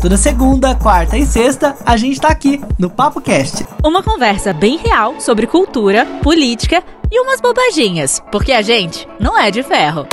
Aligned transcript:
Toda 0.00 0.16
segunda, 0.16 0.74
quarta 0.74 1.16
e 1.16 1.24
sexta, 1.24 1.74
a 1.84 1.96
gente 1.96 2.20
tá 2.20 2.28
aqui 2.28 2.60
no 2.78 2.90
Papo 2.90 3.20
Cast. 3.20 3.66
Uma 3.82 4.02
conversa 4.02 4.52
bem 4.52 4.76
real 4.76 5.20
sobre 5.20 5.46
cultura, 5.46 6.04
política 6.22 6.82
e 7.10 7.18
umas 7.18 7.40
bobaginhas, 7.40 8.22
porque 8.30 8.52
a 8.52 8.62
gente 8.62 9.08
não 9.18 9.38
é 9.38 9.50
de 9.50 9.62
ferro. 9.62 10.06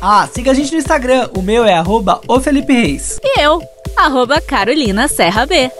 Ah, 0.00 0.26
siga 0.32 0.52
a 0.52 0.54
gente 0.54 0.72
no 0.72 0.78
Instagram, 0.78 1.28
o 1.36 1.42
meu 1.42 1.64
é 1.64 1.74
arroba 1.74 2.20
o 2.26 2.40
Felipe 2.40 2.72
Reis. 2.72 3.18
E 3.22 3.40
eu, 3.40 3.60
arroba 3.96 4.40
Carolina 4.40 5.08
Serra 5.08 5.44
B. 5.46 5.70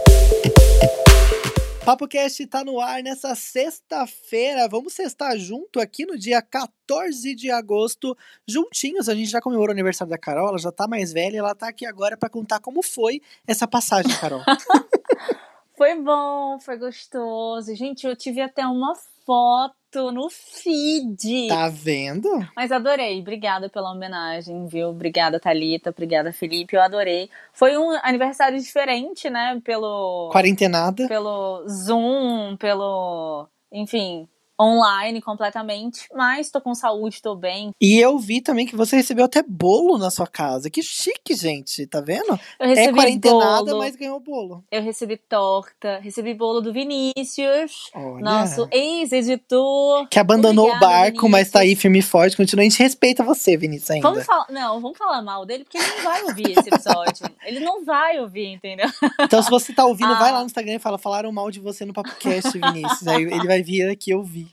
Papo 1.83 2.07
Cast 2.07 2.45
tá 2.45 2.63
no 2.63 2.79
ar 2.79 3.01
nessa 3.01 3.33
sexta-feira. 3.33 4.67
Vamos 4.67 4.93
sextar 4.93 5.35
junto 5.37 5.79
aqui 5.79 6.05
no 6.05 6.15
dia 6.15 6.39
14 6.39 7.33
de 7.33 7.49
agosto, 7.49 8.15
juntinhos. 8.47 9.09
A 9.09 9.15
gente 9.15 9.31
já 9.31 9.41
comemorou 9.41 9.69
o 9.69 9.71
aniversário 9.71 10.11
da 10.11 10.17
Carol, 10.17 10.49
ela 10.49 10.59
já 10.59 10.71
tá 10.71 10.87
mais 10.87 11.11
velha, 11.11 11.39
ela 11.39 11.55
tá 11.55 11.67
aqui 11.67 11.85
agora 11.85 12.15
para 12.15 12.29
contar 12.29 12.59
como 12.59 12.83
foi 12.83 13.19
essa 13.47 13.67
passagem, 13.67 14.15
Carol. 14.19 14.41
foi 15.75 15.99
bom, 15.99 16.59
foi 16.59 16.77
gostoso. 16.77 17.75
Gente, 17.75 18.05
eu 18.05 18.15
tive 18.15 18.41
até 18.41 18.65
uma 18.67 18.93
foto 19.25 19.80
no 20.11 20.29
feed. 20.29 21.47
Tá 21.47 21.67
vendo? 21.69 22.29
Mas 22.55 22.71
adorei. 22.71 23.19
Obrigada 23.19 23.69
pela 23.69 23.91
homenagem, 23.91 24.67
viu? 24.67 24.89
Obrigada, 24.89 25.39
Thalita. 25.39 25.89
Obrigada, 25.89 26.31
Felipe. 26.31 26.75
Eu 26.75 26.81
adorei. 26.81 27.29
Foi 27.53 27.77
um 27.77 27.91
aniversário 28.03 28.59
diferente, 28.59 29.29
né? 29.29 29.59
Pelo. 29.63 30.29
Quarentenada. 30.31 31.07
Pelo 31.07 31.67
Zoom, 31.67 32.55
pelo. 32.57 33.47
Enfim, 33.71 34.27
online 34.61 35.21
completamente, 35.21 36.07
mas 36.13 36.51
tô 36.51 36.61
com 36.61 36.75
saúde, 36.75 37.21
tô 37.21 37.35
bem. 37.35 37.71
E 37.81 37.97
eu 37.99 38.17
vi 38.19 38.41
também 38.41 38.65
que 38.65 38.75
você 38.75 38.95
recebeu 38.95 39.25
até 39.25 39.41
bolo 39.41 39.97
na 39.97 40.11
sua 40.11 40.27
casa. 40.27 40.69
Que 40.69 40.83
chique, 40.83 41.33
gente, 41.33 41.87
tá 41.87 42.01
vendo? 42.01 42.39
Eu 42.59 42.67
recebi 42.67 42.99
é 42.99 43.01
quarentenada, 43.01 43.65
bolo, 43.65 43.77
mas 43.79 43.95
ganhou 43.95 44.19
bolo. 44.19 44.63
Eu 44.71 44.81
recebi 44.81 45.17
torta, 45.17 45.99
recebi 45.99 46.33
bolo 46.33 46.61
do 46.61 46.71
Vinícius, 46.71 47.89
Olha. 47.95 48.23
nosso 48.23 48.67
ex-editor. 48.71 50.07
Que 50.09 50.19
abandonou 50.19 50.67
Obrigada, 50.67 50.85
o 50.85 50.89
barco, 50.89 51.11
Vinícius. 51.11 51.31
mas 51.31 51.49
tá 51.49 51.59
aí 51.61 51.75
firme 51.75 51.99
e 51.99 52.03
forte. 52.03 52.37
Continua, 52.37 52.61
a 52.61 52.69
gente 52.69 52.81
respeita 52.81 53.23
você, 53.23 53.57
Vinícius, 53.57 53.91
ainda. 53.91 54.09
Vamos 54.09 54.25
falar, 54.25 54.45
não, 54.49 54.79
vamos 54.79 54.97
falar 54.97 55.21
mal 55.21 55.45
dele, 55.45 55.63
porque 55.63 55.77
ele 55.77 55.87
não 55.87 56.03
vai 56.03 56.23
ouvir 56.23 56.51
esse 56.51 56.69
episódio. 56.69 57.29
ele 57.45 57.59
não 57.59 57.83
vai 57.83 58.19
ouvir, 58.19 58.47
entendeu? 58.47 58.89
Então, 59.19 59.41
se 59.41 59.49
você 59.49 59.73
tá 59.73 59.85
ouvindo, 59.85 60.13
ah. 60.13 60.19
vai 60.19 60.31
lá 60.31 60.39
no 60.39 60.45
Instagram 60.45 60.75
e 60.75 60.79
fala, 60.79 60.97
falaram 60.97 61.31
mal 61.31 61.49
de 61.49 61.59
você 61.59 61.85
no 61.85 61.93
PapoCast, 61.93 62.51
Vinícius. 62.59 63.07
aí 63.07 63.23
ele 63.23 63.47
vai 63.47 63.61
vir 63.61 63.89
aqui 63.89 64.13
ouvir. 64.13 64.50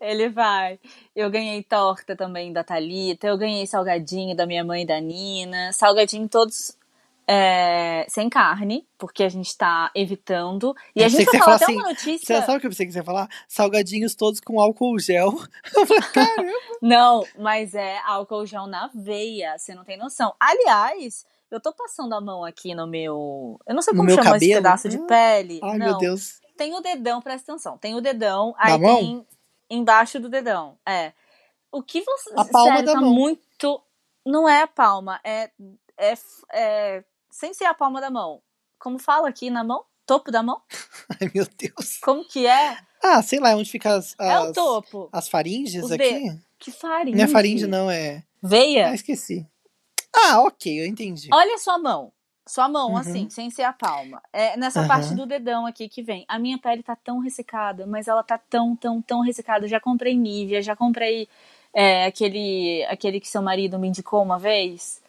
Ele 0.00 0.28
vai. 0.28 0.78
Eu 1.14 1.30
ganhei 1.30 1.62
torta 1.62 2.16
também 2.16 2.52
da 2.52 2.64
Talita, 2.64 3.26
eu 3.26 3.38
ganhei 3.38 3.66
salgadinho 3.66 4.36
da 4.36 4.46
minha 4.46 4.64
mãe 4.64 4.82
e 4.82 4.86
da 4.86 5.00
Nina, 5.00 5.72
salgadinho 5.72 6.28
todos 6.28 6.76
é, 7.32 8.06
sem 8.08 8.28
carne, 8.28 8.84
porque 8.98 9.22
a 9.22 9.28
gente 9.28 9.56
tá 9.56 9.90
evitando. 9.94 10.74
E 10.96 11.04
a 11.04 11.08
gente 11.08 11.26
vai 11.26 11.38
falar 11.38 11.56
até 11.56 11.64
assim, 11.66 11.76
uma 11.76 11.88
notícia. 11.88 12.40
Você 12.40 12.46
sabe 12.46 12.58
o 12.58 12.60
que 12.60 12.66
eu 12.66 12.70
pensei 12.70 12.86
que 12.86 12.92
você 12.92 12.98
ia 12.98 13.04
falar? 13.04 13.28
Salgadinhos 13.46 14.16
todos 14.16 14.40
com 14.40 14.60
álcool 14.60 14.98
gel. 14.98 15.32
Caramba! 16.12 16.52
não, 16.82 17.24
mas 17.38 17.74
é 17.74 17.98
álcool 18.04 18.46
gel 18.46 18.66
na 18.66 18.90
veia, 18.92 19.56
você 19.56 19.76
não 19.76 19.84
tem 19.84 19.96
noção. 19.96 20.34
Aliás, 20.40 21.24
eu 21.52 21.60
tô 21.60 21.72
passando 21.72 22.14
a 22.16 22.20
mão 22.20 22.44
aqui 22.44 22.74
no 22.74 22.88
meu. 22.88 23.60
Eu 23.64 23.74
não 23.76 23.82
sei 23.82 23.94
como 23.94 24.10
chama 24.10 24.24
cabelo? 24.24 24.42
esse 24.42 24.54
pedaço 24.54 24.88
de 24.88 24.98
pele. 25.06 25.60
Ai, 25.62 25.78
não. 25.78 25.86
meu 25.86 25.98
Deus 25.98 26.39
tem 26.60 26.74
o 26.74 26.80
dedão, 26.80 27.22
presta 27.22 27.52
atenção. 27.52 27.78
Tem 27.78 27.94
o 27.94 28.02
dedão, 28.02 28.54
aí 28.58 28.78
da 28.78 28.86
tem 28.86 29.14
mão? 29.16 29.26
embaixo 29.70 30.20
do 30.20 30.28
dedão. 30.28 30.76
É. 30.84 31.14
O 31.72 31.82
que 31.82 32.02
você. 32.02 32.30
A 32.36 32.44
palma 32.44 32.72
sério, 32.72 32.86
da 32.86 32.92
tá 32.92 33.00
mão. 33.00 33.14
muito. 33.14 33.82
Não 34.26 34.46
é 34.46 34.60
a 34.60 34.66
palma, 34.66 35.18
é, 35.24 35.50
é, 35.96 36.14
é. 36.52 37.04
Sem 37.30 37.54
ser 37.54 37.64
a 37.64 37.72
palma 37.72 37.98
da 37.98 38.10
mão. 38.10 38.42
Como 38.78 38.98
fala 38.98 39.30
aqui 39.30 39.48
na 39.48 39.64
mão? 39.64 39.86
Topo 40.04 40.30
da 40.30 40.42
mão? 40.42 40.60
Ai, 41.18 41.30
meu 41.34 41.46
Deus. 41.56 41.96
Como 42.02 42.28
que 42.28 42.46
é? 42.46 42.76
Ah, 43.02 43.22
sei 43.22 43.40
lá, 43.40 43.56
onde 43.56 43.70
fica 43.70 43.94
as. 43.94 44.14
as 44.18 44.30
é 44.30 44.40
o 44.40 44.52
topo. 44.52 45.08
As 45.10 45.30
faringes 45.30 45.84
Os 45.84 45.92
aqui? 45.92 46.28
De... 46.28 46.38
Que 46.58 46.70
faringe? 46.70 47.16
Não 47.16 47.24
é 47.24 47.28
faringe, 47.28 47.66
não, 47.66 47.90
é. 47.90 48.22
Veia? 48.42 48.88
Ah, 48.88 48.94
esqueci. 48.94 49.48
Ah, 50.14 50.42
ok, 50.42 50.78
eu 50.78 50.84
entendi. 50.84 51.30
Olha 51.32 51.54
a 51.54 51.58
sua 51.58 51.78
mão. 51.78 52.12
Sua 52.50 52.68
mão, 52.68 52.90
uhum. 52.90 52.96
assim, 52.96 53.30
sem 53.30 53.48
ser 53.48 53.62
a 53.62 53.72
palma. 53.72 54.20
É 54.32 54.56
nessa 54.56 54.80
uhum. 54.80 54.88
parte 54.88 55.14
do 55.14 55.24
dedão 55.24 55.66
aqui 55.66 55.88
que 55.88 56.02
vem. 56.02 56.24
A 56.26 56.36
minha 56.36 56.58
pele 56.58 56.82
tá 56.82 56.96
tão 56.96 57.20
ressecada, 57.20 57.86
mas 57.86 58.08
ela 58.08 58.24
tá 58.24 58.40
tão, 58.50 58.74
tão, 58.74 59.00
tão 59.00 59.20
ressecada. 59.20 59.68
já 59.68 59.78
comprei 59.78 60.16
Nivea, 60.16 60.60
já 60.60 60.74
comprei 60.74 61.28
é, 61.72 62.06
aquele, 62.06 62.84
aquele 62.90 63.20
que 63.20 63.28
seu 63.28 63.40
marido 63.40 63.78
me 63.78 63.86
indicou 63.86 64.20
uma 64.20 64.36
vez. 64.36 65.00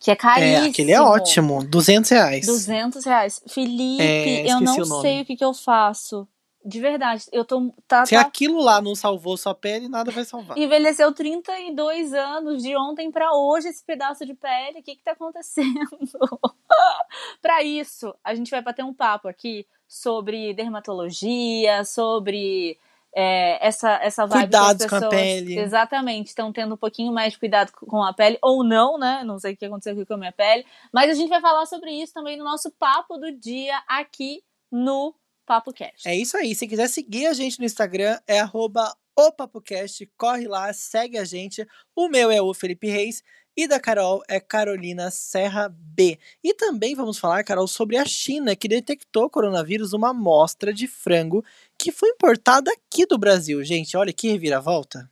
Que 0.00 0.10
é 0.10 0.16
caríssimo. 0.16 0.64
É, 0.64 0.70
aquele 0.70 0.92
é 0.92 1.00
ótimo. 1.02 1.62
200 1.62 2.10
reais. 2.10 2.46
200 2.46 3.04
reais. 3.04 3.42
Felipe, 3.46 4.02
é, 4.02 4.50
eu 4.50 4.58
não 4.58 4.78
o 4.78 5.02
sei 5.02 5.20
o 5.20 5.24
que, 5.26 5.36
que 5.36 5.44
eu 5.44 5.52
faço. 5.52 6.26
De 6.68 6.80
verdade, 6.80 7.24
eu 7.32 7.46
tô. 7.46 7.72
Tá, 7.86 8.04
Se 8.04 8.14
tá... 8.14 8.20
aquilo 8.20 8.62
lá 8.62 8.82
não 8.82 8.94
salvou 8.94 9.38
sua 9.38 9.54
pele, 9.54 9.88
nada 9.88 10.10
vai 10.10 10.22
salvar. 10.22 10.58
Envelheceu 10.58 11.12
32 11.14 12.12
anos 12.12 12.62
de 12.62 12.76
ontem 12.76 13.10
para 13.10 13.32
hoje 13.32 13.68
esse 13.68 13.82
pedaço 13.82 14.26
de 14.26 14.34
pele. 14.34 14.80
O 14.80 14.82
que 14.82 14.94
que 14.94 15.02
tá 15.02 15.12
acontecendo? 15.12 15.88
para 17.40 17.62
isso, 17.62 18.14
a 18.22 18.34
gente 18.34 18.50
vai 18.50 18.60
bater 18.60 18.84
um 18.84 18.92
papo 18.92 19.28
aqui 19.28 19.66
sobre 19.88 20.52
dermatologia, 20.52 21.84
sobre 21.84 22.78
é, 23.14 23.66
essa, 23.66 23.92
essa 24.02 24.26
vibe 24.26 24.42
Cuidados 24.42 24.82
pessoas, 24.82 25.00
com 25.00 25.06
a 25.06 25.10
pele. 25.10 25.58
Exatamente, 25.58 26.26
estão 26.26 26.52
tendo 26.52 26.74
um 26.74 26.78
pouquinho 26.78 27.14
mais 27.14 27.32
de 27.32 27.38
cuidado 27.38 27.72
com 27.72 28.02
a 28.04 28.12
pele, 28.12 28.38
ou 28.42 28.62
não, 28.62 28.98
né? 28.98 29.22
Não 29.24 29.38
sei 29.38 29.54
o 29.54 29.56
que 29.56 29.64
aconteceu 29.64 29.94
aqui 29.94 30.04
com 30.04 30.14
a 30.14 30.18
minha 30.18 30.32
pele. 30.32 30.66
Mas 30.92 31.10
a 31.10 31.14
gente 31.14 31.30
vai 31.30 31.40
falar 31.40 31.64
sobre 31.64 31.90
isso 31.92 32.12
também 32.12 32.36
no 32.36 32.44
nosso 32.44 32.70
papo 32.72 33.16
do 33.16 33.32
dia 33.32 33.82
aqui 33.88 34.42
no 34.70 35.14
Papo 35.48 35.72
Cast. 35.72 36.06
É 36.06 36.14
isso 36.14 36.36
aí. 36.36 36.54
Se 36.54 36.68
quiser 36.68 36.86
seguir 36.88 37.26
a 37.26 37.32
gente 37.32 37.58
no 37.58 37.64
Instagram, 37.64 38.20
é 38.26 38.38
arroba 38.38 38.94
o 39.16 39.32
PapoCast. 39.32 40.06
Corre 40.14 40.46
lá, 40.46 40.70
segue 40.74 41.16
a 41.16 41.24
gente. 41.24 41.66
O 41.96 42.06
meu 42.06 42.30
é 42.30 42.42
o 42.42 42.52
Felipe 42.52 42.86
Reis. 42.86 43.22
E 43.56 43.66
da 43.66 43.80
Carol 43.80 44.22
é 44.28 44.38
Carolina 44.38 45.10
Serra 45.10 45.70
B. 45.70 46.18
E 46.44 46.52
também 46.52 46.94
vamos 46.94 47.18
falar, 47.18 47.42
Carol, 47.44 47.66
sobre 47.66 47.96
a 47.96 48.04
China, 48.04 48.54
que 48.54 48.68
detectou 48.68 49.30
coronavírus 49.30 49.92
numa 49.92 50.10
amostra 50.10 50.70
de 50.70 50.86
frango 50.86 51.42
que 51.78 51.90
foi 51.90 52.10
importada 52.10 52.70
aqui 52.70 53.06
do 53.06 53.16
Brasil. 53.16 53.64
Gente, 53.64 53.96
olha 53.96 54.12
que 54.12 54.28
reviravolta. 54.28 55.10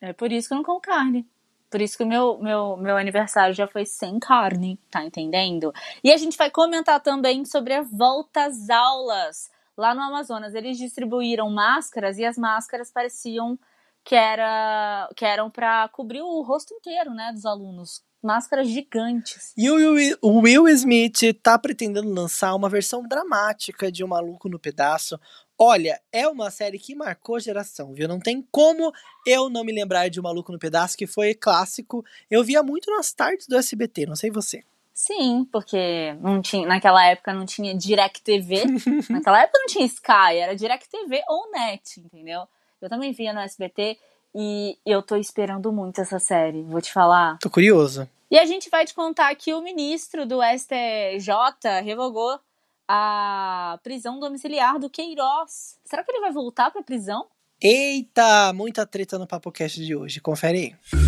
É 0.00 0.12
por 0.12 0.30
isso 0.30 0.46
que 0.48 0.54
eu 0.54 0.58
não 0.58 0.64
como 0.64 0.80
carne. 0.80 1.26
Por 1.72 1.80
isso 1.80 1.96
que 1.96 2.04
o 2.04 2.06
meu, 2.06 2.38
meu, 2.38 2.76
meu 2.76 2.98
aniversário 2.98 3.54
já 3.54 3.66
foi 3.66 3.86
sem 3.86 4.18
carne, 4.18 4.78
tá 4.90 5.02
entendendo? 5.02 5.72
E 6.04 6.12
a 6.12 6.18
gente 6.18 6.36
vai 6.36 6.50
comentar 6.50 7.00
também 7.00 7.46
sobre 7.46 7.72
a 7.72 7.80
volta 7.80 8.44
às 8.44 8.68
aulas 8.68 9.50
lá 9.74 9.94
no 9.94 10.02
Amazonas. 10.02 10.54
Eles 10.54 10.76
distribuíram 10.76 11.48
máscaras 11.48 12.18
e 12.18 12.26
as 12.26 12.36
máscaras 12.36 12.92
pareciam 12.92 13.58
que, 14.04 14.14
era, 14.14 15.08
que 15.16 15.24
eram 15.24 15.48
para 15.48 15.88
cobrir 15.88 16.20
o 16.20 16.42
rosto 16.42 16.74
inteiro, 16.74 17.14
né, 17.14 17.32
dos 17.32 17.46
alunos. 17.46 18.02
Máscaras 18.22 18.68
gigantes. 18.68 19.54
E 19.56 19.70
o 19.70 19.74
Will, 19.74 20.18
o 20.20 20.40
Will 20.40 20.68
Smith 20.68 21.20
tá 21.42 21.58
pretendendo 21.58 22.12
lançar 22.12 22.54
uma 22.54 22.68
versão 22.68 23.02
dramática 23.02 23.90
de 23.90 24.04
O 24.04 24.08
Maluco 24.08 24.48
no 24.48 24.60
Pedaço, 24.60 25.18
Olha, 25.58 26.00
é 26.12 26.26
uma 26.26 26.50
série 26.50 26.78
que 26.78 26.94
marcou 26.94 27.38
geração, 27.38 27.92
viu? 27.92 28.08
Não 28.08 28.18
tem 28.18 28.46
como 28.50 28.92
eu 29.26 29.48
não 29.48 29.64
me 29.64 29.72
lembrar 29.72 30.08
de 30.08 30.18
O 30.18 30.22
Maluco 30.22 30.50
no 30.50 30.58
Pedaço, 30.58 30.96
que 30.96 31.06
foi 31.06 31.34
clássico. 31.34 32.04
Eu 32.30 32.42
via 32.42 32.62
muito 32.62 32.90
nas 32.90 33.12
tardes 33.12 33.46
do 33.46 33.56
SBT, 33.56 34.06
não 34.06 34.16
sei 34.16 34.30
você. 34.30 34.64
Sim, 34.94 35.46
porque 35.50 36.14
não 36.20 36.42
tinha, 36.42 36.66
naquela 36.66 37.04
época 37.06 37.32
não 37.32 37.46
tinha 37.46 37.74
Direct 37.74 38.22
TV. 38.22 38.64
naquela 39.08 39.42
época 39.42 39.58
não 39.58 39.66
tinha 39.66 39.86
Sky, 39.86 40.36
era 40.36 40.54
Direct 40.54 40.88
TV 40.88 41.22
ou 41.28 41.50
Net, 41.50 42.00
entendeu? 42.00 42.42
Eu 42.80 42.88
também 42.88 43.12
via 43.12 43.32
no 43.32 43.40
SBT 43.40 43.98
e 44.34 44.78
eu 44.84 45.02
tô 45.02 45.16
esperando 45.16 45.72
muito 45.72 46.00
essa 46.00 46.18
série, 46.18 46.62
vou 46.62 46.80
te 46.80 46.92
falar. 46.92 47.38
Tô 47.38 47.50
curioso. 47.50 48.08
E 48.30 48.38
a 48.38 48.46
gente 48.46 48.70
vai 48.70 48.84
te 48.84 48.94
contar 48.94 49.34
que 49.34 49.52
o 49.52 49.60
ministro 49.60 50.24
do 50.24 50.40
STJ 50.42 51.82
revogou 51.84 52.40
a 52.88 53.78
prisão 53.82 54.18
domiciliar 54.18 54.78
do 54.78 54.90
Queiroz. 54.90 55.78
Será 55.84 56.02
que 56.02 56.10
ele 56.10 56.20
vai 56.20 56.32
voltar 56.32 56.70
para 56.70 56.82
prisão? 56.82 57.26
Eita, 57.60 58.52
muita 58.52 58.84
treta 58.84 59.18
no 59.18 59.26
PapoCast 59.26 59.84
de 59.84 59.94
hoje. 59.94 60.20
Confere 60.20 60.58
aí. 60.58 61.02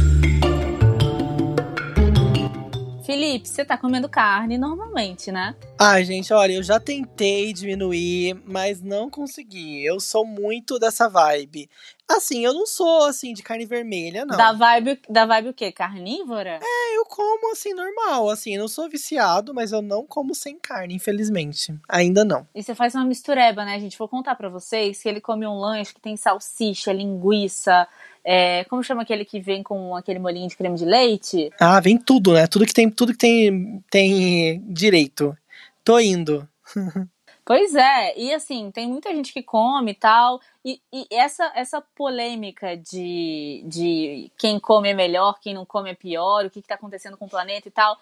Felipe, 3.05 3.47
você 3.47 3.65
tá 3.67 3.76
comendo 3.76 4.09
carne 4.09 4.56
normalmente, 4.56 5.31
né? 5.31 5.55
Ah, 5.79 6.03
gente, 6.03 6.32
olha, 6.32 6.55
eu 6.55 6.62
já 6.62 6.81
tentei 6.81 7.53
diminuir, 7.53 8.35
mas 8.47 8.81
não 8.81 9.11
consegui. 9.11 9.85
Eu 9.85 10.00
sou 10.00 10.25
muito 10.25 10.79
dessa 10.79 11.06
vibe. 11.06 11.69
Assim, 12.09 12.45
eu 12.45 12.53
não 12.53 12.67
sou, 12.67 13.05
assim, 13.05 13.33
de 13.33 13.43
carne 13.43 13.65
vermelha, 13.65 14.25
não. 14.27 14.37
Da 14.37 14.53
vibe, 14.53 15.01
da 15.09 15.25
vibe 15.25 15.49
o 15.49 15.55
quê? 15.55 15.73
Carnívora? 15.73 16.61
É, 16.62 16.97
eu 16.97 17.05
como, 17.06 17.53
assim, 17.53 17.73
normal. 17.73 18.29
Assim, 18.29 18.55
eu 18.55 18.61
não 18.61 18.69
sou 18.69 18.89
viciado, 18.89 19.55
mas 19.55 19.73
eu 19.73 19.81
não 19.81 20.06
como 20.06 20.35
sem 20.35 20.59
carne, 20.59 20.95
infelizmente. 20.95 21.75
Ainda 21.89 22.25
não. 22.25 22.47
E 22.55 22.62
você 22.62 22.75
faz 22.75 22.95
uma 22.95 23.05
mistureba, 23.05 23.65
né, 23.65 23.81
gente? 23.81 23.99
Vou 23.99 24.09
contar 24.09 24.35
para 24.35 24.51
vocês 24.51 25.03
que 25.03 25.09
ele 25.09 25.21
come 25.21 25.47
um 25.47 25.59
lanche 25.59 25.95
que 25.95 26.01
tem 26.01 26.17
salsicha, 26.17 26.93
linguiça, 26.93 27.89
é, 28.25 28.65
como 28.65 28.83
chama 28.83 29.03
aquele 29.03 29.25
que 29.25 29.39
vem 29.39 29.62
com 29.62 29.95
aquele 29.95 30.19
molinho 30.19 30.49
de 30.49 30.56
creme 30.56 30.79
de 30.79 30.87
leite? 30.87 31.51
Ah, 31.61 31.79
vem 31.79 31.99
tudo, 31.99 32.33
né? 32.33 32.47
Tudo 32.47 32.65
que 32.65 32.73
tem, 32.73 32.91
tudo 32.91 33.12
que 33.12 33.19
tem, 33.19 33.85
tem 33.91 34.62
direito. 34.67 35.37
Tô 35.85 35.99
indo. 35.99 36.49
Pois 37.46 37.75
é, 37.75 38.19
e 38.19 38.32
assim, 38.32 38.70
tem 38.70 38.88
muita 38.88 39.12
gente 39.12 39.31
que 39.32 39.43
come 39.43 39.91
e 39.93 39.94
tal, 39.94 40.41
e, 40.64 40.81
e, 40.91 41.06
essa, 41.11 41.52
essa 41.55 41.79
polêmica 41.81 42.75
de, 42.75 43.62
de 43.67 44.32
quem 44.38 44.58
come 44.58 44.88
é 44.88 44.94
melhor, 44.94 45.38
quem 45.41 45.52
não 45.52 45.67
come 45.67 45.91
é 45.91 45.94
pior, 45.94 46.46
o 46.46 46.50
que, 46.50 46.61
está 46.61 46.75
acontecendo 46.75 47.19
com 47.19 47.26
o 47.26 47.29
planeta 47.29 47.69
e 47.69 47.70
tal, 47.70 47.99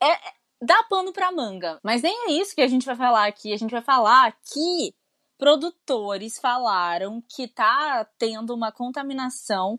é, 0.00 0.10
é, 0.12 0.34
dá 0.62 0.82
pano 0.84 1.12
pra 1.12 1.30
manga. 1.30 1.78
Mas 1.82 2.00
nem 2.02 2.28
é 2.28 2.32
isso 2.32 2.54
que 2.54 2.62
a 2.62 2.68
gente 2.68 2.86
vai 2.86 2.96
falar 2.96 3.26
aqui, 3.26 3.52
a 3.52 3.58
gente 3.58 3.70
vai 3.70 3.82
falar 3.82 4.32
que 4.42 4.94
produtores 5.36 6.38
falaram 6.38 7.22
que 7.28 7.46
tá 7.48 8.06
tendo 8.18 8.54
uma 8.54 8.72
contaminação 8.72 9.78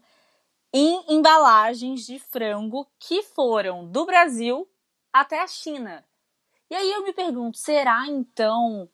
em 0.72 1.04
embalagens 1.10 2.06
de 2.06 2.20
frango 2.20 2.88
que 3.00 3.24
foram 3.24 3.88
do 3.88 4.06
Brasil 4.06 4.70
até 5.12 5.42
a 5.42 5.48
China. 5.48 6.06
E 6.70 6.76
aí 6.76 6.92
eu 6.92 7.04
me 7.04 7.14
pergunto, 7.14 7.58
será 7.58 8.06
então 8.08 8.88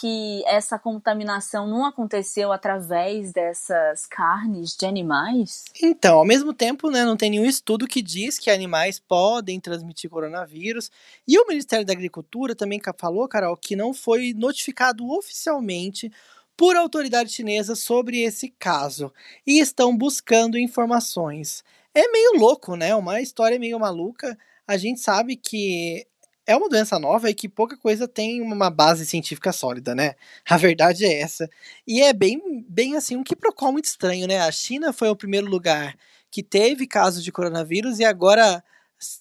que 0.00 0.42
essa 0.46 0.76
contaminação 0.76 1.68
não 1.68 1.84
aconteceu 1.84 2.50
através 2.50 3.32
dessas 3.32 4.06
carnes 4.06 4.76
de 4.76 4.86
animais? 4.86 5.64
Então, 5.80 6.18
ao 6.18 6.24
mesmo 6.24 6.52
tempo, 6.52 6.90
né, 6.90 7.04
não 7.04 7.16
tem 7.16 7.30
nenhum 7.30 7.44
estudo 7.44 7.86
que 7.86 8.02
diz 8.02 8.36
que 8.36 8.50
animais 8.50 8.98
podem 8.98 9.60
transmitir 9.60 10.10
coronavírus. 10.10 10.90
E 11.28 11.38
o 11.38 11.46
Ministério 11.46 11.86
da 11.86 11.92
Agricultura 11.92 12.56
também 12.56 12.80
falou, 12.98 13.28
Carol, 13.28 13.56
que 13.56 13.76
não 13.76 13.94
foi 13.94 14.34
notificado 14.34 15.08
oficialmente 15.08 16.10
por 16.56 16.74
autoridades 16.74 17.32
chinesas 17.32 17.78
sobre 17.78 18.20
esse 18.20 18.48
caso 18.48 19.12
e 19.46 19.60
estão 19.60 19.96
buscando 19.96 20.58
informações. 20.58 21.62
É 21.94 22.10
meio 22.10 22.32
louco, 22.36 22.74
né? 22.74 22.96
Uma 22.96 23.20
história 23.20 23.60
meio 23.60 23.78
maluca. 23.78 24.36
A 24.66 24.76
gente 24.76 24.98
sabe 24.98 25.36
que 25.36 26.04
é 26.46 26.56
uma 26.56 26.68
doença 26.68 26.98
nova 26.98 27.30
e 27.30 27.34
que 27.34 27.48
pouca 27.48 27.76
coisa 27.76 28.06
tem 28.06 28.40
uma 28.40 28.70
base 28.70 29.06
científica 29.06 29.52
sólida, 29.52 29.94
né? 29.94 30.14
A 30.48 30.56
verdade 30.56 31.04
é 31.04 31.20
essa. 31.20 31.48
E 31.86 32.02
é 32.02 32.12
bem, 32.12 32.64
bem 32.68 32.96
assim, 32.96 33.16
um 33.16 33.24
quiprocó 33.24 33.72
muito 33.72 33.86
estranho, 33.86 34.26
né? 34.26 34.40
A 34.40 34.52
China 34.52 34.92
foi 34.92 35.08
o 35.08 35.16
primeiro 35.16 35.46
lugar 35.46 35.96
que 36.30 36.42
teve 36.42 36.86
casos 36.86 37.22
de 37.22 37.32
coronavírus 37.32 37.98
e 37.98 38.04
agora 38.04 38.62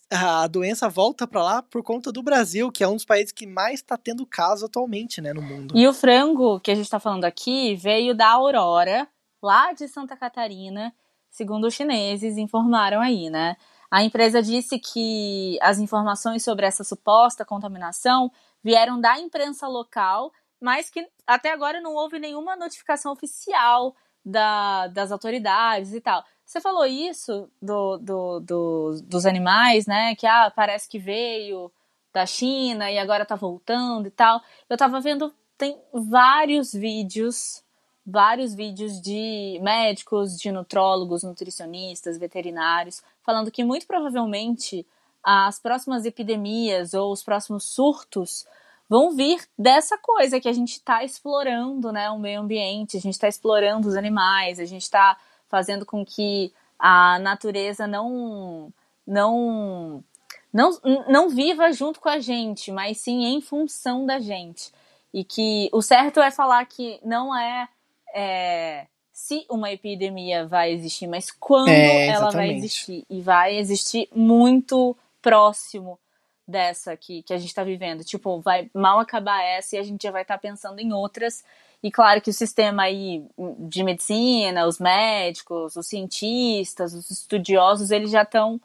a 0.10 0.48
doença 0.48 0.88
volta 0.88 1.28
para 1.28 1.44
lá 1.44 1.62
por 1.62 1.84
conta 1.84 2.12
do 2.12 2.24
Brasil, 2.24 2.72
que 2.72 2.84
é 2.84 2.88
um 2.88 2.96
dos 2.96 3.06
países 3.06 3.32
que 3.32 3.46
mais 3.46 3.76
está 3.76 3.98
tendo 3.98 4.26
casos 4.26 4.64
atualmente, 4.64 5.22
né, 5.22 5.34
no 5.34 5.42
mundo. 5.42 5.78
E 5.78 5.88
o 5.88 5.94
frango 5.94 6.60
que 6.60 6.72
a 6.72 6.76
gente 6.76 6.86
está 6.86 7.00
falando 7.00 7.26
aqui 7.26 7.76
veio 7.76 8.16
da 8.16 8.30
Aurora, 8.30 9.08
lá 9.42 9.74
de 9.74 9.88
Santa 9.88 10.16
Catarina, 10.16 10.94
segundo 11.30 11.68
os 11.68 11.74
chineses 11.74 12.38
informaram 12.38 13.02
aí, 13.02 13.30
né? 13.30 13.58
A 13.94 14.02
empresa 14.02 14.42
disse 14.42 14.80
que 14.80 15.56
as 15.62 15.78
informações 15.78 16.44
sobre 16.44 16.66
essa 16.66 16.84
suposta 16.84 17.46
contaminação 17.46 18.32
vieram 18.64 19.00
da 19.00 19.20
imprensa 19.20 19.68
local, 19.68 20.32
mas 20.60 20.90
que 20.90 21.08
até 21.28 21.52
agora 21.52 21.80
não 21.80 21.94
houve 21.94 22.18
nenhuma 22.18 22.56
notificação 22.56 23.12
oficial 23.12 23.96
da, 24.26 24.88
das 24.88 25.12
autoridades 25.12 25.94
e 25.94 26.02
tal. 26.02 26.26
Você 26.44 26.60
falou 26.60 26.88
isso 26.88 27.48
do, 27.62 28.00
do, 28.00 28.40
do, 28.40 29.02
dos 29.04 29.28
animais, 29.28 29.86
né? 29.86 30.16
Que 30.16 30.26
ah, 30.26 30.52
parece 30.56 30.90
que 30.90 30.98
veio 30.98 31.72
da 32.12 32.26
China 32.26 32.90
e 32.90 32.98
agora 32.98 33.28
tá 33.28 33.36
voltando 33.36 34.08
e 34.08 34.12
tal. 34.12 34.42
Eu 34.68 34.76
tava 34.76 35.00
vendo, 35.02 35.32
tem 35.56 35.80
vários 35.94 36.74
vídeos 36.74 37.63
vários 38.06 38.54
vídeos 38.54 39.02
de 39.02 39.60
médicos, 39.62 40.38
de 40.38 40.52
nutrólogos, 40.52 41.24
nutricionistas, 41.24 42.18
veterinários, 42.18 43.02
falando 43.24 43.52
que 43.52 43.64
muito 43.64 43.88
provavelmente 43.88 44.86
as 45.24 45.58
próximas 45.60 46.06
epidemias 46.06 46.94
ou 46.94 47.12
os 47.12 47.24
próximos 47.24 47.64
surtos 47.64 48.46
vão 48.90 49.16
vir 49.16 49.42
dessa 49.58 49.98
coisa 49.98 50.40
que 50.40 50.50
a 50.50 50.54
gente 50.54 50.74
está 50.74 51.04
explorando, 51.04 51.92
né, 51.92 52.10
o 52.12 52.20
meio 52.20 52.42
ambiente, 52.42 52.98
a 52.98 53.00
gente 53.00 53.14
está 53.14 53.28
explorando 53.28 53.88
os 53.88 53.96
animais, 53.96 54.60
a 54.60 54.66
gente 54.66 54.82
está 54.82 55.18
fazendo 55.48 55.86
com 55.86 56.06
que 56.06 56.54
a 56.78 57.18
natureza 57.20 57.88
não 57.88 58.72
não 59.08 60.04
não 60.52 60.72
não 61.08 61.30
viva 61.30 61.72
junto 61.72 62.00
com 62.00 62.10
a 62.10 62.20
gente, 62.20 62.72
mas 62.72 62.98
sim 62.98 63.24
em 63.24 63.40
função 63.40 64.06
da 64.06 64.20
gente. 64.20 64.72
E 65.14 65.24
que 65.24 65.70
o 65.72 65.82
certo 65.82 66.20
é 66.20 66.32
falar 66.32 66.66
que 66.66 67.00
não 67.04 67.36
é 67.36 67.70
é, 68.14 68.88
se 69.12 69.46
uma 69.50 69.72
epidemia 69.72 70.46
vai 70.48 70.72
existir, 70.72 71.08
mas 71.08 71.32
quando 71.32 71.70
é, 71.70 72.08
ela 72.08 72.30
vai 72.30 72.52
existir. 72.52 73.06
E 73.10 73.22
vai 73.22 73.58
existir 73.58 74.10
muito 74.14 74.96
próximo 75.22 76.00
dessa 76.48 76.96
que, 76.98 77.24
que 77.24 77.34
a 77.34 77.38
gente 77.38 77.50
está 77.50 77.64
vivendo. 77.64 78.04
Tipo, 78.04 78.40
vai 78.42 78.70
mal 78.74 79.00
acabar 79.00 79.44
essa 79.44 79.76
e 79.76 79.80
a 79.80 79.84
gente 79.84 80.04
já 80.04 80.12
vai 80.12 80.24
estar 80.24 80.36
tá 80.36 80.42
pensando 80.42 80.80
em 80.80 80.92
outras. 80.94 81.44
E 81.82 81.92
claro 81.92 82.22
que 82.22 82.30
o 82.30 82.34
sistema 82.34 82.84
aí 82.84 83.26
de 83.60 83.84
medicina, 83.84 84.66
os 84.66 84.80
médicos, 84.80 85.76
os 85.76 85.88
cientistas, 85.88 86.94
os 86.94 87.10
estudiosos, 87.10 87.92
eles 87.92 88.12
já 88.12 88.24
estão 88.24 88.60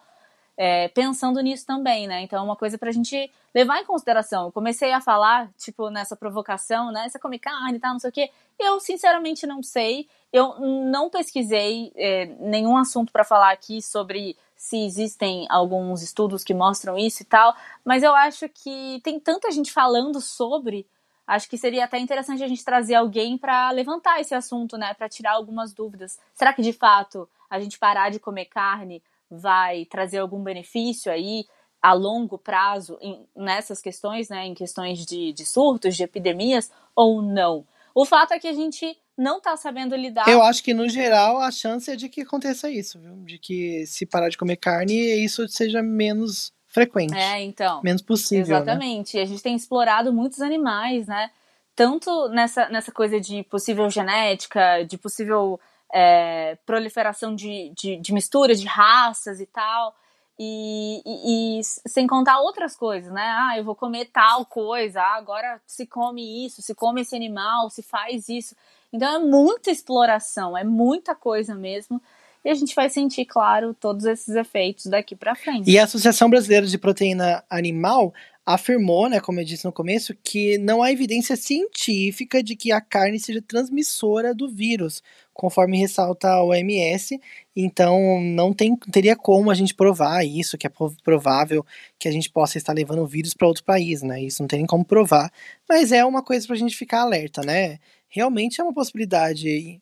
é, 0.61 0.89
pensando 0.89 1.41
nisso 1.41 1.65
também, 1.65 2.09
né? 2.09 2.23
Então 2.23 2.41
é 2.41 2.43
uma 2.43 2.57
coisa 2.57 2.77
pra 2.77 2.91
gente 2.91 3.31
levar 3.55 3.81
em 3.81 3.85
consideração. 3.85 4.47
Eu 4.47 4.53
comecei 4.53 4.93
a 4.93 5.01
falar, 5.01 5.49
tipo, 5.57 5.89
nessa 5.89 6.17
provocação, 6.17 6.91
né? 6.91 7.09
Você 7.09 7.17
come 7.17 7.39
carne 7.39 7.77
e 7.77 7.81
tal, 7.81 7.93
não 7.93 8.01
sei 8.01 8.11
o 8.11 8.13
quê. 8.13 8.31
Eu, 8.59 8.81
sinceramente, 8.81 9.47
não 9.47 9.63
sei. 9.63 10.09
Eu 10.33 10.59
não 10.59 11.09
pesquisei 11.09 11.93
é, 11.95 12.27
nenhum 12.41 12.77
assunto 12.77 13.13
para 13.13 13.23
falar 13.23 13.53
aqui 13.53 13.81
sobre 13.81 14.37
se 14.57 14.85
existem 14.85 15.47
alguns 15.49 16.03
estudos 16.03 16.43
que 16.43 16.53
mostram 16.53 16.99
isso 16.99 17.23
e 17.23 17.25
tal, 17.25 17.55
mas 17.85 18.03
eu 18.03 18.13
acho 18.13 18.49
que 18.49 19.01
tem 19.05 19.21
tanta 19.21 19.53
gente 19.53 19.73
falando 19.73 20.21
sobre. 20.21 20.85
Acho 21.25 21.49
que 21.49 21.57
seria 21.57 21.85
até 21.85 21.99
interessante 21.99 22.43
a 22.43 22.49
gente 22.49 22.65
trazer 22.65 22.97
alguém 22.97 23.39
para 23.39 23.71
levantar 23.71 24.21
esse 24.21 24.35
assunto, 24.35 24.77
né? 24.77 24.93
Para 24.95 25.09
tirar 25.09 25.35
algumas 25.35 25.73
dúvidas. 25.73 26.19
Será 26.35 26.53
que 26.53 26.63
de 26.63 26.73
fato 26.73 27.29
a 27.49 27.61
gente 27.61 27.79
parar 27.79 28.11
de 28.11 28.19
comer 28.19 28.47
carne 28.47 29.01
vai 29.31 29.85
trazer 29.85 30.19
algum 30.19 30.43
benefício 30.43 31.11
aí 31.11 31.45
a 31.81 31.93
longo 31.93 32.39
prazo 32.39 32.99
em, 33.01 33.27
nessas 33.37 33.81
questões, 33.81 34.29
né, 34.29 34.47
em 34.47 34.55
questões 34.55 35.05
de, 35.07 35.33
de 35.33 35.47
surtos, 35.47 35.97
de 35.97 36.03
epidemias, 36.03 36.71
ou 36.95 37.23
não? 37.23 37.65
O 37.95 38.05
fato 38.05 38.33
é 38.33 38.39
que 38.39 38.49
a 38.49 38.53
gente 38.53 38.97
não 39.17 39.39
está 39.39 39.57
sabendo 39.57 39.97
lidar. 39.97 40.29
Eu 40.29 40.43
acho 40.43 40.63
que, 40.63 40.73
no 40.73 40.89
geral, 40.89 41.39
a 41.39 41.51
chance 41.51 41.91
é 41.91 41.97
de 41.97 42.09
que 42.09 42.23
aconteça 42.23 42.71
isso, 42.71 42.99
viu? 42.99 43.17
De 43.25 43.39
que 43.39 43.85
se 43.87 44.07
parar 44.07 44.29
de 44.29 44.39
comer 44.39 44.57
carne, 44.57 44.95
isso 45.25 45.49
seja 45.49 45.83
menos 45.83 46.53
frequente. 46.69 47.17
É, 47.17 47.43
então. 47.43 47.81
Menos 47.83 48.03
possível. 48.03 48.55
Né? 48.55 48.63
Exatamente. 48.63 49.17
Né? 49.17 49.23
A 49.23 49.27
gente 49.27 49.43
tem 49.43 49.57
explorado 49.57 50.12
muitos 50.12 50.41
animais, 50.41 51.09
né? 51.09 51.31
Tanto 51.75 52.29
nessa, 52.29 52.69
nessa 52.69 52.93
coisa 52.93 53.21
de 53.21 53.43
possível 53.45 53.88
genética, 53.91 54.85
de 54.85 54.97
possível 54.97 55.59
é, 55.92 56.57
proliferação 56.66 57.35
de, 57.35 57.73
de, 57.75 57.97
de, 57.97 58.12
misturas 58.12 58.61
de 58.61 58.66
raças 58.66 59.40
e 59.40 59.47
tal. 59.47 59.95
E, 60.38 61.02
e, 61.04 61.59
e, 61.59 61.64
sem 61.64 62.07
contar 62.07 62.38
outras 62.40 62.76
coisas, 62.76 63.12
né? 63.12 63.23
Ah, 63.23 63.59
eu 63.59 63.64
vou 63.64 63.75
comer 63.75 64.04
tal 64.07 64.47
coisa, 64.47 65.00
ah, 65.02 65.16
agora 65.16 65.61
se 65.66 65.85
come 65.85 66.47
isso, 66.47 66.62
se 66.62 66.75
come 66.76 67.00
esse 67.00 67.16
animal, 67.16 67.68
se 67.71 67.83
faz 67.83 68.28
isso. 68.28 68.54
Então 68.92 69.16
é 69.16 69.18
muita 69.18 69.71
exploração, 69.71 70.57
é 70.57 70.62
muita 70.62 71.14
coisa 71.14 71.54
mesmo. 71.54 72.00
E 72.45 72.50
a 72.50 72.54
gente 72.54 72.75
vai 72.75 72.88
sentir, 72.88 73.25
claro, 73.25 73.75
todos 73.75 74.04
esses 74.04 74.35
efeitos 74.35 74.87
daqui 74.87 75.16
para 75.16 75.35
frente. 75.35 75.68
E 75.68 75.78
a 75.78 75.85
Associação 75.85 76.30
Brasileira 76.30 76.66
de 76.66 76.78
Proteína 76.78 77.45
Animal 77.50 78.14
afirmou, 78.55 79.11
né, 79.11 79.21
como 79.21 79.38
eu 79.38 79.45
disse 79.45 79.67
no 79.67 79.73
começo, 79.73 80.17
que 80.25 80.57
não 80.57 80.83
há 80.83 80.90
evidência 80.90 81.37
científica 81.37 82.43
de 82.43 82.57
que 82.57 82.73
a 82.73 82.81
carne 82.81 83.21
seja 83.21 83.43
transmissora 83.43 84.35
do 84.35 84.49
vírus, 84.49 85.02
conforme 85.35 85.76
ressalta 85.76 86.31
a 86.31 86.43
OMS. 86.43 87.21
Então, 87.55 88.19
não 88.23 88.55
tem, 88.55 88.75
teria 88.90 89.14
como 89.14 89.50
a 89.50 89.55
gente 89.55 89.75
provar 89.75 90.25
isso, 90.25 90.57
que 90.57 90.67
é 90.67 90.71
provável 91.05 91.62
que 91.99 92.09
a 92.09 92.11
gente 92.11 92.31
possa 92.31 92.57
estar 92.57 92.73
levando 92.73 93.02
o 93.02 93.07
vírus 93.07 93.35
para 93.35 93.47
outro 93.47 93.64
país, 93.64 94.00
né? 94.02 94.23
Isso 94.23 94.43
não 94.43 94.49
tem 94.49 94.64
como 94.64 94.83
provar, 94.83 95.31
mas 95.69 95.93
é 95.93 96.02
uma 96.02 96.23
coisa 96.23 96.47
para 96.47 96.57
a 96.57 96.59
gente 96.59 96.75
ficar 96.75 97.02
alerta, 97.02 97.43
né? 97.43 97.78
Realmente 98.09 98.62
é 98.62 98.64
uma 98.64 98.73
possibilidade 98.73 99.78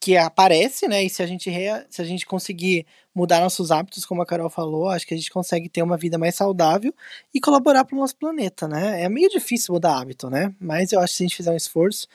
que 0.00 0.16
aparece, 0.16 0.86
né? 0.86 1.02
E 1.02 1.10
se 1.10 1.22
a 1.22 1.26
gente 1.26 1.50
se 1.90 2.00
a 2.00 2.04
gente 2.04 2.24
conseguir 2.24 2.86
mudar 3.14 3.40
nossos 3.40 3.72
hábitos, 3.72 4.06
como 4.06 4.22
a 4.22 4.26
Carol 4.26 4.48
falou, 4.48 4.88
acho 4.88 5.06
que 5.06 5.12
a 5.12 5.16
gente 5.16 5.30
consegue 5.30 5.68
ter 5.68 5.82
uma 5.82 5.96
vida 5.96 6.16
mais 6.16 6.36
saudável 6.36 6.94
e 7.34 7.40
colaborar 7.40 7.84
para 7.84 7.96
o 7.96 7.98
nosso 7.98 8.14
planeta, 8.16 8.68
né? 8.68 9.02
É 9.02 9.08
meio 9.08 9.28
difícil 9.28 9.74
mudar 9.74 9.98
hábito, 9.98 10.30
né? 10.30 10.54
Mas 10.60 10.92
eu 10.92 11.00
acho 11.00 11.12
que 11.12 11.16
se 11.16 11.22
a 11.24 11.26
gente 11.26 11.36
fizer 11.36 11.50
um 11.50 11.56
esforço, 11.56 12.06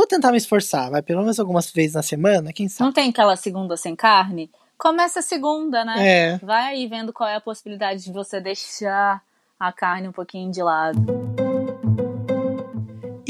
Vou 0.00 0.06
tentar 0.06 0.30
me 0.30 0.38
esforçar, 0.38 0.90
vai 0.90 1.02
pelo 1.02 1.20
menos 1.20 1.38
algumas 1.38 1.70
vezes 1.70 1.92
na 1.92 2.02
semana, 2.02 2.54
quem 2.54 2.70
sabe. 2.70 2.86
Não 2.86 2.92
tem 2.94 3.10
aquela 3.10 3.36
segunda 3.36 3.76
sem 3.76 3.94
carne? 3.94 4.50
Começa 4.78 5.18
a 5.20 5.22
segunda, 5.22 5.84
né? 5.84 5.96
É. 5.98 6.38
Vai 6.38 6.72
aí 6.72 6.86
vendo 6.86 7.12
qual 7.12 7.28
é 7.28 7.34
a 7.34 7.40
possibilidade 7.40 8.04
de 8.04 8.10
você 8.10 8.40
deixar 8.40 9.22
a 9.58 9.70
carne 9.70 10.08
um 10.08 10.12
pouquinho 10.12 10.50
de 10.50 10.62
lado. 10.62 10.98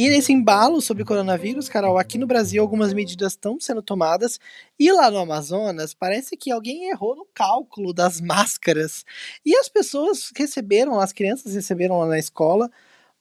E 0.00 0.08
nesse 0.08 0.32
embalo 0.32 0.80
sobre 0.80 1.04
coronavírus, 1.04 1.68
Carol, 1.68 1.98
aqui 1.98 2.16
no 2.16 2.26
Brasil 2.26 2.62
algumas 2.62 2.94
medidas 2.94 3.34
estão 3.34 3.60
sendo 3.60 3.82
tomadas 3.82 4.40
e 4.78 4.90
lá 4.90 5.10
no 5.10 5.18
Amazonas 5.18 5.92
parece 5.92 6.38
que 6.38 6.50
alguém 6.50 6.88
errou 6.88 7.14
no 7.14 7.26
cálculo 7.34 7.92
das 7.92 8.18
máscaras 8.18 9.04
e 9.44 9.54
as 9.54 9.68
pessoas 9.68 10.32
receberam, 10.34 10.98
as 10.98 11.12
crianças 11.12 11.54
receberam 11.54 11.98
lá 11.98 12.06
na 12.06 12.18
escola 12.18 12.70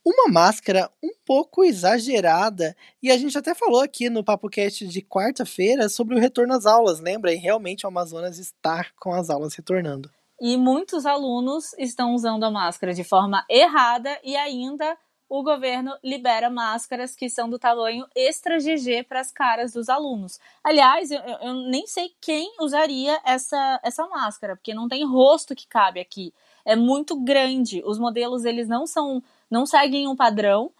uma 0.02 0.32
máscara 0.32 0.90
um 1.02 1.10
pouco 1.26 1.62
exagerada. 1.62 2.74
E 3.02 3.10
a 3.10 3.18
gente 3.18 3.36
até 3.36 3.54
falou 3.54 3.82
aqui 3.82 4.08
no 4.08 4.24
Papo 4.24 4.48
Cast 4.48 4.86
de 4.86 5.02
quarta-feira 5.02 5.86
sobre 5.90 6.14
o 6.14 6.18
retorno 6.18 6.54
às 6.54 6.64
aulas, 6.64 6.98
lembra? 6.98 7.30
E 7.30 7.36
realmente 7.36 7.84
o 7.84 7.90
Amazonas 7.90 8.38
está 8.38 8.86
com 8.98 9.12
as 9.12 9.28
aulas 9.28 9.54
retornando. 9.54 10.10
E 10.40 10.56
muitos 10.56 11.04
alunos 11.04 11.74
estão 11.78 12.14
usando 12.14 12.44
a 12.44 12.50
máscara 12.50 12.94
de 12.94 13.04
forma 13.04 13.44
errada 13.50 14.18
e 14.24 14.34
ainda 14.34 14.96
o 15.30 15.44
governo 15.44 15.96
libera 16.02 16.50
máscaras 16.50 17.14
que 17.14 17.30
são 17.30 17.48
do 17.48 17.56
tamanho 17.56 18.04
extra 18.16 18.58
GG 18.58 19.04
para 19.08 19.20
as 19.20 19.30
caras 19.30 19.72
dos 19.72 19.88
alunos. 19.88 20.40
Aliás, 20.62 21.12
eu, 21.12 21.20
eu, 21.20 21.54
nem 21.70 21.86
sei 21.86 22.12
quem 22.20 22.52
usaria 22.60 23.16
essa, 23.24 23.78
essa 23.84 24.08
máscara, 24.08 24.56
porque 24.56 24.74
não 24.74 24.88
tem 24.88 25.06
rosto 25.06 25.54
que 25.54 25.68
cabe 25.68 26.00
aqui. 26.00 26.34
É 26.64 26.74
muito 26.74 27.14
grande. 27.14 27.80
Os 27.86 27.96
modelos 27.96 28.44
eles 28.44 28.66
não 28.66 28.88
são 28.88 29.22
não 29.48 29.66
seguem 29.66 30.06
um 30.08 30.16
padrão 30.16 30.70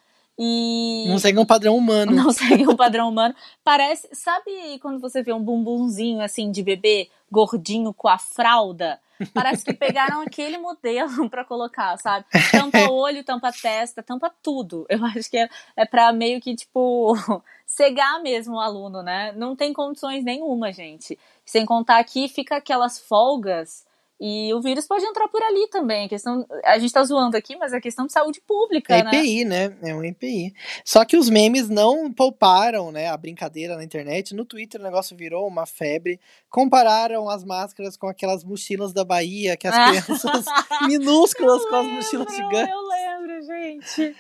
e. 0.41 1.05
Não 1.07 1.19
seguem 1.19 1.43
um 1.43 1.47
padrão 1.47 1.77
humano. 1.77 2.13
Não 2.13 2.33
seguem 2.33 2.67
um 2.67 2.75
padrão 2.75 3.11
humano. 3.11 3.35
Parece. 3.63 4.09
Sabe 4.13 4.79
quando 4.81 4.99
você 4.99 5.23
vê 5.23 5.35
um 5.35 5.43
bumbumzinho 5.43 6.23
assim 6.23 6.51
de 6.51 6.63
bebê 6.63 7.11
gordinho 7.31 7.93
com 7.93 8.09
a 8.09 8.19
fralda? 8.19 8.99
Parece 9.35 9.63
que 9.63 9.75
pegaram 9.75 10.23
aquele 10.23 10.57
modelo 10.57 11.29
para 11.29 11.45
colocar, 11.45 11.99
sabe? 11.99 12.25
Tampa 12.51 12.79
olho, 12.91 13.23
tampa 13.23 13.53
testa, 13.53 14.03
tampa 14.03 14.33
tudo. 14.43 14.87
Eu 14.89 15.05
acho 15.05 15.31
que 15.31 15.37
é, 15.37 15.49
é 15.77 15.85
para 15.85 16.11
meio 16.11 16.41
que, 16.41 16.55
tipo, 16.55 17.15
cegar 17.67 18.23
mesmo 18.23 18.55
o 18.55 18.61
aluno, 18.61 19.03
né? 19.03 19.33
Não 19.37 19.55
tem 19.55 19.75
condições 19.75 20.25
nenhuma, 20.25 20.73
gente. 20.73 21.19
Sem 21.45 21.67
contar 21.67 22.03
que 22.05 22.29
fica 22.29 22.57
aquelas 22.57 22.99
folgas 22.99 23.85
e 24.21 24.53
o 24.53 24.61
vírus 24.61 24.87
pode 24.87 25.03
entrar 25.03 25.29
por 25.29 25.43
ali 25.43 25.67
também. 25.69 26.05
A, 26.05 26.09
questão, 26.09 26.47
a 26.65 26.79
gente 26.79 26.93
tá 26.93 27.03
zoando 27.03 27.39
aqui, 27.39 27.57
mas 27.57 27.73
é 27.73 27.81
questão 27.81 28.07
de 28.07 28.13
saúde 28.13 28.39
pública, 28.43 28.95
é 28.95 29.03
né? 29.03 29.11
EPI, 29.15 29.45
né? 29.47 29.75
É 29.83 29.95
um 29.95 30.05
EPI. 30.05 30.53
Só 30.85 31.07
que 31.07 31.17
os 31.17 31.31
memes 31.31 31.71
não 31.71 32.13
pouparam, 32.13 32.93
né? 32.93 33.09
A 33.09 33.17
brincadeira 33.17 33.77
na 33.77 33.83
internet. 33.83 34.35
No 34.35 34.45
Twitter 34.45 34.79
o 34.79 34.85
negócio 34.85 35.17
virou 35.17 35.49
uma 35.49 35.65
febre. 35.65 36.21
Compararam 36.51 37.31
as 37.31 37.43
máscaras 37.43 37.97
com 37.97 38.09
aquelas 38.09 38.45
mochilas 38.45 38.93
da 38.93 39.07
Bahia, 39.07 39.57
que 39.57 39.67
as 39.67 40.05
crianças 40.05 40.45
minúsculas 40.87 41.65
com 41.65 41.77
as 41.77 41.87
mochilas 41.87 42.37
gigantes. 42.37 42.75
Eu 42.75 42.89
lembro, 42.89 43.43
gente. 43.43 44.17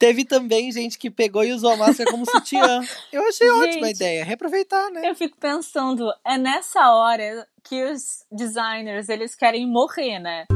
Teve 0.00 0.24
também 0.24 0.72
gente 0.72 0.98
que 0.98 1.10
pegou 1.10 1.44
e 1.44 1.52
usou 1.52 1.72
a 1.72 1.76
máscara 1.76 2.10
como 2.10 2.24
sutiã. 2.24 2.80
Eu 3.12 3.20
achei 3.28 3.46
gente, 3.46 3.68
ótima 3.68 3.86
a 3.86 3.90
ideia, 3.90 4.24
reaproveitar, 4.24 4.90
né? 4.90 5.02
Eu 5.04 5.14
fico 5.14 5.36
pensando, 5.36 6.10
é 6.24 6.38
nessa 6.38 6.90
hora 6.94 7.46
que 7.62 7.84
os 7.84 8.24
designers, 8.32 9.10
eles 9.10 9.34
querem 9.34 9.66
morrer, 9.66 10.18
né? 10.18 10.46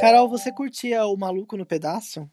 Carol, 0.00 0.30
você 0.30 0.50
curtia 0.50 1.04
o 1.04 1.14
Maluco 1.14 1.58
no 1.58 1.66
Pedaço? 1.66 2.26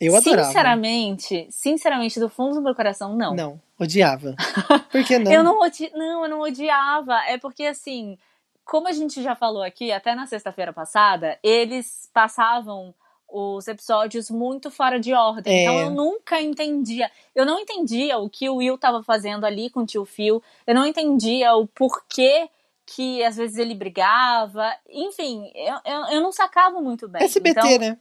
Eu 0.00 0.14
adorava. 0.14 0.46
Sinceramente, 0.46 1.48
sinceramente, 1.50 2.20
do 2.20 2.28
fundo 2.28 2.54
do 2.54 2.62
meu 2.62 2.76
coração, 2.76 3.16
não. 3.16 3.34
Não, 3.34 3.60
odiava. 3.76 4.36
Por 4.92 5.02
que 5.02 5.18
não? 5.18 5.32
eu 5.32 5.42
não, 5.42 5.58
odi... 5.58 5.90
não, 5.96 6.22
eu 6.22 6.30
não 6.30 6.40
odiava. 6.42 7.16
É 7.26 7.36
porque, 7.38 7.64
assim, 7.64 8.16
como 8.64 8.86
a 8.86 8.92
gente 8.92 9.20
já 9.20 9.34
falou 9.34 9.64
aqui, 9.64 9.90
até 9.90 10.14
na 10.14 10.26
sexta-feira 10.26 10.72
passada, 10.72 11.40
eles 11.42 12.08
passavam 12.14 12.94
os 13.28 13.66
episódios 13.66 14.30
muito 14.30 14.70
fora 14.70 14.98
de 15.00 15.12
ordem. 15.12 15.52
É. 15.52 15.62
Então 15.62 15.78
eu 15.78 15.90
nunca 15.90 16.40
entendia. 16.40 17.10
Eu 17.34 17.44
não 17.44 17.58
entendia 17.58 18.18
o 18.18 18.30
que 18.30 18.48
o 18.48 18.56
Will 18.56 18.76
estava 18.76 19.02
fazendo 19.02 19.44
ali 19.44 19.68
com 19.70 19.80
o 19.80 19.86
tio 19.86 20.04
Phil. 20.04 20.42
Eu 20.66 20.74
não 20.74 20.86
entendia 20.86 21.54
o 21.54 21.66
porquê 21.66 22.48
que 22.86 23.22
às 23.24 23.36
vezes 23.36 23.58
ele 23.58 23.74
brigava. 23.74 24.72
Enfim, 24.88 25.50
eu, 25.54 25.76
eu, 25.84 26.00
eu 26.12 26.20
não 26.20 26.30
sacava 26.30 26.80
muito 26.80 27.08
bem. 27.08 27.22
SBT, 27.22 27.60
então, 27.60 27.78
né? 27.78 27.98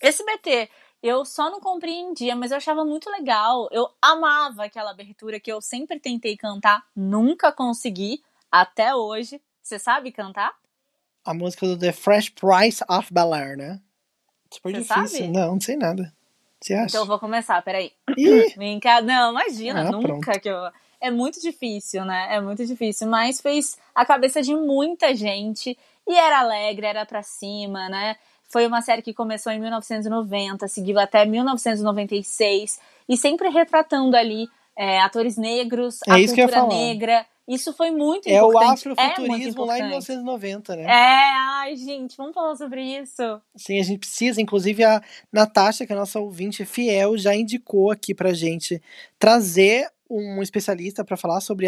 SBT. 0.00 0.70
Eu 1.02 1.24
só 1.24 1.50
não 1.50 1.60
compreendia, 1.60 2.34
mas 2.34 2.50
eu 2.50 2.56
achava 2.56 2.82
muito 2.82 3.10
legal. 3.10 3.68
Eu 3.70 3.90
amava 4.00 4.64
aquela 4.64 4.90
abertura 4.90 5.38
que 5.38 5.52
eu 5.52 5.60
sempre 5.60 6.00
tentei 6.00 6.34
cantar, 6.34 6.82
nunca 6.96 7.52
consegui, 7.52 8.22
até 8.50 8.94
hoje. 8.94 9.38
Você 9.62 9.78
sabe 9.78 10.10
cantar? 10.12 10.54
A 11.22 11.34
música 11.34 11.66
do 11.66 11.78
The 11.78 11.92
Fresh 11.92 12.30
Price 12.30 12.82
of 12.88 13.12
Bel 13.12 13.34
Air, 13.34 13.56
né? 13.58 13.80
Super 14.54 14.72
Você 14.72 14.78
difícil. 14.80 15.18
Sabe? 15.18 15.32
Não, 15.32 15.52
não 15.52 15.60
sei 15.60 15.76
nada. 15.76 16.12
Você 16.60 16.74
acha? 16.74 16.86
Então 16.86 17.02
eu 17.02 17.06
vou 17.06 17.18
começar, 17.18 17.60
peraí. 17.62 17.92
Vem 18.56 18.78
cá. 18.80 19.02
Não, 19.02 19.32
imagina, 19.32 19.88
ah, 19.88 19.90
nunca 19.90 20.08
pronto. 20.08 20.40
que 20.40 20.48
eu. 20.48 20.56
É 21.00 21.10
muito 21.10 21.40
difícil, 21.40 22.04
né? 22.04 22.28
É 22.30 22.40
muito 22.40 22.64
difícil. 22.64 23.06
Mas 23.08 23.40
fez 23.40 23.76
a 23.94 24.06
cabeça 24.06 24.40
de 24.40 24.54
muita 24.54 25.14
gente. 25.14 25.76
E 26.06 26.14
era 26.14 26.40
alegre, 26.40 26.86
era 26.86 27.04
pra 27.04 27.22
cima, 27.22 27.88
né? 27.88 28.16
Foi 28.48 28.66
uma 28.66 28.80
série 28.80 29.02
que 29.02 29.12
começou 29.12 29.52
em 29.52 29.58
1990, 29.58 30.68
seguiu 30.68 30.98
até 30.98 31.26
1996. 31.26 32.80
E 33.08 33.16
sempre 33.16 33.48
retratando 33.48 34.16
ali 34.16 34.48
é, 34.76 35.00
atores 35.00 35.36
negros, 35.36 36.00
é 36.06 36.12
a 36.12 36.26
cultura 36.26 36.66
negra 36.66 37.26
isso 37.46 37.74
foi 37.74 37.90
muito 37.90 38.26
é 38.26 38.36
importante. 38.36 38.88
O 38.88 38.92
afrofuturismo 38.92 39.64
é 39.64 39.66
lá 39.66 39.78
em 39.78 39.82
1990, 39.82 40.76
né? 40.76 40.82
É, 40.84 41.32
ai, 41.36 41.76
gente, 41.76 42.16
vamos 42.16 42.34
falar 42.34 42.56
sobre 42.56 42.82
isso. 42.82 43.40
Sim, 43.54 43.78
a 43.78 43.82
gente 43.82 43.98
precisa. 43.98 44.40
Inclusive, 44.40 44.82
a 44.82 45.02
Natasha, 45.30 45.86
que 45.86 45.92
é 45.92 45.96
a 45.96 45.98
nossa 45.98 46.18
ouvinte 46.18 46.64
fiel, 46.64 47.18
já 47.18 47.34
indicou 47.34 47.90
aqui 47.90 48.14
pra 48.14 48.32
gente 48.32 48.80
trazer 49.18 49.92
um 50.08 50.42
especialista 50.42 51.04
para 51.04 51.16
falar 51.16 51.40
sobre 51.40 51.66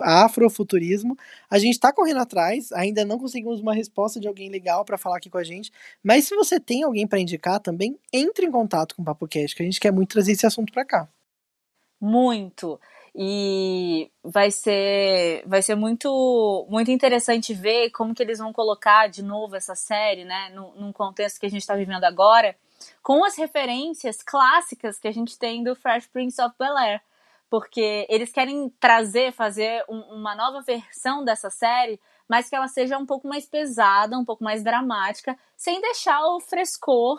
afrofuturismo. 0.00 1.16
A 1.48 1.58
gente 1.58 1.74
está 1.74 1.92
correndo 1.92 2.20
atrás, 2.20 2.70
ainda 2.72 3.04
não 3.04 3.18
conseguimos 3.18 3.60
uma 3.60 3.72
resposta 3.72 4.20
de 4.20 4.28
alguém 4.28 4.50
legal 4.50 4.84
para 4.84 4.98
falar 4.98 5.16
aqui 5.16 5.30
com 5.30 5.38
a 5.38 5.44
gente. 5.44 5.70
Mas 6.02 6.26
se 6.26 6.34
você 6.34 6.60
tem 6.60 6.82
alguém 6.82 7.06
para 7.06 7.20
indicar 7.20 7.60
também, 7.60 7.98
entre 8.12 8.46
em 8.46 8.50
contato 8.50 8.94
com 8.94 9.02
o 9.02 9.04
Papo 9.04 9.26
Cast, 9.26 9.56
que 9.56 9.62
a 9.62 9.66
gente 9.66 9.80
quer 9.80 9.92
muito 9.92 10.10
trazer 10.10 10.32
esse 10.32 10.46
assunto 10.46 10.72
para 10.72 10.84
cá. 10.84 11.08
Muito 12.00 12.78
e 13.20 14.10
vai 14.28 14.50
ser 14.50 15.42
vai 15.46 15.62
ser 15.62 15.74
muito 15.74 16.66
muito 16.68 16.90
interessante 16.90 17.54
ver 17.54 17.90
como 17.90 18.14
que 18.14 18.22
eles 18.22 18.38
vão 18.38 18.52
colocar 18.52 19.08
de 19.08 19.22
novo 19.22 19.56
essa 19.56 19.74
série, 19.74 20.24
né, 20.24 20.50
num, 20.54 20.72
num 20.74 20.92
contexto 20.92 21.40
que 21.40 21.46
a 21.46 21.50
gente 21.50 21.62
está 21.62 21.74
vivendo 21.74 22.04
agora, 22.04 22.54
com 23.02 23.24
as 23.24 23.36
referências 23.36 24.22
clássicas 24.22 24.98
que 24.98 25.08
a 25.08 25.12
gente 25.12 25.38
tem 25.38 25.64
do 25.64 25.74
Fresh 25.74 26.06
Prince 26.06 26.40
of 26.40 26.54
Bel 26.58 26.76
Air, 26.76 27.00
porque 27.48 28.06
eles 28.08 28.30
querem 28.30 28.68
trazer, 28.78 29.32
fazer 29.32 29.82
um, 29.88 30.00
uma 30.16 30.34
nova 30.34 30.60
versão 30.60 31.24
dessa 31.24 31.48
série, 31.48 31.98
mas 32.28 32.48
que 32.48 32.54
ela 32.54 32.68
seja 32.68 32.98
um 32.98 33.06
pouco 33.06 33.26
mais 33.26 33.46
pesada, 33.46 34.18
um 34.18 34.24
pouco 34.24 34.44
mais 34.44 34.62
dramática, 34.62 35.36
sem 35.56 35.80
deixar 35.80 36.20
o 36.26 36.40
frescor 36.40 37.18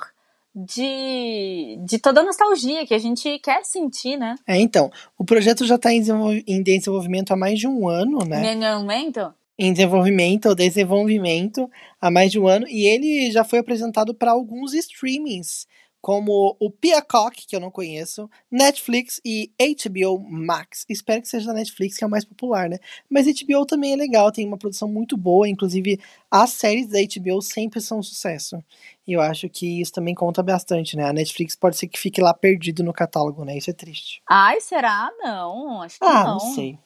de, 0.55 1.77
de 1.85 1.99
toda 1.99 2.21
a 2.21 2.23
nostalgia 2.23 2.85
que 2.85 2.93
a 2.93 2.97
gente 2.97 3.39
quer 3.39 3.63
sentir, 3.63 4.17
né? 4.17 4.35
É, 4.47 4.57
então, 4.57 4.91
o 5.17 5.23
projeto 5.23 5.65
já 5.65 5.75
está 5.75 5.93
em, 5.93 6.03
em 6.47 6.63
desenvolvimento 6.63 7.31
há 7.31 7.35
mais 7.35 7.59
de 7.59 7.67
um 7.67 7.87
ano, 7.87 8.19
né? 8.25 8.53
Em 8.53 8.59
desenvolvimento? 8.59 9.33
Em 9.57 9.73
desenvolvimento 9.73 10.45
ou 10.47 10.55
desenvolvimento 10.55 11.69
há 11.99 12.09
mais 12.09 12.31
de 12.31 12.39
um 12.39 12.47
ano, 12.47 12.65
e 12.67 12.87
ele 12.87 13.31
já 13.31 13.43
foi 13.43 13.59
apresentado 13.59 14.13
para 14.13 14.31
alguns 14.31 14.73
streamings 14.73 15.67
como 16.01 16.55
o 16.59 16.71
Peacock, 16.71 17.45
que 17.45 17.55
eu 17.55 17.59
não 17.59 17.69
conheço, 17.69 18.29
Netflix 18.49 19.19
e 19.25 19.51
HBO 19.59 20.19
Max. 20.19 20.85
Espero 20.87 21.21
que 21.21 21.27
seja 21.27 21.47
da 21.47 21.53
Netflix, 21.53 21.97
que 21.97 22.03
é 22.03 22.07
o 22.07 22.09
mais 22.09 22.23
popular, 22.23 22.69
né? 22.69 22.77
Mas 23.09 23.27
HBO 23.27 23.65
também 23.65 23.93
é 23.93 23.95
legal, 23.95 24.31
tem 24.31 24.47
uma 24.47 24.57
produção 24.57 24.87
muito 24.87 25.17
boa, 25.17 25.47
inclusive 25.47 25.99
as 26.31 26.51
séries 26.51 26.87
da 26.87 26.99
HBO 26.99 27.41
sempre 27.41 27.81
são 27.81 27.99
um 27.99 28.03
sucesso. 28.03 28.63
E 29.05 29.13
eu 29.13 29.21
acho 29.21 29.49
que 29.49 29.81
isso 29.81 29.91
também 29.91 30.15
conta 30.15 30.41
bastante, 30.41 30.95
né? 30.95 31.05
A 31.05 31.13
Netflix 31.13 31.55
pode 31.55 31.75
ser 31.75 31.87
que 31.87 31.99
fique 31.99 32.21
lá 32.21 32.33
perdido 32.33 32.83
no 32.83 32.93
catálogo, 32.93 33.43
né? 33.43 33.57
Isso 33.57 33.69
é 33.69 33.73
triste. 33.73 34.21
Ai, 34.29 34.61
será? 34.61 35.09
Não, 35.19 35.81
acho 35.81 35.99
que 35.99 36.05
ah, 36.05 36.23
não. 36.23 36.33
não 36.33 36.39
sei. 36.53 36.77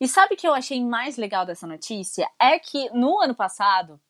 E 0.00 0.06
sabe 0.06 0.34
o 0.34 0.36
que 0.36 0.46
eu 0.46 0.54
achei 0.54 0.84
mais 0.84 1.16
legal 1.16 1.46
dessa 1.46 1.66
notícia? 1.66 2.28
É 2.38 2.58
que 2.58 2.90
no 2.90 3.20
ano 3.20 3.34
passado 3.34 4.00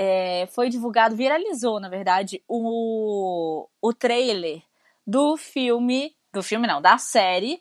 é, 0.00 0.46
foi 0.52 0.68
divulgado, 0.68 1.16
viralizou, 1.16 1.80
na 1.80 1.88
verdade, 1.88 2.40
o, 2.46 3.66
o 3.82 3.92
trailer 3.92 4.62
do 5.04 5.36
filme. 5.36 6.14
Do 6.32 6.40
filme, 6.40 6.68
não, 6.68 6.80
da 6.80 6.98
série 6.98 7.60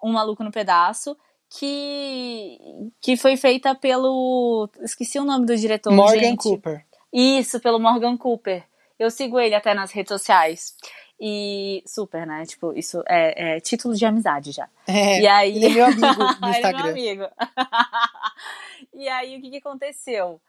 Um 0.00 0.12
Maluco 0.12 0.44
no 0.44 0.52
Pedaço, 0.52 1.16
que, 1.50 2.56
que 3.00 3.16
foi 3.16 3.36
feita 3.36 3.74
pelo. 3.74 4.70
Esqueci 4.80 5.18
o 5.18 5.24
nome 5.24 5.44
do 5.44 5.56
diretor. 5.56 5.92
Morgan 5.92 6.20
gente. 6.20 6.42
Cooper. 6.44 6.86
Isso, 7.12 7.58
pelo 7.58 7.80
Morgan 7.80 8.16
Cooper. 8.16 8.64
Eu 8.96 9.10
sigo 9.10 9.40
ele 9.40 9.56
até 9.56 9.74
nas 9.74 9.90
redes 9.90 10.10
sociais. 10.10 10.76
E 11.20 11.82
super, 11.84 12.24
né? 12.24 12.44
Tipo, 12.46 12.72
isso 12.78 13.02
é, 13.08 13.56
é 13.56 13.60
título 13.60 13.96
de 13.96 14.06
amizade 14.06 14.52
já. 14.52 14.68
É, 14.86 15.20
e 15.20 15.26
aí... 15.26 15.56
ele 15.56 15.66
é 15.66 15.68
meu 15.70 15.84
amigo 15.86 16.22
no 16.40 16.46
ele 16.46 16.56
Instagram. 16.56 16.78
é 16.78 16.82
meu 16.82 16.90
amigo. 16.92 17.24
e 18.94 19.08
aí, 19.08 19.36
o 19.36 19.40
que, 19.40 19.50
que 19.50 19.58
aconteceu? 19.58 20.40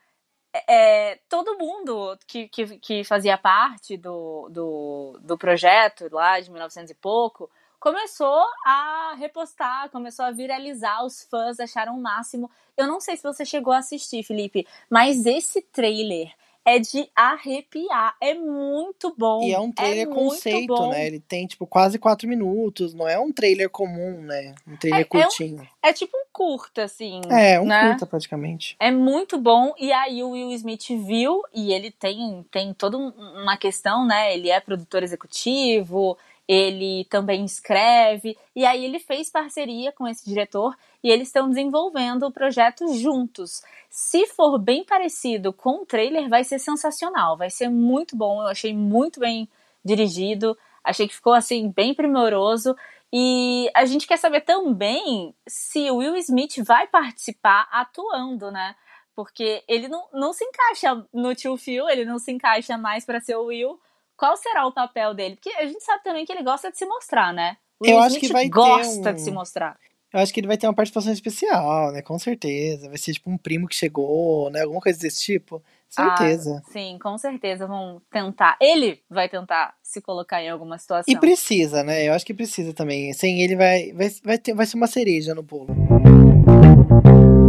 É, 0.67 1.19
todo 1.27 1.57
mundo 1.57 2.17
que, 2.27 2.47
que, 2.47 2.77
que 2.77 3.03
fazia 3.03 3.37
parte 3.37 3.97
do, 3.97 4.47
do, 4.49 5.19
do 5.21 5.37
projeto 5.37 6.07
lá 6.11 6.39
de 6.39 6.51
1900 6.51 6.91
e 6.91 6.95
pouco 6.95 7.49
começou 7.79 8.45
a 8.65 9.13
repostar, 9.17 9.89
começou 9.89 10.23
a 10.23 10.31
viralizar, 10.31 11.03
os 11.03 11.23
fãs 11.23 11.59
acharam 11.59 11.97
o 11.97 12.01
máximo. 12.01 12.49
Eu 12.77 12.87
não 12.87 13.01
sei 13.01 13.17
se 13.17 13.23
você 13.23 13.43
chegou 13.43 13.73
a 13.73 13.79
assistir, 13.79 14.23
Felipe, 14.23 14.65
mas 14.89 15.25
esse 15.25 15.61
trailer 15.61 16.31
é 16.65 16.79
de 16.79 17.09
arrepiar. 17.15 18.15
É 18.21 18.33
muito 18.33 19.13
bom. 19.17 19.43
E 19.43 19.53
é 19.53 19.59
um 19.59 19.71
trailer 19.71 20.07
é 20.07 20.13
conceito, 20.13 20.87
né? 20.87 21.07
Ele 21.07 21.19
tem, 21.19 21.45
tipo, 21.45 21.67
quase 21.67 21.99
quatro 21.99 22.27
minutos. 22.27 22.93
Não 22.93 23.07
é 23.07 23.19
um 23.19 23.31
trailer 23.31 23.69
comum, 23.69 24.21
né? 24.21 24.55
Um 24.67 24.75
trailer 24.77 25.01
É- 25.01 25.03
é 25.03 25.05
um- 25.05 25.23
curtinho. 25.23 25.67
É 25.81 25.93
tipo 25.93 26.15
um 26.17 26.23
curta, 26.31 26.83
assim. 26.83 27.21
É, 27.29 27.59
um 27.59 27.65
né? 27.65 27.89
curta, 27.89 28.05
praticamente. 28.05 28.75
É 28.79 28.91
muito 28.91 29.37
bom. 29.37 29.73
E 29.77 29.91
aí 29.91 30.23
o 30.23 30.31
Will 30.31 30.51
Smith 30.53 30.87
viu, 31.05 31.41
e 31.53 31.73
ele 31.73 31.91
tem, 31.91 32.45
tem 32.51 32.73
toda 32.73 32.97
um- 32.97 33.09
uma 33.43 33.57
questão, 33.57 34.05
né? 34.05 34.33
Ele 34.33 34.49
é 34.49 34.59
produtor 34.59 35.03
executivo, 35.03 36.17
ele 36.47 37.05
também 37.05 37.45
escreve. 37.45 38.37
E 38.55 38.65
aí 38.65 38.83
ele 38.83 38.99
fez 38.99 39.29
parceria 39.29 39.91
com 39.91 40.07
esse 40.07 40.25
diretor 40.25 40.75
e 41.03 41.09
eles 41.09 41.27
estão 41.27 41.49
desenvolvendo 41.49 42.23
o 42.23 42.31
projeto 42.31 42.93
juntos. 42.95 43.61
Se 43.89 44.25
for 44.27 44.57
bem 44.59 44.83
parecido 44.83 45.53
com 45.53 45.81
o 45.81 45.85
trailer, 45.85 46.29
vai 46.29 46.43
ser 46.43 46.59
sensacional. 46.59 47.37
Vai 47.37 47.49
ser 47.49 47.69
muito 47.69 48.15
bom. 48.15 48.41
Eu 48.41 48.47
achei 48.47 48.75
muito 48.75 49.19
bem 49.19 49.47
dirigido. 49.83 50.57
Achei 50.83 51.07
que 51.07 51.15
ficou 51.15 51.33
assim, 51.33 51.71
bem 51.71 51.93
primoroso. 51.93 52.75
E 53.11 53.69
a 53.75 53.85
gente 53.85 54.07
quer 54.07 54.17
saber 54.17 54.41
também 54.41 55.35
se 55.47 55.89
o 55.91 55.97
Will 55.97 56.15
Smith 56.17 56.57
vai 56.65 56.87
participar 56.87 57.69
atuando, 57.71 58.51
né? 58.51 58.75
Porque 59.15 59.63
ele 59.67 59.87
não, 59.87 60.07
não 60.11 60.33
se 60.33 60.43
encaixa 60.43 61.05
no 61.13 61.35
tio 61.35 61.55
Phil, 61.55 61.87
ele 61.87 62.05
não 62.05 62.17
se 62.17 62.31
encaixa 62.31 62.75
mais 62.75 63.05
para 63.05 63.21
ser 63.21 63.35
o 63.35 63.45
Will. 63.45 63.79
Qual 64.23 64.37
será 64.37 64.65
o 64.65 64.71
papel 64.71 65.13
dele? 65.13 65.35
Porque 65.35 65.49
a 65.49 65.65
gente 65.65 65.83
sabe 65.83 66.01
também 66.01 66.25
que 66.25 66.31
ele 66.31 66.43
gosta 66.43 66.71
de 66.71 66.77
se 66.77 66.85
mostrar, 66.85 67.33
né? 67.33 67.57
O 67.77 67.85
Eu 67.85 67.95
Will 67.95 68.03
acho 68.03 68.19
que 68.21 68.27
Smith 68.27 68.31
vai 68.31 68.47
gosta 68.47 69.09
um- 69.09 69.13
de 69.15 69.19
se 69.21 69.31
mostrar. 69.31 69.77
Eu 70.13 70.21
acho 70.21 70.33
que 70.33 70.39
ele 70.39 70.47
vai 70.47 70.55
ter 70.57 70.65
uma 70.65 70.73
participação 70.73 71.11
especial, 71.11 71.91
né? 71.91 72.01
Com 72.01 72.17
certeza. 72.17 72.87
Vai 72.87 72.97
ser 72.97 73.11
tipo 73.11 73.29
um 73.29 73.37
primo 73.37 73.67
que 73.67 73.75
chegou, 73.75 74.49
né? 74.49 74.61
Alguma 74.61 74.79
coisa 74.79 74.97
desse 74.97 75.21
tipo. 75.21 75.61
Certeza. 75.89 76.63
Ah, 76.65 76.71
sim, 76.71 76.97
com 77.03 77.17
certeza 77.17 77.67
vão 77.67 78.01
tentar. 78.09 78.55
Ele 78.61 79.03
vai 79.09 79.27
tentar 79.27 79.75
se 79.83 79.99
colocar 79.99 80.41
em 80.41 80.49
alguma 80.49 80.77
situação. 80.77 81.13
E 81.13 81.19
precisa, 81.19 81.83
né? 81.83 82.07
Eu 82.07 82.13
acho 82.13 82.25
que 82.25 82.33
precisa 82.33 82.73
também. 82.73 83.11
Sem 83.11 83.41
ele 83.41 83.57
vai, 83.57 83.91
vai, 83.91 84.07
vai, 84.23 84.37
ter, 84.37 84.53
vai 84.53 84.65
ser 84.65 84.77
uma 84.77 84.87
cereja 84.87 85.35
no 85.35 85.43
bolo. 85.43 85.67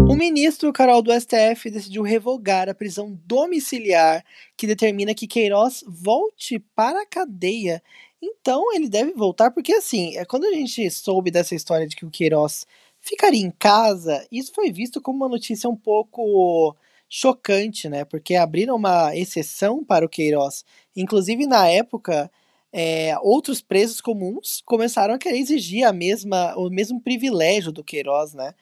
O 0.07 0.15
ministro 0.17 0.73
Carol 0.73 1.01
do 1.01 1.13
STF 1.13 1.71
decidiu 1.71 2.03
revogar 2.03 2.69
a 2.69 2.75
prisão 2.75 3.19
domiciliar 3.25 4.25
que 4.57 4.67
determina 4.67 5.15
que 5.15 5.27
Queiroz 5.27 5.83
volte 5.87 6.59
para 6.75 7.03
a 7.03 7.07
cadeia. 7.07 7.83
Então 8.23 8.73
ele 8.75 8.89
deve 8.89 9.13
voltar, 9.13 9.51
porque 9.51 9.73
assim, 9.73 10.17
é 10.17 10.25
quando 10.25 10.45
a 10.45 10.53
gente 10.53 10.91
soube 10.91 11.31
dessa 11.31 11.55
história 11.55 11.87
de 11.87 11.97
que 11.97 12.05
o 12.05 12.11
Queiroz 12.11 12.67
ficaria 13.01 13.41
em 13.41 13.51
casa, 13.51 14.27
isso 14.31 14.53
foi 14.55 14.71
visto 14.71 15.01
como 15.01 15.19
uma 15.19 15.29
notícia 15.29 15.69
um 15.69 15.77
pouco 15.77 16.77
chocante, 17.09 17.89
né? 17.89 18.05
Porque 18.05 18.35
abriram 18.35 18.77
uma 18.77 19.17
exceção 19.17 19.85
para 19.85 20.05
o 20.05 20.09
Queiroz. 20.09 20.65
Inclusive, 20.97 21.47
na 21.47 21.69
época, 21.69 22.31
é, 22.73 23.17
outros 23.23 23.63
presos 23.63 24.01
comuns 24.01 24.63
começaram 24.67 25.15
a 25.15 25.19
querer 25.19 25.39
exigir 25.39 25.85
a 25.87 25.93
mesma, 25.93 26.55
o 26.57 26.69
mesmo 26.69 27.01
privilégio 27.01 27.73
do 27.73 27.85
Queiroz, 27.85 28.35
né? 28.35 28.55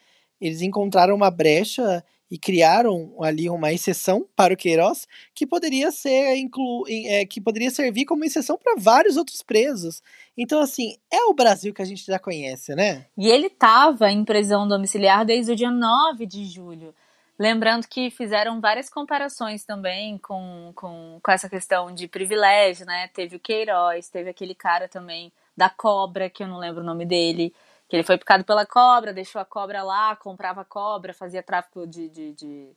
Eles 0.43 0.61
encontraram 0.61 1.15
uma 1.15 1.31
brecha 1.31 2.03
e 2.29 2.37
criaram 2.37 3.13
ali 3.21 3.49
uma 3.49 3.71
exceção 3.71 4.27
para 4.35 4.53
o 4.53 4.57
Queiroz 4.57 5.07
que 5.33 5.47
poderia 5.47 5.89
ser 5.91 6.35
inclu, 6.35 6.83
é, 6.89 7.25
que 7.25 7.39
poderia 7.39 7.69
servir 7.69 8.05
como 8.05 8.25
exceção 8.25 8.57
para 8.57 8.75
vários 8.75 9.15
outros 9.15 9.41
presos. 9.41 10.01
Então, 10.37 10.59
assim, 10.59 10.97
é 11.09 11.23
o 11.25 11.33
Brasil 11.33 11.73
que 11.73 11.81
a 11.81 11.85
gente 11.85 12.03
já 12.03 12.19
conhece, 12.19 12.75
né? 12.75 13.05
E 13.17 13.29
ele 13.29 13.47
estava 13.47 14.11
em 14.11 14.25
prisão 14.25 14.67
domiciliar 14.67 15.23
desde 15.23 15.53
o 15.53 15.55
dia 15.55 15.71
9 15.71 16.25
de 16.25 16.43
julho. 16.45 16.93
Lembrando 17.39 17.87
que 17.87 18.09
fizeram 18.09 18.59
várias 18.59 18.89
comparações 18.89 19.63
também 19.63 20.17
com, 20.17 20.73
com, 20.75 21.19
com 21.23 21.31
essa 21.31 21.47
questão 21.47 21.93
de 21.93 22.07
privilégio, 22.07 22.85
né? 22.85 23.07
Teve 23.13 23.37
o 23.37 23.39
Queiroz, 23.39 24.09
teve 24.09 24.29
aquele 24.29 24.53
cara 24.53 24.89
também 24.89 25.31
da 25.55 25.69
cobra, 25.69 26.29
que 26.29 26.43
eu 26.43 26.47
não 26.47 26.57
lembro 26.57 26.81
o 26.81 26.85
nome 26.85 27.05
dele, 27.05 27.53
que 27.93 27.97
ele 27.97 28.03
foi 28.03 28.17
picado 28.17 28.43
pela 28.43 28.65
cobra, 28.65 29.13
deixou 29.13 29.39
a 29.39 29.45
cobra 29.45 29.83
lá, 29.83 30.15
comprava 30.15 30.65
cobra, 30.65 31.13
fazia 31.13 31.43
tráfico 31.43 31.85
de, 31.85 32.09
de, 32.09 32.33
de, 32.33 32.69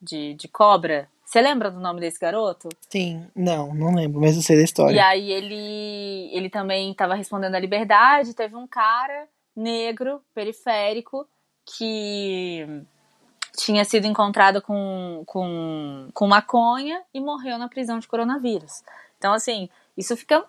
de, 0.00 0.34
de 0.34 0.48
cobra. 0.48 1.08
Você 1.24 1.40
lembra 1.40 1.70
do 1.70 1.78
nome 1.78 2.00
desse 2.00 2.18
garoto? 2.18 2.68
Sim, 2.90 3.24
não, 3.36 3.72
não 3.72 3.94
lembro, 3.94 4.20
mas 4.20 4.34
eu 4.34 4.42
sei 4.42 4.56
da 4.56 4.64
história. 4.64 4.96
E 4.96 4.98
aí 4.98 5.30
ele, 5.30 6.28
ele 6.36 6.50
também 6.50 6.90
estava 6.90 7.14
respondendo 7.14 7.54
à 7.54 7.60
liberdade. 7.60 8.34
Teve 8.34 8.56
um 8.56 8.66
cara 8.66 9.28
negro, 9.54 10.20
periférico, 10.34 11.24
que 11.64 12.66
tinha 13.56 13.84
sido 13.84 14.08
encontrado 14.08 14.60
com, 14.60 15.22
com, 15.24 16.08
com 16.12 16.26
maconha 16.26 17.00
e 17.14 17.20
morreu 17.20 17.58
na 17.58 17.68
prisão 17.68 18.00
de 18.00 18.08
coronavírus. 18.08 18.82
Então, 19.18 19.32
assim, 19.32 19.68
isso 19.96 20.16
fica. 20.16 20.44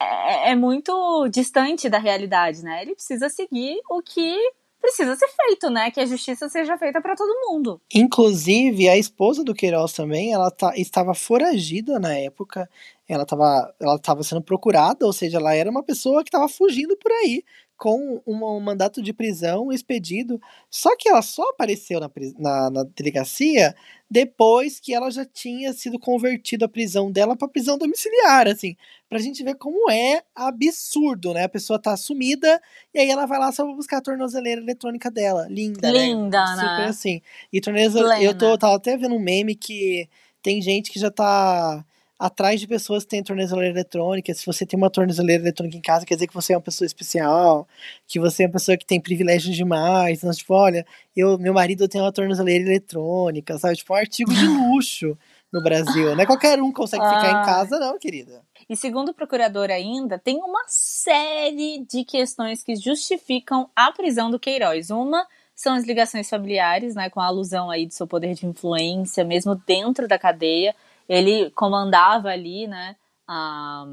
É, 0.00 0.50
é 0.50 0.54
muito 0.54 1.28
distante 1.28 1.88
da 1.88 1.98
realidade, 1.98 2.62
né? 2.62 2.82
Ele 2.82 2.94
precisa 2.94 3.28
seguir 3.28 3.80
o 3.90 4.02
que 4.02 4.36
precisa 4.84 5.16
ser 5.16 5.28
feito, 5.28 5.70
né? 5.70 5.90
Que 5.90 6.00
a 6.00 6.06
justiça 6.06 6.48
seja 6.48 6.76
feita 6.76 7.00
para 7.00 7.16
todo 7.16 7.48
mundo. 7.48 7.80
Inclusive, 7.92 8.86
a 8.88 8.98
esposa 8.98 9.42
do 9.42 9.54
Queiroz 9.54 9.94
também, 9.94 10.32
ela 10.32 10.50
tá, 10.50 10.76
estava 10.76 11.14
foragida 11.14 11.98
na 11.98 12.12
época. 12.14 12.68
Ela 13.08 13.22
estava 13.22 13.74
ela 13.80 13.98
tava 13.98 14.22
sendo 14.22 14.42
procurada, 14.42 15.06
ou 15.06 15.12
seja, 15.12 15.38
ela 15.38 15.54
era 15.54 15.70
uma 15.70 15.82
pessoa 15.82 16.22
que 16.22 16.28
estava 16.28 16.48
fugindo 16.48 16.96
por 16.96 17.10
aí 17.12 17.42
com 17.76 18.22
um, 18.26 18.60
mandato 18.60 19.02
de 19.02 19.12
prisão 19.12 19.72
expedido. 19.72 20.40
Só 20.70 20.96
que 20.96 21.08
ela 21.08 21.22
só 21.22 21.42
apareceu 21.50 22.00
na, 22.00 22.10
na, 22.38 22.70
na 22.70 22.84
delegacia 22.84 23.74
depois 24.10 24.78
que 24.78 24.94
ela 24.94 25.10
já 25.10 25.24
tinha 25.24 25.72
sido 25.72 25.98
convertida 25.98 26.66
a 26.66 26.68
prisão 26.68 27.10
dela 27.10 27.36
para 27.36 27.48
prisão 27.48 27.76
domiciliar, 27.76 28.46
assim, 28.46 28.76
pra 29.08 29.18
gente 29.18 29.42
ver 29.42 29.56
como 29.56 29.90
é 29.90 30.22
absurdo, 30.34 31.32
né? 31.34 31.44
A 31.44 31.48
pessoa 31.48 31.80
tá 31.80 31.96
sumida 31.96 32.60
e 32.92 33.00
aí 33.00 33.10
ela 33.10 33.26
vai 33.26 33.38
lá 33.38 33.50
só 33.50 33.64
pra 33.64 33.74
buscar 33.74 33.98
a 33.98 34.02
tornozeleira 34.02 34.60
eletrônica 34.60 35.10
dela. 35.10 35.48
Linda, 35.50 35.90
né? 35.90 36.06
Linda, 36.06 36.46
Super 36.46 36.78
né? 36.78 36.86
assim. 36.86 37.22
E 37.52 37.60
tornozeleira, 37.60 38.22
eu 38.22 38.38
tô, 38.38 38.56
tava 38.56 38.76
até 38.76 38.96
vendo 38.96 39.14
um 39.14 39.20
meme 39.20 39.54
que 39.54 40.08
tem 40.42 40.62
gente 40.62 40.92
que 40.92 41.00
já 41.00 41.10
tá 41.10 41.84
atrás 42.24 42.58
de 42.58 42.66
pessoas 42.66 43.04
que 43.04 43.10
têm 43.10 43.22
tornozeleira 43.22 43.74
eletrônica. 43.74 44.32
Se 44.32 44.46
você 44.46 44.64
tem 44.64 44.78
uma 44.78 44.88
tornozeleira 44.88 45.42
eletrônica 45.42 45.76
em 45.76 45.80
casa, 45.82 46.06
quer 46.06 46.14
dizer 46.14 46.26
que 46.26 46.32
você 46.32 46.54
é 46.54 46.56
uma 46.56 46.62
pessoa 46.62 46.86
especial, 46.86 47.68
que 48.06 48.18
você 48.18 48.44
é 48.44 48.46
uma 48.46 48.52
pessoa 48.52 48.78
que 48.78 48.86
tem 48.86 48.98
privilégios 48.98 49.54
demais. 49.54 50.18
Então, 50.18 50.30
tipo, 50.30 50.54
olha, 50.54 50.86
eu, 51.14 51.36
meu 51.36 51.52
marido 51.52 51.86
tem 51.86 52.00
uma 52.00 52.10
tornozeleira 52.10 52.64
eletrônica, 52.64 53.58
sabe? 53.58 53.76
Tipo, 53.76 53.92
um 53.92 53.96
artigo 53.96 54.32
de 54.32 54.46
luxo 54.48 55.18
no 55.52 55.62
Brasil. 55.62 56.14
Não 56.14 56.22
é 56.22 56.24
qualquer 56.24 56.62
um 56.62 56.68
que 56.68 56.76
consegue 56.76 57.04
ficar 57.04 57.30
em 57.30 57.34
Ai. 57.34 57.44
casa, 57.44 57.78
não, 57.78 57.98
querida. 57.98 58.42
E 58.70 58.74
segundo 58.74 59.10
o 59.10 59.14
procurador 59.14 59.70
ainda, 59.70 60.18
tem 60.18 60.38
uma 60.38 60.64
série 60.66 61.84
de 61.86 62.04
questões 62.04 62.62
que 62.62 62.74
justificam 62.74 63.68
a 63.76 63.92
prisão 63.92 64.30
do 64.30 64.40
Queiroz. 64.40 64.88
Uma 64.88 65.26
são 65.54 65.74
as 65.74 65.84
ligações 65.84 66.30
familiares, 66.30 66.94
né, 66.94 67.10
com 67.10 67.20
a 67.20 67.26
alusão 67.26 67.70
aí 67.70 67.84
do 67.84 67.92
seu 67.92 68.06
poder 68.06 68.32
de 68.32 68.46
influência, 68.46 69.22
mesmo 69.24 69.54
dentro 69.66 70.08
da 70.08 70.18
cadeia. 70.18 70.74
Ele 71.08 71.50
comandava 71.50 72.28
ali, 72.28 72.66
né, 72.66 72.96
a, 73.26 73.86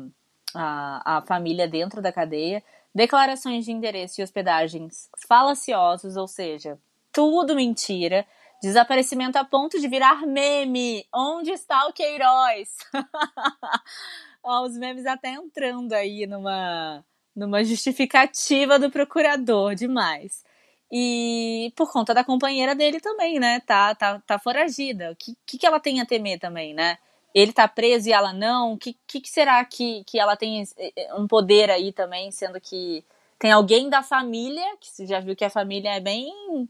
a, 0.55 1.17
a 1.17 1.21
família 1.23 1.67
dentro 1.67 2.01
da 2.01 2.11
cadeia. 2.11 2.63
Declarações 2.93 3.65
de 3.65 3.71
endereço 3.71 4.19
e 4.19 4.23
hospedagens 4.23 5.09
falaciosos, 5.27 6.17
ou 6.17 6.27
seja, 6.27 6.77
tudo 7.11 7.55
mentira. 7.55 8.25
Desaparecimento 8.61 9.37
a 9.37 9.43
ponto 9.43 9.79
de 9.79 9.87
virar 9.87 10.25
meme. 10.27 11.05
Onde 11.13 11.51
está 11.51 11.87
o 11.87 11.93
Queiroz? 11.93 12.77
Os 14.43 14.77
memes 14.77 15.05
até 15.05 15.29
entrando 15.29 15.93
aí 15.93 16.27
numa, 16.27 17.03
numa 17.35 17.63
justificativa 17.63 18.77
do 18.77 18.89
procurador, 18.89 19.73
demais. 19.75 20.43
E 20.91 21.71
por 21.75 21.91
conta 21.91 22.13
da 22.13 22.23
companheira 22.23 22.75
dele 22.75 22.99
também, 22.99 23.39
né? 23.39 23.61
Tá, 23.61 23.95
tá, 23.95 24.19
tá 24.27 24.37
foragida. 24.37 25.11
O 25.11 25.15
que, 25.15 25.37
que, 25.45 25.65
ela 25.65 25.79
tem 25.79 26.01
a 26.01 26.05
temer 26.05 26.37
também, 26.37 26.73
né? 26.73 26.97
Ele 27.33 27.53
tá 27.53 27.67
preso 27.67 28.09
e 28.09 28.13
ela 28.13 28.33
não. 28.33 28.73
O 28.73 28.77
que, 28.77 28.97
que, 29.07 29.21
que 29.21 29.29
será 29.29 29.63
que, 29.63 30.03
que 30.03 30.19
ela 30.19 30.35
tem 30.35 30.63
eh, 30.77 31.13
um 31.15 31.27
poder 31.27 31.71
aí 31.71 31.93
também, 31.93 32.29
sendo 32.31 32.59
que 32.59 33.05
tem 33.39 33.51
alguém 33.51 33.89
da 33.89 34.03
família, 34.03 34.77
que 34.79 34.89
você 34.89 35.07
já 35.07 35.19
viu 35.21 35.35
que 35.35 35.45
a 35.45 35.49
família 35.49 35.95
é 35.95 35.99
bem. 36.01 36.69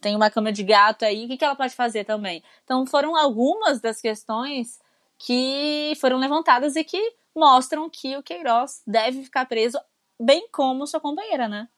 Tem 0.00 0.16
uma 0.16 0.30
cama 0.30 0.52
de 0.52 0.64
gato 0.64 1.04
aí, 1.04 1.24
o 1.24 1.28
que, 1.28 1.36
que 1.36 1.44
ela 1.44 1.54
pode 1.54 1.74
fazer 1.74 2.04
também? 2.04 2.42
Então 2.64 2.84
foram 2.84 3.16
algumas 3.16 3.80
das 3.80 4.00
questões 4.00 4.80
que 5.16 5.92
foram 6.00 6.18
levantadas 6.18 6.74
e 6.74 6.82
que 6.82 7.14
mostram 7.34 7.88
que 7.88 8.16
o 8.16 8.22
Queiroz 8.22 8.82
deve 8.84 9.22
ficar 9.22 9.46
preso, 9.46 9.78
bem 10.20 10.48
como 10.50 10.86
sua 10.86 11.00
companheira, 11.00 11.48
né? 11.48 11.68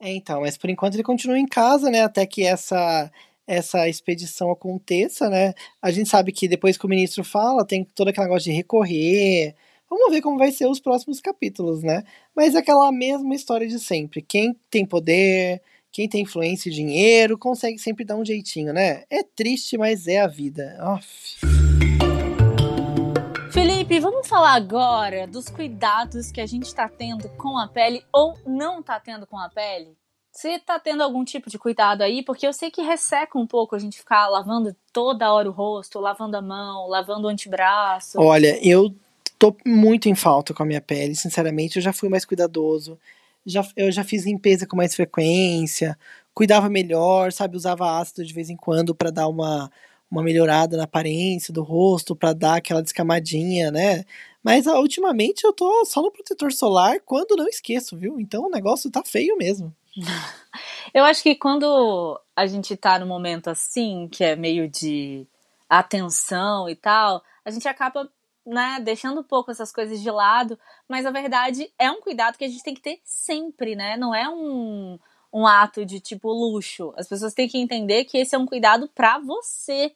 É, 0.00 0.12
então, 0.12 0.42
mas 0.42 0.56
por 0.56 0.68
enquanto 0.68 0.94
ele 0.94 1.02
continua 1.02 1.38
em 1.38 1.46
casa, 1.46 1.90
né? 1.90 2.02
Até 2.02 2.26
que 2.26 2.44
essa 2.44 3.10
essa 3.46 3.88
expedição 3.88 4.50
aconteça, 4.50 5.30
né? 5.30 5.54
A 5.80 5.90
gente 5.92 6.08
sabe 6.08 6.32
que 6.32 6.48
depois 6.48 6.76
que 6.76 6.84
o 6.84 6.88
ministro 6.88 7.22
fala, 7.22 7.64
tem 7.64 7.84
todo 7.84 8.08
aquele 8.08 8.26
negócio 8.26 8.50
de 8.50 8.56
recorrer. 8.56 9.54
Vamos 9.88 10.10
ver 10.10 10.20
como 10.20 10.36
vai 10.36 10.50
ser 10.50 10.66
os 10.66 10.80
próximos 10.80 11.20
capítulos, 11.20 11.82
né? 11.82 12.02
Mas 12.34 12.56
é 12.56 12.58
aquela 12.58 12.90
mesma 12.90 13.34
história 13.34 13.68
de 13.68 13.78
sempre. 13.78 14.20
Quem 14.20 14.56
tem 14.68 14.84
poder, 14.84 15.62
quem 15.92 16.08
tem 16.08 16.22
influência 16.22 16.68
e 16.68 16.72
dinheiro, 16.72 17.38
consegue 17.38 17.78
sempre 17.78 18.04
dar 18.04 18.16
um 18.16 18.24
jeitinho, 18.24 18.72
né? 18.72 19.04
É 19.08 19.22
triste, 19.22 19.78
mas 19.78 20.08
é 20.08 20.20
a 20.20 20.26
vida. 20.26 20.76
Off. 20.80 21.75
Felipe, 23.86 24.00
vamos 24.00 24.26
falar 24.26 24.54
agora 24.54 25.28
dos 25.28 25.48
cuidados 25.48 26.32
que 26.32 26.40
a 26.40 26.46
gente 26.46 26.64
está 26.64 26.88
tendo 26.88 27.28
com 27.36 27.56
a 27.56 27.68
pele 27.68 28.02
ou 28.12 28.36
não 28.44 28.80
está 28.80 28.98
tendo 28.98 29.28
com 29.28 29.38
a 29.38 29.48
pele? 29.48 29.96
Você 30.32 30.58
tá 30.58 30.76
tendo 30.80 31.04
algum 31.04 31.24
tipo 31.24 31.48
de 31.48 31.56
cuidado 31.56 32.02
aí? 32.02 32.20
Porque 32.24 32.44
eu 32.44 32.52
sei 32.52 32.68
que 32.68 32.82
resseca 32.82 33.38
um 33.38 33.46
pouco 33.46 33.76
a 33.76 33.78
gente 33.78 33.98
ficar 33.98 34.26
lavando 34.26 34.74
toda 34.92 35.32
hora 35.32 35.48
o 35.48 35.52
rosto, 35.52 36.00
lavando 36.00 36.36
a 36.36 36.42
mão, 36.42 36.88
lavando 36.88 37.28
o 37.28 37.30
antebraço. 37.30 38.20
Olha, 38.20 38.58
eu 38.60 38.92
tô 39.38 39.54
muito 39.64 40.08
em 40.08 40.16
falta 40.16 40.52
com 40.52 40.64
a 40.64 40.66
minha 40.66 40.80
pele, 40.80 41.14
sinceramente. 41.14 41.76
Eu 41.76 41.82
já 41.82 41.92
fui 41.92 42.08
mais 42.08 42.24
cuidadoso. 42.24 42.98
Já, 43.46 43.64
eu 43.76 43.92
já 43.92 44.02
fiz 44.02 44.26
limpeza 44.26 44.66
com 44.66 44.76
mais 44.76 44.96
frequência, 44.96 45.96
cuidava 46.34 46.68
melhor, 46.68 47.30
sabe? 47.30 47.56
Usava 47.56 48.00
ácido 48.00 48.24
de 48.24 48.34
vez 48.34 48.50
em 48.50 48.56
quando 48.56 48.96
para 48.96 49.12
dar 49.12 49.28
uma, 49.28 49.70
uma 50.10 50.22
melhorada 50.22 50.76
na 50.76 50.84
aparência 50.84 51.52
do 51.52 51.62
rosto, 51.62 52.14
para 52.14 52.32
dar 52.32 52.56
aquela 52.56 52.82
descamadinha, 52.82 53.70
né? 53.70 54.04
Mas 54.42 54.66
ah, 54.66 54.78
ultimamente 54.78 55.44
eu 55.44 55.52
tô 55.52 55.84
só 55.84 56.00
no 56.00 56.12
protetor 56.12 56.52
solar 56.52 57.00
quando 57.00 57.36
não 57.36 57.48
esqueço, 57.48 57.96
viu? 57.96 58.20
Então 58.20 58.44
o 58.44 58.50
negócio 58.50 58.90
tá 58.90 59.02
feio 59.04 59.36
mesmo. 59.36 59.74
Eu 60.94 61.04
acho 61.04 61.22
que 61.22 61.34
quando 61.34 62.20
a 62.34 62.46
gente 62.46 62.76
tá 62.76 62.98
no 62.98 63.06
momento 63.06 63.48
assim, 63.48 64.08
que 64.10 64.22
é 64.22 64.36
meio 64.36 64.68
de 64.68 65.26
atenção 65.68 66.68
e 66.68 66.76
tal, 66.76 67.22
a 67.44 67.50
gente 67.50 67.66
acaba, 67.66 68.08
né, 68.46 68.78
deixando 68.82 69.20
um 69.20 69.24
pouco 69.24 69.50
essas 69.50 69.72
coisas 69.72 70.00
de 70.00 70.10
lado, 70.10 70.58
mas 70.88 71.04
a 71.04 71.10
verdade 71.10 71.70
é 71.78 71.90
um 71.90 72.00
cuidado 72.00 72.38
que 72.38 72.44
a 72.44 72.48
gente 72.48 72.62
tem 72.62 72.74
que 72.74 72.80
ter 72.80 73.00
sempre, 73.04 73.74
né? 73.74 73.96
Não 73.96 74.14
é 74.14 74.28
um, 74.28 74.98
um 75.36 75.46
ato 75.46 75.84
de 75.84 76.00
tipo 76.00 76.32
luxo. 76.32 76.94
As 76.96 77.06
pessoas 77.06 77.34
têm 77.34 77.46
que 77.46 77.58
entender 77.58 78.06
que 78.06 78.16
esse 78.16 78.34
é 78.34 78.38
um 78.38 78.46
cuidado 78.46 78.88
para 78.94 79.18
você, 79.18 79.92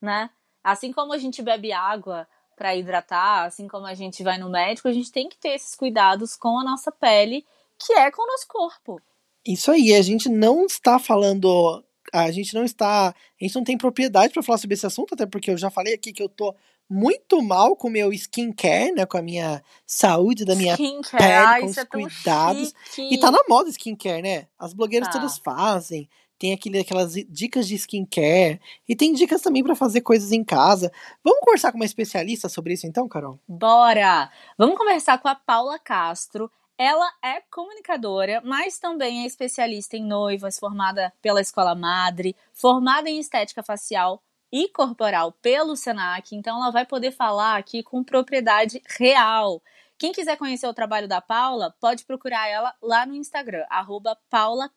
né? 0.00 0.30
Assim 0.62 0.92
como 0.92 1.12
a 1.12 1.18
gente 1.18 1.42
bebe 1.42 1.72
água 1.72 2.28
para 2.54 2.76
hidratar, 2.76 3.44
assim 3.44 3.66
como 3.66 3.86
a 3.86 3.94
gente 3.94 4.22
vai 4.22 4.38
no 4.38 4.48
médico, 4.48 4.86
a 4.86 4.92
gente 4.92 5.10
tem 5.10 5.28
que 5.28 5.36
ter 5.36 5.48
esses 5.48 5.74
cuidados 5.74 6.36
com 6.36 6.60
a 6.60 6.62
nossa 6.62 6.92
pele, 6.92 7.44
que 7.76 7.92
é 7.94 8.08
com 8.08 8.22
o 8.22 8.26
nosso 8.26 8.46
corpo. 8.46 9.02
Isso 9.44 9.72
aí, 9.72 9.92
a 9.92 10.00
gente 10.00 10.28
não 10.28 10.64
está 10.64 11.00
falando. 11.00 11.82
A 12.12 12.30
gente 12.30 12.54
não 12.54 12.62
está. 12.62 13.08
A 13.08 13.14
gente 13.40 13.56
não 13.56 13.64
tem 13.64 13.76
propriedade 13.76 14.32
para 14.32 14.44
falar 14.44 14.58
sobre 14.58 14.74
esse 14.74 14.86
assunto, 14.86 15.14
até 15.14 15.26
porque 15.26 15.50
eu 15.50 15.58
já 15.58 15.70
falei 15.70 15.94
aqui 15.94 16.12
que 16.12 16.22
eu 16.22 16.28
tô 16.28 16.54
muito 16.88 17.42
mal 17.42 17.76
com 17.76 17.88
o 17.88 17.90
meu 17.90 18.12
skincare, 18.12 18.92
né? 18.92 19.06
Com 19.06 19.18
a 19.18 19.22
minha 19.22 19.62
saúde 19.86 20.44
da 20.44 20.54
minha 20.54 20.74
skincare, 20.74 21.22
pele, 21.22 21.46
ah, 21.46 21.60
com 21.60 21.66
os 21.66 21.78
é 21.78 21.84
cuidados. 21.84 22.74
E 22.98 23.18
tá 23.18 23.30
na 23.30 23.42
moda 23.48 23.70
skincare, 23.70 24.22
né? 24.22 24.46
As 24.58 24.72
blogueiras 24.72 25.08
tá. 25.08 25.14
todas 25.14 25.38
fazem. 25.38 26.08
Tem 26.38 26.52
aquele, 26.52 26.80
aquelas 26.80 27.14
dicas 27.28 27.66
de 27.66 27.76
skincare. 27.76 28.60
E 28.88 28.94
tem 28.94 29.12
dicas 29.12 29.40
também 29.40 29.62
para 29.62 29.74
fazer 29.74 30.00
coisas 30.02 30.32
em 30.32 30.44
casa. 30.44 30.92
Vamos 31.22 31.40
conversar 31.40 31.72
com 31.72 31.78
uma 31.78 31.84
especialista 31.84 32.48
sobre 32.48 32.74
isso 32.74 32.86
então, 32.86 33.08
Carol? 33.08 33.38
Bora! 33.48 34.30
Vamos 34.58 34.76
conversar 34.76 35.18
com 35.18 35.28
a 35.28 35.34
Paula 35.34 35.78
Castro. 35.78 36.50
Ela 36.76 37.08
é 37.22 37.40
comunicadora, 37.52 38.42
mas 38.44 38.78
também 38.78 39.22
é 39.22 39.26
especialista 39.26 39.96
em 39.96 40.04
noivas, 40.04 40.58
formada 40.58 41.12
pela 41.22 41.40
Escola 41.40 41.72
Madre, 41.74 42.34
formada 42.52 43.08
em 43.08 43.20
estética 43.20 43.62
facial 43.62 44.20
e 44.54 44.68
corporal 44.68 45.32
pelo 45.42 45.74
Senac, 45.74 46.32
então 46.32 46.62
ela 46.62 46.70
vai 46.70 46.86
poder 46.86 47.10
falar 47.10 47.56
aqui 47.56 47.82
com 47.82 48.04
propriedade 48.04 48.80
real. 48.96 49.60
Quem 49.98 50.12
quiser 50.12 50.36
conhecer 50.36 50.68
o 50.68 50.72
trabalho 50.72 51.08
da 51.08 51.20
Paula, 51.20 51.74
pode 51.80 52.04
procurar 52.04 52.48
ela 52.48 52.72
lá 52.80 53.04
no 53.04 53.16
Instagram, 53.16 53.64
arroba 53.68 54.16
Paula. 54.30 54.70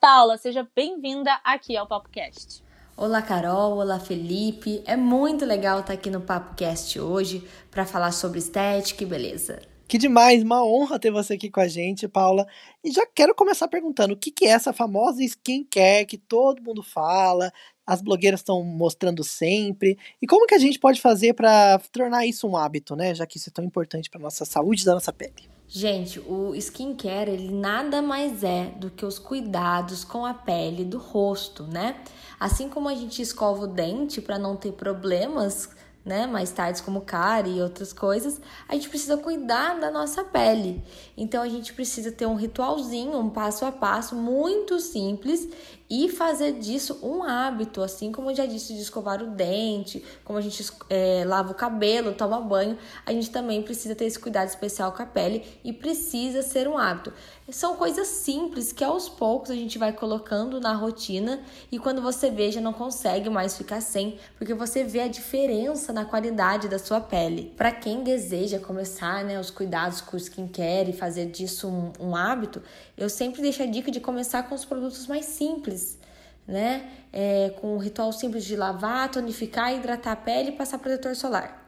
Paula, 0.00 0.38
seja 0.38 0.68
bem-vinda 0.72 1.32
aqui 1.42 1.76
ao 1.76 1.88
PapoCast. 1.88 2.62
Olá, 2.96 3.20
Carol. 3.22 3.76
Olá, 3.78 3.98
Felipe. 3.98 4.84
É 4.86 4.96
muito 4.96 5.44
legal 5.44 5.80
estar 5.80 5.94
aqui 5.94 6.08
no 6.08 6.20
PapoCast 6.20 7.00
hoje 7.00 7.48
para 7.72 7.84
falar 7.84 8.12
sobre 8.12 8.38
estética 8.38 9.02
e 9.02 9.06
beleza. 9.06 9.77
Que 9.88 9.96
demais, 9.96 10.42
uma 10.42 10.62
honra 10.62 10.98
ter 10.98 11.10
você 11.10 11.32
aqui 11.32 11.50
com 11.50 11.60
a 11.60 11.66
gente, 11.66 12.06
Paula. 12.06 12.46
E 12.84 12.90
já 12.92 13.06
quero 13.06 13.34
começar 13.34 13.66
perguntando: 13.68 14.12
o 14.12 14.16
que, 14.18 14.30
que 14.30 14.44
é 14.44 14.50
essa 14.50 14.70
famosa 14.70 15.24
skincare 15.24 16.04
que 16.04 16.18
todo 16.18 16.62
mundo 16.62 16.82
fala, 16.82 17.50
as 17.86 18.02
blogueiras 18.02 18.40
estão 18.40 18.62
mostrando 18.62 19.24
sempre, 19.24 19.96
e 20.20 20.26
como 20.26 20.46
que 20.46 20.54
a 20.54 20.58
gente 20.58 20.78
pode 20.78 21.00
fazer 21.00 21.32
para 21.32 21.78
tornar 21.90 22.26
isso 22.26 22.46
um 22.46 22.54
hábito, 22.54 22.94
né? 22.94 23.14
Já 23.14 23.26
que 23.26 23.38
isso 23.38 23.48
é 23.48 23.52
tão 23.52 23.64
importante 23.64 24.10
para 24.10 24.20
nossa 24.20 24.44
saúde 24.44 24.84
da 24.84 24.92
nossa 24.92 25.10
pele. 25.10 25.48
Gente, 25.66 26.20
o 26.20 26.54
skincare 26.54 27.30
ele 27.30 27.50
nada 27.50 28.02
mais 28.02 28.44
é 28.44 28.66
do 28.76 28.90
que 28.90 29.06
os 29.06 29.18
cuidados 29.18 30.04
com 30.04 30.26
a 30.26 30.34
pele 30.34 30.84
do 30.84 30.98
rosto, 30.98 31.62
né? 31.62 31.96
Assim 32.38 32.68
como 32.68 32.90
a 32.90 32.94
gente 32.94 33.22
escova 33.22 33.64
o 33.64 33.66
dente 33.66 34.20
para 34.20 34.38
não 34.38 34.54
ter 34.54 34.72
problemas 34.72 35.70
né, 36.08 36.26
mais 36.26 36.50
tarde 36.50 36.82
como 36.82 37.02
cárie 37.02 37.58
e 37.58 37.62
outras 37.62 37.92
coisas, 37.92 38.40
a 38.66 38.74
gente 38.74 38.88
precisa 38.88 39.18
cuidar 39.18 39.78
da 39.78 39.90
nossa 39.90 40.24
pele. 40.24 40.82
Então 41.16 41.42
a 41.42 41.48
gente 41.48 41.74
precisa 41.74 42.10
ter 42.10 42.24
um 42.24 42.34
ritualzinho, 42.34 43.18
um 43.18 43.28
passo 43.28 43.66
a 43.66 43.70
passo 43.70 44.16
muito 44.16 44.80
simples 44.80 45.46
e 45.90 46.08
fazer 46.08 46.52
disso 46.52 46.98
um 47.02 47.22
hábito, 47.22 47.82
assim 47.82 48.12
como 48.12 48.30
eu 48.30 48.34
já 48.34 48.44
disse, 48.44 48.74
de 48.74 48.80
escovar 48.80 49.22
o 49.22 49.30
dente, 49.30 50.04
como 50.24 50.38
a 50.38 50.42
gente 50.42 50.64
é, 50.90 51.24
lava 51.26 51.52
o 51.52 51.54
cabelo, 51.54 52.12
toma 52.12 52.40
banho, 52.40 52.76
a 53.06 53.12
gente 53.12 53.30
também 53.30 53.62
precisa 53.62 53.94
ter 53.94 54.04
esse 54.04 54.18
cuidado 54.18 54.48
especial 54.48 54.92
com 54.92 55.02
a 55.02 55.06
pele 55.06 55.44
e 55.64 55.72
precisa 55.72 56.42
ser 56.42 56.68
um 56.68 56.76
hábito. 56.76 57.12
São 57.50 57.76
coisas 57.76 58.06
simples 58.08 58.72
que 58.72 58.84
aos 58.84 59.08
poucos 59.08 59.50
a 59.50 59.54
gente 59.54 59.78
vai 59.78 59.90
colocando 59.92 60.60
na 60.60 60.74
rotina 60.74 61.40
e 61.72 61.78
quando 61.78 62.02
você 62.02 62.30
vê 62.30 62.52
já 62.52 62.60
não 62.60 62.74
consegue 62.74 63.30
mais 63.30 63.56
ficar 63.56 63.80
sem, 63.80 64.18
porque 64.36 64.52
você 64.52 64.84
vê 64.84 65.00
a 65.00 65.08
diferença 65.08 65.90
na 65.90 66.04
qualidade 66.04 66.68
da 66.68 66.78
sua 66.78 67.00
pele. 67.00 67.54
Para 67.56 67.72
quem 67.72 68.02
deseja 68.02 68.58
começar 68.58 69.24
né, 69.24 69.40
os 69.40 69.50
cuidados 69.50 70.02
com 70.02 70.16
o 70.16 70.20
skincare 70.20 70.90
e 70.90 70.92
fazer 70.92 71.26
disso 71.26 71.68
um, 71.68 71.92
um 71.98 72.14
hábito, 72.14 72.62
eu 72.98 73.08
sempre 73.08 73.40
deixo 73.40 73.62
a 73.62 73.66
dica 73.66 73.90
de 73.90 74.00
começar 74.00 74.42
com 74.42 74.54
os 74.54 74.64
produtos 74.64 75.06
mais 75.06 75.24
simples, 75.24 75.98
né? 76.46 76.90
É, 77.12 77.50
com 77.60 77.74
um 77.74 77.78
ritual 77.78 78.12
simples 78.12 78.44
de 78.44 78.56
lavar, 78.56 79.10
tonificar, 79.10 79.72
hidratar 79.72 80.12
a 80.12 80.16
pele 80.16 80.50
e 80.50 80.52
passar 80.52 80.78
protetor 80.78 81.14
solar. 81.14 81.66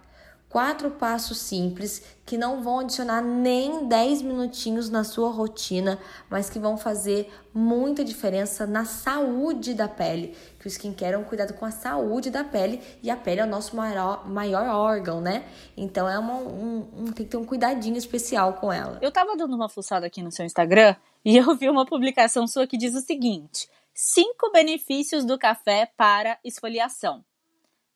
Quatro 0.48 0.90
passos 0.90 1.38
simples 1.38 2.02
que 2.26 2.36
não 2.36 2.60
vão 2.60 2.80
adicionar 2.80 3.22
nem 3.22 3.86
10 3.86 4.22
minutinhos 4.22 4.90
na 4.90 5.04
sua 5.04 5.30
rotina, 5.30 5.96
mas 6.28 6.50
que 6.50 6.58
vão 6.58 6.76
fazer 6.76 7.32
muita 7.54 8.04
diferença 8.04 8.66
na 8.66 8.84
saúde 8.84 9.74
da 9.74 9.86
pele. 9.86 10.36
Que 10.58 10.66
o 10.66 10.68
skincare 10.68 11.14
é 11.14 11.18
um 11.18 11.22
cuidado 11.22 11.54
com 11.54 11.64
a 11.64 11.70
saúde 11.70 12.30
da 12.30 12.42
pele 12.42 12.82
e 13.00 13.08
a 13.08 13.16
pele 13.16 13.42
é 13.42 13.44
o 13.44 13.48
nosso 13.48 13.76
maior, 13.76 14.28
maior 14.28 14.66
órgão, 14.66 15.20
né? 15.20 15.44
Então 15.76 16.08
é 16.08 16.18
uma, 16.18 16.34
um, 16.34 16.88
um, 16.96 17.04
tem 17.12 17.24
que 17.24 17.30
ter 17.30 17.36
um 17.36 17.44
cuidadinho 17.44 17.96
especial 17.96 18.54
com 18.54 18.72
ela. 18.72 18.98
Eu 19.00 19.12
tava 19.12 19.36
dando 19.36 19.54
uma 19.54 19.68
fuçada 19.68 20.04
aqui 20.04 20.20
no 20.20 20.32
seu 20.32 20.44
Instagram 20.44 20.96
e 21.24 21.36
eu 21.36 21.54
vi 21.54 21.68
uma 21.68 21.86
publicação 21.86 22.46
sua 22.46 22.66
que 22.66 22.76
diz 22.76 22.94
o 22.94 23.00
seguinte: 23.00 23.68
cinco 23.94 24.50
benefícios 24.52 25.24
do 25.24 25.38
café 25.38 25.90
para 25.96 26.38
esfoliação. 26.44 27.24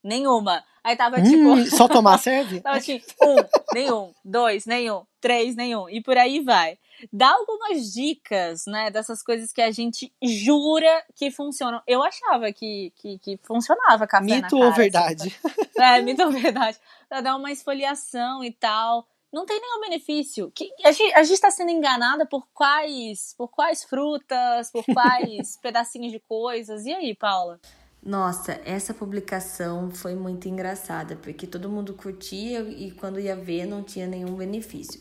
Nenhuma. 0.02 0.62
Aí 0.84 0.94
tava 0.96 1.18
hum, 1.18 1.22
tipo. 1.22 1.56
Só 1.74 1.88
tomar 1.88 2.18
serve? 2.18 2.60
tava 2.60 2.78
tipo, 2.78 3.06
um, 3.22 3.36
nenhum, 3.72 4.12
dois, 4.22 4.66
nenhum, 4.66 5.02
três, 5.18 5.56
nenhum. 5.56 5.88
E 5.88 6.02
por 6.02 6.18
aí 6.18 6.40
vai. 6.40 6.78
Dá 7.10 7.30
algumas 7.30 7.92
dicas, 7.92 8.66
né, 8.66 8.90
dessas 8.90 9.22
coisas 9.22 9.52
que 9.52 9.62
a 9.62 9.70
gente 9.70 10.12
jura 10.22 11.02
que 11.14 11.30
funcionam. 11.30 11.82
Eu 11.86 12.02
achava 12.02 12.52
que, 12.52 12.92
que, 12.96 13.18
que 13.18 13.40
funcionava 13.42 14.06
café 14.06 14.24
mito 14.24 14.42
na 14.42 14.50
cara. 14.50 14.64
ou 14.64 14.72
verdade? 14.72 15.36
Assim, 15.44 15.82
é, 15.82 16.02
mito 16.02 16.22
ou 16.22 16.30
verdade. 16.30 16.78
Pra 17.08 17.22
dar 17.22 17.36
uma 17.36 17.50
esfoliação 17.50 18.44
e 18.44 18.52
tal. 18.52 19.08
Não 19.34 19.44
tem 19.44 19.60
nenhum 19.60 19.80
benefício. 19.80 20.48
Que, 20.54 20.70
a 20.84 20.92
gente, 20.92 21.12
a 21.12 21.24
gente 21.24 21.40
tá 21.40 21.50
sendo 21.50 21.72
enganada 21.72 22.24
por 22.24 22.46
quais, 22.54 23.34
por 23.36 23.48
quais 23.48 23.82
frutas, 23.82 24.70
por 24.70 24.84
quais 24.84 25.58
pedacinhos 25.60 26.12
de 26.12 26.20
coisas. 26.20 26.86
E 26.86 26.92
aí, 26.92 27.16
Paula? 27.16 27.58
Nossa, 28.00 28.60
essa 28.64 28.94
publicação 28.94 29.90
foi 29.90 30.14
muito 30.14 30.48
engraçada, 30.48 31.16
porque 31.16 31.48
todo 31.48 31.68
mundo 31.68 31.94
curtia 31.94 32.60
e 32.60 32.92
quando 32.92 33.18
ia 33.18 33.34
ver 33.34 33.66
não 33.66 33.82
tinha 33.82 34.06
nenhum 34.06 34.36
benefício. 34.36 35.00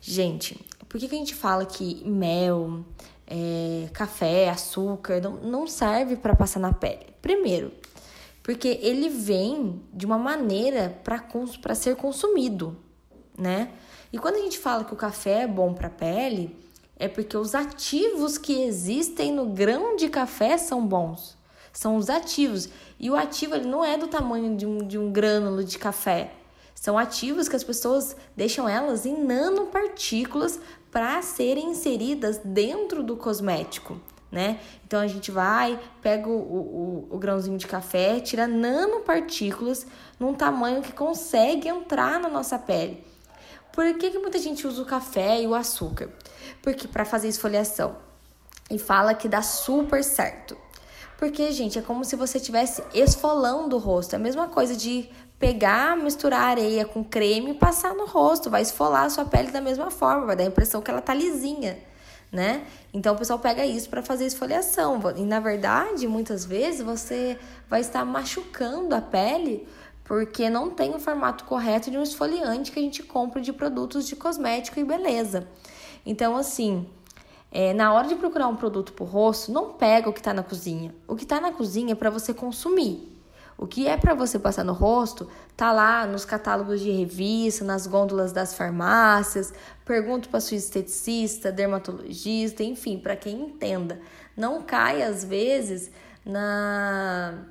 Gente, 0.00 0.54
por 0.88 1.00
que, 1.00 1.08
que 1.08 1.16
a 1.16 1.18
gente 1.18 1.34
fala 1.34 1.66
que 1.66 2.04
mel, 2.08 2.84
é, 3.26 3.88
café, 3.92 4.48
açúcar 4.48 5.20
não, 5.20 5.32
não 5.38 5.66
serve 5.66 6.14
para 6.14 6.36
passar 6.36 6.60
na 6.60 6.72
pele? 6.72 7.06
Primeiro, 7.20 7.72
porque 8.44 8.78
ele 8.80 9.08
vem 9.08 9.82
de 9.92 10.06
uma 10.06 10.18
maneira 10.18 10.96
para 11.02 11.74
ser 11.74 11.96
consumido, 11.96 12.85
né? 13.38 13.70
E 14.12 14.18
quando 14.18 14.36
a 14.36 14.40
gente 14.40 14.58
fala 14.58 14.84
que 14.84 14.92
o 14.92 14.96
café 14.96 15.42
é 15.42 15.46
bom 15.46 15.74
para 15.74 15.88
a 15.88 15.90
pele, 15.90 16.56
é 16.98 17.08
porque 17.08 17.36
os 17.36 17.54
ativos 17.54 18.38
que 18.38 18.62
existem 18.62 19.32
no 19.32 19.46
grão 19.46 19.96
de 19.96 20.08
café 20.08 20.56
são 20.56 20.86
bons. 20.86 21.36
São 21.72 21.96
os 21.96 22.08
ativos. 22.08 22.68
E 22.98 23.10
o 23.10 23.16
ativo 23.16 23.54
ele 23.54 23.68
não 23.68 23.84
é 23.84 23.98
do 23.98 24.08
tamanho 24.08 24.56
de 24.56 24.64
um, 24.64 24.78
de 24.78 24.98
um 24.98 25.12
grânulo 25.12 25.62
de 25.62 25.78
café. 25.78 26.32
São 26.74 26.96
ativos 26.96 27.48
que 27.48 27.56
as 27.56 27.64
pessoas 27.64 28.16
deixam 28.34 28.68
elas 28.68 29.04
em 29.04 29.22
nanopartículas 29.22 30.58
para 30.90 31.20
serem 31.20 31.70
inseridas 31.70 32.40
dentro 32.44 33.02
do 33.02 33.16
cosmético 33.16 34.00
né? 34.30 34.60
Então 34.86 35.00
a 35.00 35.06
gente 35.06 35.30
vai, 35.30 35.78
pega 36.02 36.28
o, 36.28 36.32
o, 36.32 37.08
o, 37.10 37.18
grãozinho 37.18 37.56
de 37.56 37.66
café, 37.66 38.20
tira 38.20 38.46
nanopartículas 38.46 39.86
num 40.18 40.34
tamanho 40.34 40.82
que 40.82 40.92
consegue 40.92 41.68
entrar 41.68 42.20
na 42.20 42.28
nossa 42.28 42.58
pele. 42.58 43.02
Por 43.76 43.84
que, 43.98 44.10
que 44.10 44.18
muita 44.18 44.38
gente 44.38 44.66
usa 44.66 44.80
o 44.80 44.86
café 44.86 45.42
e 45.42 45.46
o 45.46 45.54
açúcar? 45.54 46.08
Porque 46.62 46.88
para 46.88 47.04
fazer 47.04 47.28
esfoliação. 47.28 47.94
E 48.70 48.78
fala 48.78 49.12
que 49.12 49.28
dá 49.28 49.42
super 49.42 50.02
certo. 50.02 50.56
Porque, 51.18 51.52
gente, 51.52 51.78
é 51.78 51.82
como 51.82 52.02
se 52.02 52.16
você 52.16 52.38
estivesse 52.38 52.82
esfolando 52.94 53.76
o 53.76 53.78
rosto. 53.78 54.14
É 54.14 54.16
a 54.16 54.18
mesma 54.18 54.48
coisa 54.48 54.74
de 54.74 55.10
pegar, 55.38 55.94
misturar 55.94 56.40
areia 56.40 56.86
com 56.86 57.04
creme 57.04 57.50
e 57.50 57.54
passar 57.54 57.94
no 57.94 58.06
rosto. 58.06 58.48
Vai 58.48 58.62
esfolar 58.62 59.04
a 59.04 59.10
sua 59.10 59.26
pele 59.26 59.50
da 59.50 59.60
mesma 59.60 59.90
forma, 59.90 60.24
vai 60.24 60.36
dar 60.36 60.44
a 60.44 60.46
impressão 60.46 60.80
que 60.80 60.90
ela 60.90 61.02
tá 61.02 61.12
lisinha 61.12 61.76
né? 62.32 62.66
Então 62.92 63.14
o 63.14 63.18
pessoal 63.18 63.38
pega 63.38 63.64
isso 63.64 63.88
para 63.88 64.02
fazer 64.02 64.26
esfoliação. 64.26 65.00
E 65.16 65.22
na 65.22 65.40
verdade, 65.40 66.06
muitas 66.06 66.44
vezes 66.44 66.82
você 66.82 67.38
vai 67.68 67.80
estar 67.80 68.04
machucando 68.04 68.94
a 68.94 69.00
pele 69.00 69.66
porque 70.06 70.48
não 70.48 70.70
tem 70.70 70.94
o 70.94 71.00
formato 71.00 71.44
correto 71.44 71.90
de 71.90 71.98
um 71.98 72.02
esfoliante 72.02 72.70
que 72.70 72.78
a 72.78 72.82
gente 72.82 73.02
compra 73.02 73.42
de 73.42 73.52
produtos 73.52 74.06
de 74.06 74.14
cosmético 74.14 74.78
e 74.78 74.84
beleza. 74.84 75.48
Então, 76.04 76.36
assim, 76.36 76.88
é, 77.50 77.74
na 77.74 77.92
hora 77.92 78.06
de 78.06 78.14
procurar 78.14 78.46
um 78.46 78.54
produto 78.54 78.92
para 78.92 79.04
o 79.04 79.06
rosto, 79.06 79.50
não 79.50 79.72
pega 79.72 80.08
o 80.08 80.12
que 80.12 80.20
está 80.20 80.32
na 80.32 80.44
cozinha. 80.44 80.94
O 81.08 81.16
que 81.16 81.24
está 81.24 81.40
na 81.40 81.52
cozinha 81.52 81.92
é 81.92 81.94
para 81.96 82.08
você 82.08 82.32
consumir. 82.32 83.16
O 83.58 83.66
que 83.66 83.88
é 83.88 83.96
para 83.96 84.14
você 84.14 84.38
passar 84.38 84.62
no 84.62 84.74
rosto, 84.74 85.28
tá 85.56 85.72
lá 85.72 86.06
nos 86.06 86.24
catálogos 86.24 86.80
de 86.80 86.90
revista, 86.90 87.64
nas 87.64 87.86
gôndolas 87.86 88.30
das 88.30 88.54
farmácias. 88.54 89.52
Pergunto 89.84 90.28
para 90.28 90.40
sua 90.40 90.56
esteticista, 90.56 91.50
dermatologista, 91.50 92.62
enfim, 92.62 92.98
para 92.98 93.16
quem 93.16 93.40
entenda. 93.40 93.98
Não 94.36 94.62
cai 94.62 95.02
às 95.02 95.24
vezes 95.24 95.90
na 96.24 97.46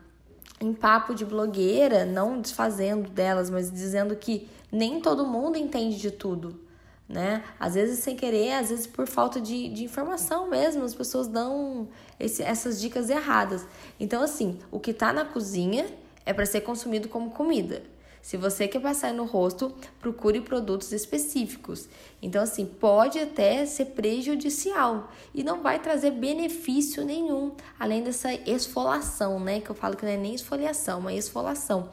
em 0.60 0.74
papo 0.74 1.14
de 1.14 1.26
blogueira, 1.26 2.06
não 2.06 2.40
desfazendo 2.40 3.10
delas, 3.10 3.50
mas 3.50 3.72
dizendo 3.72 4.16
que 4.16 4.48
nem 4.72 5.00
todo 5.00 5.26
mundo 5.26 5.58
entende 5.58 5.98
de 5.98 6.12
tudo, 6.12 6.60
né? 7.08 7.44
Às 7.60 7.76
vezes 7.76 8.00
sem 8.00 8.16
querer, 8.16 8.54
às 8.54 8.70
vezes 8.70 8.88
por 8.88 9.08
falta 9.08 9.40
de, 9.40 9.70
de 9.70 9.84
informação 9.84 10.50
mesmo, 10.50 10.84
as 10.84 10.96
pessoas 10.96 11.28
dão 11.28 11.88
esse, 12.20 12.42
essas 12.42 12.80
dicas 12.80 13.10
erradas. 13.10 13.66
Então, 14.00 14.24
assim, 14.24 14.60
o 14.72 14.80
que 14.80 14.92
está 14.92 15.12
na 15.12 15.26
cozinha 15.26 15.86
é 16.26 16.34
para 16.34 16.46
ser 16.46 16.62
consumido 16.62 17.08
como 17.08 17.32
comida. 17.32 17.84
Se 18.26 18.38
você 18.38 18.68
quer 18.68 18.80
passar 18.80 19.14
no 19.14 19.24
rosto, 19.24 19.72
procure 20.00 20.42
produtos 20.42 20.92
específicos. 20.92 21.88
Então, 22.20 22.42
assim, 22.42 22.66
pode 22.66 23.20
até 23.20 23.68
ser 23.68 23.86
prejudicial 23.86 25.12
e 25.32 25.44
não 25.44 25.62
vai 25.62 25.78
trazer 25.78 26.10
benefício 26.10 27.06
nenhum, 27.06 27.52
além 27.80 28.02
dessa 28.02 28.34
esfolação, 28.34 29.40
né? 29.40 29.62
Que 29.62 29.70
eu 29.70 29.76
falo 29.76 29.96
que 29.96 30.04
não 30.04 30.12
é 30.12 30.18
nem 30.18 30.34
esfoliação, 30.34 31.02
mas 31.02 31.26
esfolação. 31.26 31.88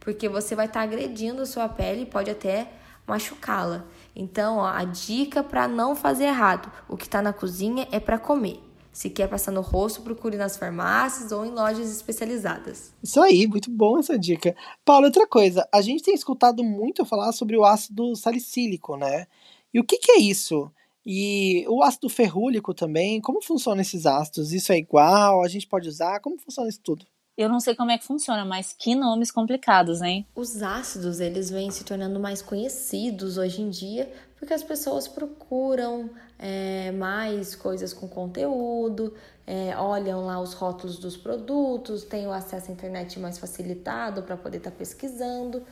Porque 0.00 0.26
você 0.26 0.54
vai 0.54 0.64
estar 0.64 0.80
tá 0.80 0.84
agredindo 0.84 1.42
a 1.42 1.46
sua 1.46 1.68
pele 1.68 2.04
e 2.04 2.06
pode 2.06 2.30
até 2.30 2.66
machucá-la. 3.06 3.84
Então, 4.16 4.56
ó, 4.56 4.66
a 4.66 4.84
dica 4.84 5.42
para 5.42 5.68
não 5.68 5.94
fazer 5.94 6.24
errado: 6.24 6.72
o 6.88 6.96
que 6.96 7.04
está 7.04 7.20
na 7.20 7.34
cozinha 7.34 7.86
é 7.92 8.00
para 8.00 8.18
comer. 8.18 8.58
Se 8.94 9.10
quer 9.10 9.28
passar 9.28 9.50
no 9.50 9.60
rosto, 9.60 10.02
procure 10.02 10.36
nas 10.36 10.56
farmácias 10.56 11.32
ou 11.32 11.44
em 11.44 11.50
lojas 11.50 11.90
especializadas. 11.90 12.94
Isso 13.02 13.20
aí, 13.20 13.44
muito 13.44 13.68
bom 13.68 13.98
essa 13.98 14.16
dica. 14.16 14.54
Paulo, 14.84 15.06
outra 15.06 15.26
coisa, 15.26 15.68
a 15.74 15.82
gente 15.82 16.04
tem 16.04 16.14
escutado 16.14 16.62
muito 16.62 17.04
falar 17.04 17.32
sobre 17.32 17.56
o 17.56 17.64
ácido 17.64 18.14
salicílico, 18.14 18.96
né? 18.96 19.26
E 19.74 19.80
o 19.80 19.84
que, 19.84 19.98
que 19.98 20.12
é 20.12 20.18
isso? 20.18 20.70
E 21.04 21.66
o 21.68 21.82
ácido 21.82 22.08
ferrúlico 22.08 22.72
também, 22.72 23.20
como 23.20 23.42
funcionam 23.42 23.82
esses 23.82 24.06
ácidos? 24.06 24.52
Isso 24.52 24.72
é 24.72 24.78
igual? 24.78 25.42
A 25.42 25.48
gente 25.48 25.66
pode 25.66 25.88
usar? 25.88 26.20
Como 26.20 26.38
funciona 26.38 26.68
isso 26.68 26.80
tudo? 26.80 27.04
Eu 27.36 27.48
não 27.48 27.58
sei 27.58 27.74
como 27.74 27.90
é 27.90 27.98
que 27.98 28.04
funciona, 28.04 28.44
mas 28.44 28.72
que 28.72 28.94
nomes 28.94 29.30
complicados, 29.30 30.00
hein? 30.00 30.26
Os 30.36 30.62
ácidos, 30.62 31.18
eles 31.18 31.50
vêm 31.50 31.70
se 31.70 31.82
tornando 31.82 32.20
mais 32.20 32.40
conhecidos 32.40 33.36
hoje 33.38 33.60
em 33.60 33.70
dia 33.70 34.08
porque 34.44 34.52
as 34.52 34.62
pessoas 34.62 35.08
procuram 35.08 36.10
é, 36.38 36.92
mais 36.92 37.54
coisas 37.54 37.94
com 37.94 38.06
conteúdo, 38.06 39.14
é, 39.46 39.74
olham 39.74 40.26
lá 40.26 40.38
os 40.38 40.52
rótulos 40.52 40.98
dos 40.98 41.16
produtos, 41.16 42.04
têm 42.04 42.26
o 42.26 42.32
acesso 42.32 42.70
à 42.70 42.74
internet 42.74 43.18
mais 43.18 43.38
facilitado 43.38 44.22
para 44.22 44.36
poder 44.36 44.58
estar 44.58 44.70
tá 44.70 44.76
pesquisando. 44.76 45.62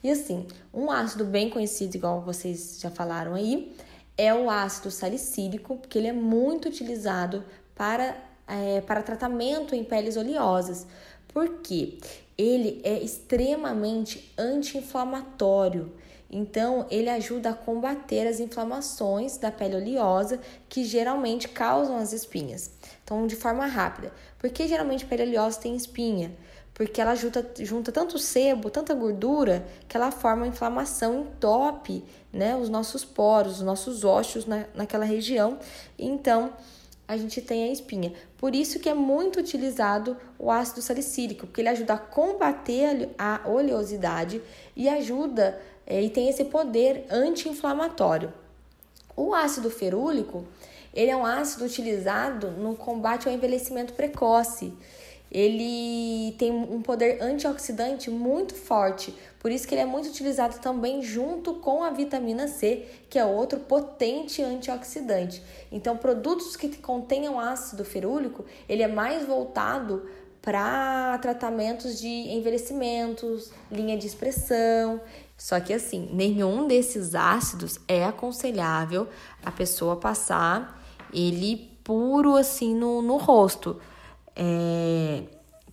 E 0.00 0.08
assim, 0.08 0.46
um 0.72 0.92
ácido 0.92 1.24
bem 1.24 1.50
conhecido, 1.50 1.96
igual 1.96 2.20
vocês 2.20 2.78
já 2.80 2.88
falaram 2.88 3.34
aí, 3.34 3.76
é 4.16 4.32
o 4.32 4.48
ácido 4.48 4.92
salicílico, 4.92 5.76
porque 5.78 5.98
ele 5.98 6.06
é 6.06 6.12
muito 6.12 6.68
utilizado 6.68 7.44
para, 7.74 8.16
é, 8.46 8.80
para 8.80 9.02
tratamento 9.02 9.74
em 9.74 9.82
peles 9.82 10.16
oleosas. 10.16 10.86
Porque 11.32 11.98
ele 12.36 12.80
é 12.84 12.98
extremamente 12.98 14.32
anti-inflamatório. 14.36 15.92
Então, 16.30 16.86
ele 16.90 17.10
ajuda 17.10 17.50
a 17.50 17.54
combater 17.54 18.26
as 18.26 18.38
inflamações 18.38 19.36
da 19.36 19.50
pele 19.50 19.76
oleosa 19.76 20.40
que 20.68 20.84
geralmente 20.84 21.48
causam 21.48 21.96
as 21.96 22.12
espinhas. 22.12 22.70
Então, 23.02 23.26
de 23.26 23.34
forma 23.34 23.66
rápida. 23.66 24.12
Por 24.38 24.48
que 24.50 24.68
geralmente 24.68 25.04
a 25.04 25.08
pele 25.08 25.24
oleosa 25.24 25.60
tem 25.60 25.74
espinha? 25.74 26.32
Porque 26.72 27.00
ela 27.00 27.14
junta, 27.14 27.46
junta 27.58 27.92
tanto 27.92 28.18
sebo, 28.18 28.70
tanta 28.70 28.94
gordura, 28.94 29.66
que 29.86 29.96
ela 29.96 30.10
forma 30.10 30.46
inflamação, 30.46 31.22
entope 31.22 32.04
né, 32.32 32.56
os 32.56 32.68
nossos 32.68 33.04
poros, 33.04 33.56
os 33.56 33.62
nossos 33.62 34.04
ossos 34.04 34.46
na, 34.46 34.64
naquela 34.74 35.04
região. 35.04 35.58
Então, 35.98 36.52
a 37.10 37.16
gente 37.16 37.42
tem 37.42 37.64
a 37.64 37.72
espinha. 37.72 38.12
Por 38.38 38.54
isso 38.54 38.78
que 38.78 38.88
é 38.88 38.94
muito 38.94 39.40
utilizado 39.40 40.16
o 40.38 40.48
ácido 40.48 40.80
salicílico, 40.80 41.44
porque 41.44 41.60
ele 41.60 41.68
ajuda 41.68 41.94
a 41.94 41.98
combater 41.98 43.10
a 43.18 43.40
oleosidade 43.44 44.40
e 44.76 44.88
ajuda 44.88 45.60
é, 45.84 46.00
e 46.00 46.08
tem 46.08 46.28
esse 46.28 46.44
poder 46.44 47.06
anti-inflamatório. 47.10 48.32
O 49.16 49.34
ácido 49.34 49.68
ferúlico, 49.70 50.46
ele 50.94 51.10
é 51.10 51.16
um 51.16 51.26
ácido 51.26 51.64
utilizado 51.64 52.52
no 52.52 52.76
combate 52.76 53.26
ao 53.26 53.34
envelhecimento 53.34 53.92
precoce. 53.94 54.72
Ele 55.30 56.34
tem 56.38 56.50
um 56.50 56.82
poder 56.82 57.22
antioxidante 57.22 58.10
muito 58.10 58.54
forte, 58.54 59.14
por 59.38 59.50
isso 59.50 59.66
que 59.66 59.74
ele 59.74 59.82
é 59.82 59.86
muito 59.86 60.08
utilizado 60.08 60.58
também 60.58 61.02
junto 61.02 61.54
com 61.54 61.82
a 61.82 61.90
vitamina 61.90 62.48
C, 62.48 62.84
que 63.08 63.18
é 63.18 63.24
outro 63.24 63.60
potente 63.60 64.42
antioxidante. 64.42 65.42
Então, 65.70 65.96
produtos 65.96 66.56
que 66.56 66.68
contenham 66.78 67.38
ácido 67.38 67.84
ferúlico, 67.84 68.44
ele 68.68 68.82
é 68.82 68.88
mais 68.88 69.26
voltado 69.26 70.08
para 70.42 71.18
tratamentos 71.18 72.00
de 72.00 72.08
envelhecimentos, 72.08 73.52
linha 73.70 73.96
de 73.96 74.06
expressão. 74.06 75.00
Só 75.36 75.58
que 75.60 75.72
assim, 75.72 76.08
nenhum 76.12 76.66
desses 76.66 77.14
ácidos 77.14 77.78
é 77.86 78.04
aconselhável 78.04 79.08
a 79.44 79.50
pessoa 79.50 79.96
passar 79.96 80.78
ele 81.12 81.70
puro 81.82 82.36
assim 82.36 82.74
no, 82.74 83.02
no 83.02 83.16
rosto. 83.16 83.80
É, 84.34 85.22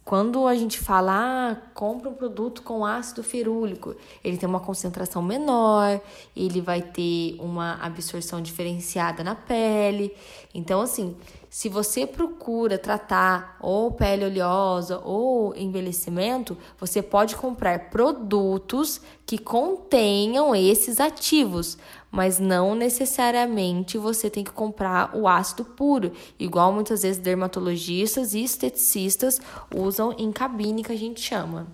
quando 0.08 0.48
a 0.48 0.56
gente 0.56 0.80
fala, 0.80 1.12
ah, 1.52 1.56
compra 1.74 2.10
um 2.10 2.14
produto 2.14 2.64
com 2.64 2.86
ácido 2.86 3.22
ferúlico, 3.22 3.94
ele 4.24 4.38
tem 4.38 4.48
uma 4.48 4.62
concentração 4.62 5.22
menor, 5.22 6.00
ele 6.34 6.62
vai 6.62 6.82
ter 6.82 7.36
uma 7.40 7.74
absorção 7.82 8.42
diferenciada 8.42 9.22
na 9.22 9.36
pele. 9.36 10.16
Então, 10.54 10.80
assim, 10.80 11.14
se 11.50 11.70
você 11.70 12.06
procura 12.06 12.78
tratar 12.78 13.58
ou 13.62 13.92
pele 13.92 14.26
oleosa 14.26 15.00
ou 15.04 15.56
envelhecimento, 15.56 16.58
você 16.78 17.02
pode 17.02 17.36
comprar 17.36 17.90
produtos 17.90 19.02
que 19.26 19.38
contenham 19.38 20.56
esses 20.56 21.00
ativos, 21.00 21.78
mas 22.12 22.40
não 22.40 22.76
necessariamente 22.76 23.98
você 23.98 24.30
tem 24.30 24.44
que 24.44 24.52
comprar 24.52 25.16
o 25.16 25.28
ácido 25.28 25.64
puro, 25.64 26.12
igual 26.38 26.72
muitas 26.74 27.02
vezes 27.02 27.22
dermatologistas 27.22 28.34
e 28.34 28.44
esteticistas 28.44 29.40
usam 29.74 30.14
em 30.18 30.32
cabine 30.32 30.84
que 30.84 30.92
a 30.92 30.98
gente 30.98 31.22
chama. 31.22 31.68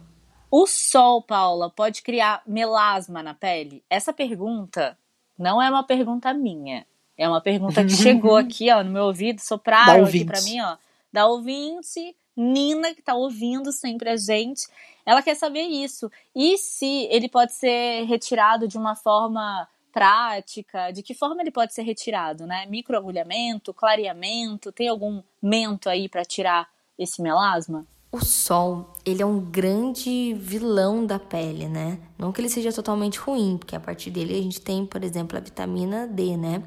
O 0.51 0.67
sol, 0.67 1.23
Paula, 1.23 1.69
pode 1.69 2.03
criar 2.03 2.43
melasma 2.45 3.23
na 3.23 3.33
pele? 3.33 3.83
Essa 3.89 4.13
pergunta 4.13 4.95
não 5.37 5.59
é 5.59 5.67
uma 5.67 5.83
pergunta 5.83 6.31
minha. 6.31 6.85
É 7.17 7.27
uma 7.27 7.41
pergunta 7.41 7.83
que 7.83 7.91
chegou 7.95 8.35
aqui, 8.35 8.71
ó, 8.71 8.83
no 8.83 8.91
meu 8.91 9.05
ouvido, 9.05 9.39
sopraram 9.39 10.05
aqui 10.05 10.25
para 10.25 10.41
mim, 10.41 10.59
ó, 10.61 10.77
da 11.11 11.27
ouvinte 11.27 12.15
Nina, 12.35 12.93
que 12.93 12.99
está 12.99 13.13
ouvindo 13.13 13.71
sempre 13.71 14.09
a 14.09 14.17
gente, 14.17 14.67
ela 15.05 15.21
quer 15.21 15.35
saber 15.35 15.63
isso. 15.63 16.11
E 16.35 16.57
se 16.57 17.07
ele 17.11 17.29
pode 17.29 17.53
ser 17.53 18.05
retirado 18.05 18.67
de 18.67 18.77
uma 18.77 18.95
forma 18.95 19.67
prática? 19.93 20.91
De 20.91 21.03
que 21.03 21.13
forma 21.13 21.41
ele 21.41 21.51
pode 21.51 21.73
ser 21.73 21.83
retirado, 21.83 22.47
né? 22.47 22.65
Microagulhamento, 22.65 23.73
clareamento, 23.73 24.71
tem 24.71 24.89
algum 24.89 25.21
mento 25.41 25.87
aí 25.87 26.09
para 26.09 26.25
tirar 26.25 26.67
esse 26.97 27.21
melasma? 27.21 27.85
O 28.11 28.23
sol, 28.23 28.93
ele 29.05 29.21
é 29.21 29.25
um 29.25 29.39
grande 29.39 30.33
vilão 30.35 31.05
da 31.05 31.17
pele, 31.17 31.67
né? 31.67 31.99
Não 32.17 32.31
que 32.31 32.41
ele 32.41 32.49
seja 32.49 32.71
totalmente 32.73 33.19
ruim, 33.19 33.57
porque 33.57 33.75
a 33.75 33.79
partir 33.79 34.11
dele 34.11 34.37
a 34.37 34.41
gente 34.41 34.61
tem, 34.61 34.85
por 34.85 35.03
exemplo, 35.03 35.37
a 35.37 35.41
vitamina 35.41 36.07
D, 36.07 36.37
né? 36.37 36.63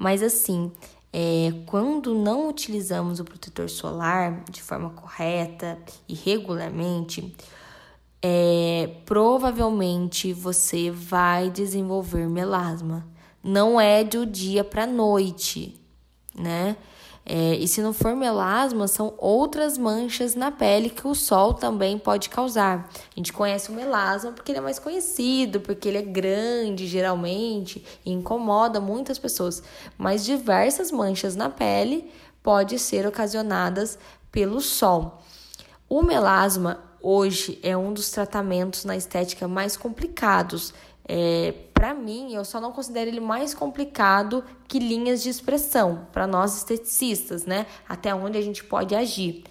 Mas 0.00 0.22
assim, 0.22 0.72
é, 1.12 1.52
quando 1.66 2.14
não 2.14 2.48
utilizamos 2.48 3.20
o 3.20 3.24
protetor 3.24 3.68
solar 3.68 4.44
de 4.48 4.62
forma 4.62 4.88
correta 4.88 5.78
e 6.08 6.14
regularmente, 6.14 7.36
é, 8.22 8.96
provavelmente 9.04 10.32
você 10.32 10.90
vai 10.90 11.50
desenvolver 11.50 12.26
melasma. 12.30 13.06
Não 13.44 13.78
é 13.78 14.02
do 14.02 14.24
dia 14.24 14.64
para 14.64 14.86
noite, 14.86 15.78
né? 16.34 16.78
É, 17.32 17.54
e 17.54 17.68
se 17.68 17.80
não 17.80 17.92
for 17.92 18.16
melasma, 18.16 18.88
são 18.88 19.14
outras 19.16 19.78
manchas 19.78 20.34
na 20.34 20.50
pele 20.50 20.90
que 20.90 21.06
o 21.06 21.14
sol 21.14 21.54
também 21.54 21.96
pode 21.96 22.28
causar. 22.28 22.90
A 22.92 23.14
gente 23.14 23.32
conhece 23.32 23.70
o 23.70 23.72
melasma 23.72 24.32
porque 24.32 24.50
ele 24.50 24.58
é 24.58 24.60
mais 24.60 24.80
conhecido, 24.80 25.60
porque 25.60 25.86
ele 25.86 25.98
é 25.98 26.02
grande 26.02 26.88
geralmente 26.88 27.86
e 28.04 28.10
incomoda 28.10 28.80
muitas 28.80 29.16
pessoas. 29.16 29.62
Mas 29.96 30.24
diversas 30.24 30.90
manchas 30.90 31.36
na 31.36 31.48
pele 31.48 32.10
podem 32.42 32.76
ser 32.76 33.06
ocasionadas 33.06 33.96
pelo 34.32 34.60
sol. 34.60 35.22
O 35.88 36.02
melasma 36.02 36.82
hoje 37.00 37.60
é 37.62 37.76
um 37.76 37.92
dos 37.92 38.10
tratamentos 38.10 38.84
na 38.84 38.96
estética 38.96 39.46
mais 39.46 39.76
complicados. 39.76 40.74
É, 41.06 41.54
para 41.80 41.94
mim, 41.94 42.34
eu 42.34 42.44
só 42.44 42.60
não 42.60 42.72
considero 42.72 43.08
ele 43.08 43.20
mais 43.20 43.54
complicado 43.54 44.44
que 44.68 44.78
linhas 44.78 45.22
de 45.22 45.30
expressão 45.30 46.06
para 46.12 46.26
nós 46.26 46.54
esteticistas, 46.58 47.46
né? 47.46 47.64
Até 47.88 48.14
onde 48.14 48.36
a 48.36 48.42
gente 48.42 48.62
pode 48.62 48.94
agir. 48.94 49.44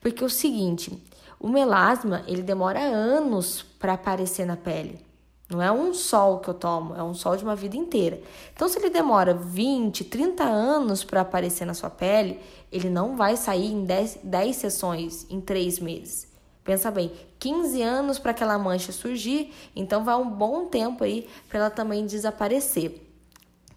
Porque 0.00 0.22
é 0.22 0.26
o 0.26 0.30
seguinte, 0.30 0.96
o 1.40 1.48
melasma, 1.48 2.22
ele 2.28 2.40
demora 2.40 2.78
anos 2.78 3.64
para 3.80 3.94
aparecer 3.94 4.46
na 4.46 4.56
pele. 4.56 5.04
Não 5.50 5.60
é 5.60 5.72
um 5.72 5.92
sol 5.92 6.38
que 6.38 6.50
eu 6.50 6.54
tomo, 6.54 6.94
é 6.94 7.02
um 7.02 7.14
sol 7.14 7.36
de 7.36 7.42
uma 7.42 7.56
vida 7.56 7.76
inteira. 7.76 8.20
Então, 8.54 8.68
se 8.68 8.78
ele 8.78 8.88
demora 8.88 9.34
20, 9.34 10.04
30 10.04 10.44
anos 10.44 11.02
para 11.02 11.22
aparecer 11.22 11.64
na 11.64 11.74
sua 11.74 11.90
pele, 11.90 12.38
ele 12.70 12.90
não 12.90 13.16
vai 13.16 13.36
sair 13.36 13.72
em 13.72 13.84
10, 13.84 14.20
10 14.22 14.54
sessões 14.54 15.26
em 15.28 15.40
3 15.40 15.80
meses. 15.80 16.31
Pensa 16.64 16.90
bem, 16.90 17.10
15 17.40 17.82
anos 17.82 18.18
para 18.18 18.30
aquela 18.30 18.56
mancha 18.56 18.92
surgir, 18.92 19.52
então 19.74 20.04
vai 20.04 20.14
um 20.14 20.30
bom 20.30 20.66
tempo 20.66 21.02
aí 21.02 21.28
para 21.48 21.58
ela 21.58 21.70
também 21.70 22.06
desaparecer. 22.06 23.08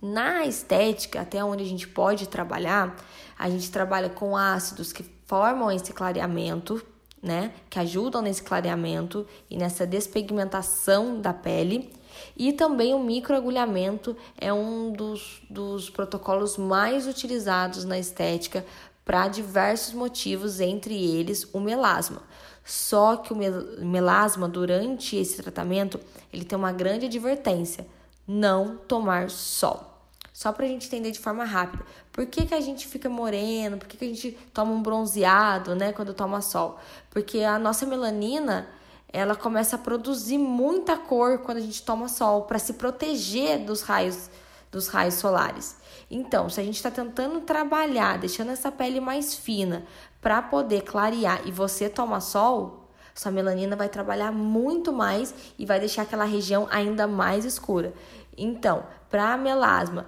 Na 0.02 0.46
estética, 0.46 1.22
até 1.22 1.44
onde 1.44 1.64
a 1.64 1.68
gente 1.68 1.88
pode 1.88 2.28
trabalhar, 2.28 2.96
a 3.40 3.50
gente 3.50 3.72
trabalha 3.72 4.10
com 4.10 4.38
ácidos 4.38 4.94
que 4.94 5.04
formam 5.26 5.72
esse 5.72 5.92
clareamento, 5.94 6.80
né? 7.24 7.52
Que 7.72 7.80
ajudam 7.80 8.22
nesse 8.22 8.44
clareamento 8.44 9.26
e 9.50 9.58
nessa 9.58 9.88
despigmentação 9.88 11.20
da 11.20 11.34
pele. 11.34 11.92
E 12.38 12.54
também 12.54 12.94
o 12.94 13.00
microagulhamento 13.00 14.16
é 14.38 14.54
um 14.54 14.92
dos, 14.92 15.42
dos 15.50 15.90
protocolos 15.90 16.56
mais 16.56 17.08
utilizados 17.08 17.84
na 17.84 17.98
estética 17.98 18.64
para 19.04 19.28
diversos 19.28 19.94
motivos, 19.94 20.60
entre 20.60 20.94
eles 20.96 21.48
o 21.52 21.60
melasma. 21.60 22.22
Só 22.66 23.18
que 23.18 23.32
o 23.32 23.38
melasma, 23.86 24.50
durante 24.50 25.16
esse 25.16 25.42
tratamento, 25.42 26.00
ele 26.34 26.44
tem 26.44 26.58
uma 26.58 26.72
grande 26.72 27.06
advertência: 27.06 27.86
não 28.28 28.76
tomar 28.76 29.30
sol. 29.30 29.92
Só 30.34 30.52
para 30.52 30.66
a 30.66 30.68
gente 30.68 30.88
entender 30.88 31.12
de 31.12 31.20
forma 31.20 31.46
rápida. 31.46 31.86
Por 32.12 32.26
que, 32.26 32.46
que 32.46 32.54
a 32.54 32.60
gente 32.60 32.88
fica 32.88 33.08
moreno? 33.08 33.78
Por 33.78 33.88
que, 33.88 33.96
que 33.96 34.04
a 34.04 34.08
gente 34.08 34.32
toma 34.54 34.72
um 34.72 34.82
bronzeado, 34.82 35.76
né, 35.76 35.94
quando 35.94 36.14
toma 36.14 36.42
sol? 36.42 36.78
Porque 37.10 37.40
a 37.40 37.58
nossa 37.58 37.86
melanina, 37.86 38.68
ela 39.14 39.36
começa 39.36 39.78
a 39.78 39.80
produzir 39.80 40.38
muita 40.38 40.98
cor 40.98 41.38
quando 41.38 41.60
a 41.60 41.62
gente 41.62 41.82
toma 41.84 42.10
sol 42.10 42.42
para 42.42 42.60
se 42.60 42.74
proteger 42.74 43.60
dos 43.64 43.82
raios 43.82 44.30
dos 44.76 44.88
raios 44.90 45.16
solares. 45.16 45.78
Então, 46.10 46.50
se 46.50 46.60
a 46.60 46.64
gente 46.64 46.76
está 46.76 46.92
tentando 46.92 47.42
trabalhar, 47.42 48.18
deixando 48.18 48.52
essa 48.52 48.72
pele 48.72 49.00
mais 49.00 49.34
fina 49.34 49.84
para 50.22 50.42
poder 50.42 50.82
clarear 50.82 51.42
e 51.46 51.52
você 51.52 51.90
toma 51.90 52.20
sol, 52.20 52.90
sua 53.14 53.32
melanina 53.32 53.76
vai 53.76 53.90
trabalhar 53.90 54.32
muito 54.32 54.92
mais 54.92 55.34
e 55.58 55.66
vai 55.66 55.80
deixar 55.80 56.04
aquela 56.04 56.26
região 56.26 56.68
ainda 56.70 57.08
mais 57.08 57.46
escura. 57.46 57.94
Então, 58.38 58.84
para 59.10 59.38
melasma, 59.38 60.06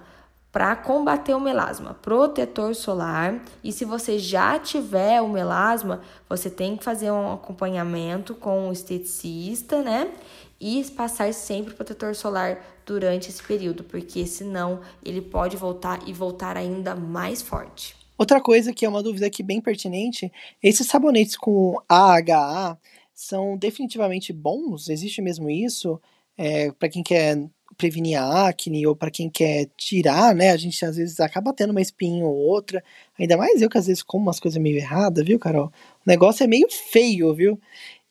para 0.52 0.74
combater 0.76 1.34
o 1.34 1.40
melasma, 1.40 1.94
protetor 1.94 2.74
solar. 2.74 3.40
E 3.62 3.72
se 3.72 3.84
você 3.84 4.18
já 4.18 4.58
tiver 4.58 5.20
o 5.20 5.28
melasma, 5.28 6.00
você 6.28 6.50
tem 6.50 6.76
que 6.76 6.84
fazer 6.84 7.10
um 7.10 7.32
acompanhamento 7.32 8.34
com 8.34 8.68
o 8.68 8.72
esteticista, 8.72 9.82
né? 9.82 10.10
E 10.60 10.84
passar 10.96 11.32
sempre 11.32 11.74
protetor 11.74 12.14
solar 12.14 12.58
durante 12.88 13.28
esse 13.28 13.42
período, 13.42 13.84
porque 13.84 14.26
senão 14.26 14.80
ele 15.04 15.20
pode 15.20 15.58
voltar 15.58 16.00
e 16.08 16.12
voltar 16.12 16.56
ainda 16.56 16.94
mais 16.94 17.42
forte. 17.42 17.94
Outra 18.16 18.40
coisa 18.40 18.72
que 18.72 18.86
é 18.86 18.88
uma 18.88 19.02
dúvida 19.02 19.26
aqui 19.26 19.42
bem 19.42 19.60
pertinente, 19.60 20.32
esses 20.62 20.86
sabonetes 20.86 21.36
com 21.36 21.76
AHA 21.86 22.78
são 23.14 23.58
definitivamente 23.58 24.32
bons? 24.32 24.88
Existe 24.88 25.20
mesmo 25.20 25.50
isso? 25.50 26.00
É, 26.36 26.72
para 26.72 26.88
quem 26.88 27.02
quer 27.02 27.36
prevenir 27.76 28.18
a 28.18 28.48
acne 28.48 28.86
ou 28.86 28.96
para 28.96 29.10
quem 29.10 29.28
quer 29.28 29.68
tirar, 29.76 30.34
né? 30.34 30.50
A 30.50 30.56
gente 30.56 30.82
às 30.84 30.96
vezes 30.96 31.20
acaba 31.20 31.52
tendo 31.52 31.70
uma 31.70 31.82
espinha 31.82 32.24
ou 32.24 32.34
outra. 32.34 32.82
Ainda 33.18 33.36
mais 33.36 33.60
eu 33.60 33.68
que 33.68 33.78
às 33.78 33.86
vezes 33.86 34.02
como 34.02 34.24
umas 34.24 34.40
coisas 34.40 34.60
meio 34.60 34.78
erradas, 34.78 35.24
viu, 35.24 35.38
Carol? 35.38 35.66
O 35.66 35.72
negócio 36.06 36.42
é 36.42 36.46
meio 36.46 36.68
feio, 36.70 37.34
viu? 37.34 37.60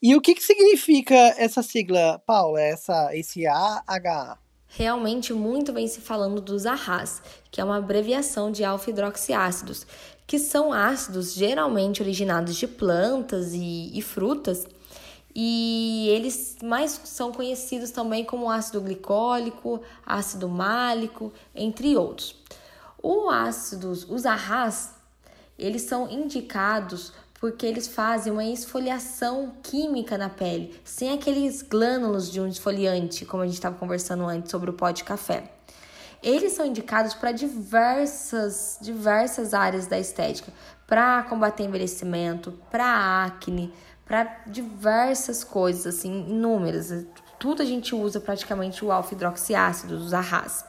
E 0.02 0.16
o 0.16 0.22
que, 0.22 0.36
que 0.36 0.44
significa 0.44 1.16
essa 1.38 1.64
sigla, 1.64 2.22
Paula? 2.26 2.62
Essa, 2.62 3.10
esse 3.18 3.48
AHA? 3.48 4.38
Realmente 4.68 5.34
muito 5.34 5.74
vem 5.74 5.88
se 5.88 6.02
falando 6.02 6.42
dos 6.42 6.66
AHAs, 6.66 7.22
que 7.50 7.60
é 7.60 7.64
uma 7.64 7.78
abreviação 7.78 8.52
de 8.52 8.64
alfa-hidroxiácidos, 8.64 9.88
que 10.26 10.38
são 10.38 10.74
ácidos 10.74 11.34
geralmente 11.34 12.02
originados 12.02 12.56
de 12.56 12.68
plantas 12.68 13.54
e, 13.54 13.92
e 13.98 14.02
frutas 14.02 14.68
e 15.40 16.10
eles 16.10 16.58
mais 16.64 17.00
são 17.04 17.32
conhecidos 17.32 17.92
também 17.92 18.26
como 18.26 18.50
ácido 18.50 18.82
glicólico, 18.82 19.80
ácido 20.04 20.50
málico, 20.50 21.32
entre 21.54 21.96
outros. 21.96 22.36
O 23.04 23.30
ácidos, 23.30 24.04
os 24.10 24.26
arras, 24.26 24.96
eles 25.56 25.84
são 25.84 26.10
indicados 26.10 27.14
porque 27.40 27.66
eles 27.66 27.88
fazem 27.88 28.34
uma 28.34 28.44
esfoliação 28.44 29.54
química 29.62 30.18
na 30.18 30.30
pele, 30.30 30.80
sem 30.84 31.14
aqueles 31.14 31.62
glânulos 31.62 32.32
de 32.32 32.42
um 32.42 32.48
esfoliante, 32.48 33.26
como 33.26 33.44
a 33.44 33.46
gente 33.46 33.56
estava 33.56 33.76
conversando 33.76 34.26
antes 34.26 34.52
sobre 34.52 34.70
o 34.70 34.74
pó 34.74 34.90
de 34.92 35.04
café. 35.04 35.52
Eles 36.22 36.54
são 36.54 36.66
indicados 36.66 37.14
para 37.14 37.32
diversas, 37.32 38.80
diversas 38.82 39.54
áreas 39.54 39.86
da 39.86 40.00
estética, 40.00 40.52
para 40.88 41.24
combater 41.24 41.64
envelhecimento, 41.64 42.54
para 42.72 43.26
acne, 43.26 43.72
para 44.04 44.42
diversas 44.48 45.44
coisas, 45.44 45.96
assim, 45.96 46.26
inúmeras. 46.30 47.06
Tudo 47.38 47.62
a 47.62 47.66
gente 47.66 47.94
usa 47.94 48.20
praticamente 48.20 48.84
o 48.84 48.92
alfa-hidroxiácido, 48.92 49.96
os 49.96 50.14
arras. 50.14 50.66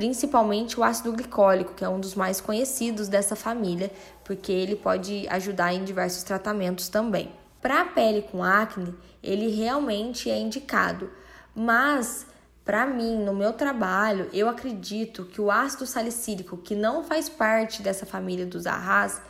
Principalmente 0.00 0.80
o 0.80 0.82
ácido 0.82 1.12
glicólico, 1.12 1.74
que 1.74 1.84
é 1.84 1.88
um 1.90 2.00
dos 2.00 2.14
mais 2.14 2.40
conhecidos 2.40 3.06
dessa 3.06 3.36
família, 3.36 3.92
porque 4.24 4.50
ele 4.50 4.74
pode 4.74 5.28
ajudar 5.28 5.74
em 5.74 5.84
diversos 5.84 6.22
tratamentos 6.22 6.88
também. 6.88 7.30
Para 7.60 7.82
a 7.82 7.84
pele 7.84 8.22
com 8.22 8.42
acne, 8.42 8.94
ele 9.22 9.54
realmente 9.54 10.30
é 10.30 10.38
indicado, 10.38 11.10
mas 11.54 12.26
para 12.64 12.86
mim, 12.86 13.18
no 13.18 13.34
meu 13.34 13.52
trabalho, 13.52 14.30
eu 14.32 14.48
acredito 14.48 15.26
que 15.26 15.38
o 15.38 15.50
ácido 15.50 15.84
salicílico, 15.84 16.56
que 16.56 16.74
não 16.74 17.04
faz 17.04 17.28
parte 17.28 17.82
dessa 17.82 18.06
família 18.06 18.46
dos 18.46 18.66
arras, 18.66 19.20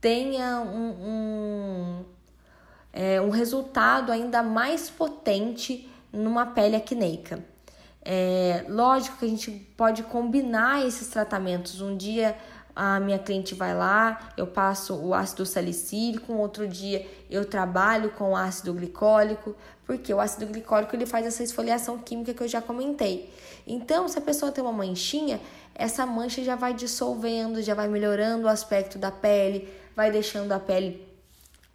tenha 0.00 0.60
um, 0.60 0.88
um 1.02 2.04
é, 2.94 3.20
um 3.20 3.28
resultado 3.28 4.10
ainda 4.10 4.42
mais 4.42 4.88
potente 4.88 5.86
numa 6.10 6.46
pele 6.46 6.76
acneica. 6.76 7.44
É, 8.10 8.64
lógico 8.70 9.18
que 9.18 9.26
a 9.26 9.28
gente 9.28 9.50
pode 9.76 10.02
combinar 10.02 10.86
esses 10.86 11.08
tratamentos. 11.08 11.82
Um 11.82 11.94
dia 11.94 12.34
a 12.74 12.98
minha 12.98 13.18
cliente 13.18 13.54
vai 13.54 13.74
lá, 13.74 14.30
eu 14.34 14.46
passo 14.46 14.94
o 14.94 15.12
ácido 15.12 15.44
salicílico, 15.44 16.32
outro 16.32 16.66
dia 16.66 17.06
eu 17.28 17.44
trabalho 17.44 18.10
com 18.12 18.34
ácido 18.34 18.72
glicólico, 18.72 19.54
porque 19.84 20.14
o 20.14 20.20
ácido 20.20 20.46
glicólico 20.46 20.96
ele 20.96 21.04
faz 21.04 21.26
essa 21.26 21.42
esfoliação 21.42 21.98
química 21.98 22.32
que 22.32 22.42
eu 22.42 22.48
já 22.48 22.62
comentei. 22.62 23.30
Então, 23.66 24.08
se 24.08 24.16
a 24.18 24.22
pessoa 24.22 24.50
tem 24.50 24.64
uma 24.64 24.72
manchinha, 24.72 25.38
essa 25.74 26.06
mancha 26.06 26.42
já 26.42 26.56
vai 26.56 26.72
dissolvendo, 26.72 27.60
já 27.60 27.74
vai 27.74 27.88
melhorando 27.88 28.46
o 28.46 28.48
aspecto 28.48 28.96
da 28.96 29.10
pele, 29.10 29.68
vai 29.94 30.10
deixando 30.10 30.52
a 30.52 30.58
pele 30.58 31.06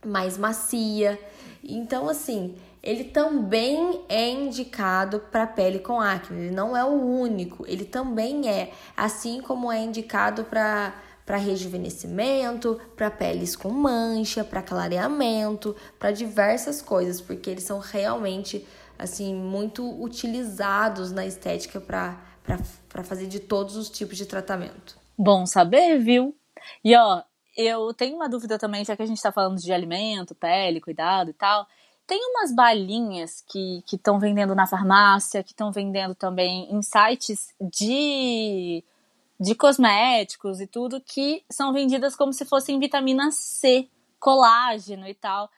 mais 0.03 0.35
macia. 0.35 1.19
Então, 1.63 2.09
assim, 2.09 2.55
ele 2.83 3.05
também 3.05 4.01
é 4.09 4.29
indicado 4.29 5.21
para 5.31 5.47
pele 5.47 5.79
com 5.79 6.01
acne. 6.01 6.47
Ele 6.47 6.55
não 6.55 6.75
é 6.75 6.83
o 6.83 6.91
único, 6.91 7.65
ele 7.65 7.85
também 7.85 8.49
é, 8.49 8.73
assim 8.95 9.41
como 9.41 9.71
é 9.71 9.79
indicado 9.79 10.43
para 10.43 10.93
para 11.25 11.37
rejuvenescimento, 11.37 12.81
para 12.97 13.09
peles 13.09 13.55
com 13.55 13.69
mancha, 13.69 14.43
para 14.43 14.61
clareamento, 14.61 15.73
para 15.97 16.11
diversas 16.11 16.81
coisas, 16.81 17.21
porque 17.21 17.49
eles 17.49 17.63
são 17.63 17.79
realmente 17.79 18.67
assim 18.99 19.33
muito 19.33 19.89
utilizados 20.03 21.13
na 21.13 21.25
estética 21.25 21.79
para 21.79 23.03
fazer 23.05 23.27
de 23.27 23.39
todos 23.39 23.77
os 23.77 23.89
tipos 23.89 24.17
de 24.17 24.25
tratamento. 24.25 24.99
Bom 25.17 25.45
saber, 25.45 25.97
viu? 25.97 26.35
E 26.83 26.93
ó, 26.93 27.23
eu 27.55 27.93
tenho 27.93 28.17
uma 28.17 28.27
dúvida 28.27 28.57
também, 28.57 28.83
já 28.83 28.95
que 28.95 29.03
a 29.03 29.05
gente 29.05 29.17
está 29.17 29.31
falando 29.31 29.59
de 29.59 29.71
alimento, 29.71 30.35
pele, 30.35 30.81
cuidado 30.81 31.29
e 31.29 31.33
tal. 31.33 31.65
Tem 32.05 32.19
umas 32.31 32.53
balinhas 32.53 33.41
que 33.47 33.83
estão 33.91 34.19
vendendo 34.19 34.53
na 34.53 34.67
farmácia, 34.67 35.43
que 35.43 35.51
estão 35.51 35.71
vendendo 35.71 36.13
também 36.13 36.69
em 36.73 36.81
sites 36.81 37.53
de, 37.61 38.83
de 39.39 39.55
cosméticos 39.55 40.59
e 40.59 40.67
tudo, 40.67 40.99
que 40.99 41.43
são 41.49 41.71
vendidas 41.71 42.15
como 42.15 42.33
se 42.33 42.45
fossem 42.45 42.79
vitamina 42.79 43.31
C, 43.31 43.87
colágeno 44.19 45.07
e 45.07 45.13
tal. 45.13 45.49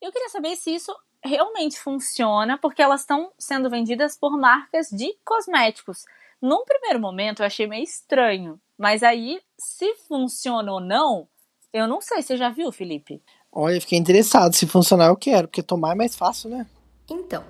Eu 0.00 0.10
queria 0.10 0.28
saber 0.28 0.56
se 0.56 0.74
isso 0.74 0.92
realmente 1.24 1.78
funciona, 1.78 2.58
porque 2.58 2.82
elas 2.82 3.02
estão 3.02 3.32
sendo 3.38 3.70
vendidas 3.70 4.16
por 4.16 4.36
marcas 4.36 4.88
de 4.90 5.16
cosméticos. 5.24 6.04
Num 6.40 6.64
primeiro 6.64 6.98
momento 6.98 7.40
eu 7.40 7.46
achei 7.46 7.68
meio 7.68 7.84
estranho, 7.84 8.60
mas 8.76 9.04
aí, 9.04 9.40
se 9.56 9.94
funciona 10.08 10.72
ou 10.72 10.80
não, 10.80 11.28
eu 11.72 11.86
não 11.86 12.00
sei. 12.00 12.20
Você 12.20 12.36
já 12.36 12.50
viu, 12.50 12.72
Felipe? 12.72 13.22
Olha, 13.52 13.78
fiquei 13.80 13.98
interessado. 13.98 14.54
Se 14.54 14.66
funcionar, 14.66 15.08
eu 15.08 15.16
quero, 15.16 15.46
porque 15.46 15.62
tomar 15.62 15.92
é 15.92 15.94
mais 15.94 16.16
fácil, 16.16 16.48
né? 16.48 16.66
Então, 17.08 17.44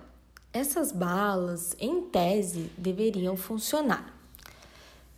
essas 0.52 0.90
balas, 0.90 1.76
em 1.78 2.02
tese, 2.02 2.70
deveriam 2.76 3.36
funcionar. 3.36 4.12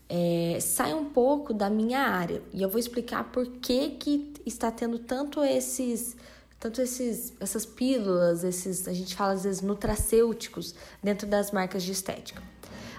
É, 0.07 0.59
sai 0.61 0.93
um 0.93 1.07
pouco 1.07 1.55
da 1.55 1.71
minha 1.71 2.01
área 2.01 2.43
e 2.53 2.63
eu 2.63 2.69
vou 2.69 2.79
explicar 2.79 3.25
por 3.25 3.47
que, 3.47 3.91
que 3.91 4.35
está 4.45 4.71
tendo 4.71 4.99
tanto 4.99 5.43
esses 5.43 6.15
tanto 6.61 6.81
esses 6.81 7.33
essas 7.41 7.65
pílulas, 7.65 8.45
esses 8.45 8.87
a 8.87 8.93
gente 8.93 9.17
fala 9.17 9.33
às 9.33 9.45
vezes 9.45 9.63
nutracêuticos 9.63 10.75
dentro 11.03 11.27
das 11.27 11.51
marcas 11.51 11.83
de 11.83 11.93
estética. 11.93 12.43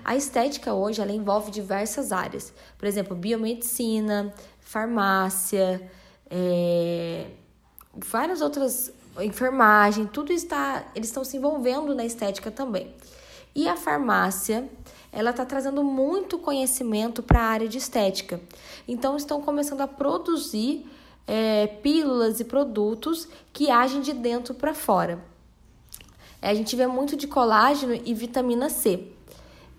A 0.04 0.16
estética 0.16 0.74
hoje 0.74 1.00
ela 1.00 1.12
envolve 1.12 1.52
diversas 1.52 2.12
áreas, 2.12 2.52
por 2.78 2.88
exemplo, 2.88 3.16
biomedicina, 3.16 4.34
farmácia, 4.60 5.90
é, 6.30 7.28
várias 7.98 8.42
outras 8.42 8.92
enfermagem, 9.24 10.06
tudo 10.06 10.34
está, 10.34 10.86
eles 10.94 11.08
estão 11.08 11.24
se 11.24 11.38
envolvendo 11.38 11.96
na 11.96 12.06
estética 12.06 12.52
também. 12.52 12.94
E 13.56 13.68
a 13.68 13.78
farmácia, 13.78 14.70
ela 15.12 15.30
está 15.30 15.46
trazendo 15.46 15.84
muito 15.84 16.38
conhecimento 16.38 17.24
para 17.24 17.40
a 17.40 17.46
área 17.46 17.68
de 17.68 17.78
estética. 17.78 18.42
Então 18.88 19.16
estão 19.16 19.42
começando 19.42 19.82
a 19.82 19.88
produzir 19.88 20.86
é, 21.26 21.68
pílulas 21.68 22.40
e 22.40 22.44
produtos 22.44 23.28
que 23.54 23.72
agem 23.72 24.02
de 24.02 24.14
dentro 24.14 24.54
para 24.54 24.74
fora. 24.74 25.24
É, 26.42 26.50
a 26.50 26.54
gente 26.54 26.76
vê 26.76 26.86
muito 26.86 27.16
de 27.16 27.28
colágeno 27.28 27.94
e 27.94 28.14
vitamina 28.14 28.70
C. 28.70 29.08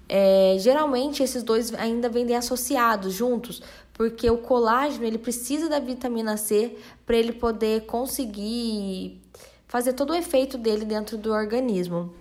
É, 0.09 0.57
geralmente 0.59 1.23
esses 1.23 1.43
dois 1.43 1.75
ainda 1.75 2.09
vendem 2.09 2.37
associados 2.37 3.13
juntos, 3.13 3.61
porque 3.97 4.31
o 4.31 4.37
colágeno 4.37 5.07
ele 5.07 5.17
precisa 5.17 5.71
da 5.71 5.79
vitamina 5.79 6.37
C 6.37 6.77
para 7.07 7.17
ele 7.17 7.33
poder 7.33 7.87
conseguir 7.87 9.23
fazer 9.67 9.95
todo 9.95 10.11
o 10.11 10.15
efeito 10.15 10.59
dele 10.59 10.85
dentro 10.85 11.17
do 11.17 11.33
organismo. 11.33 12.13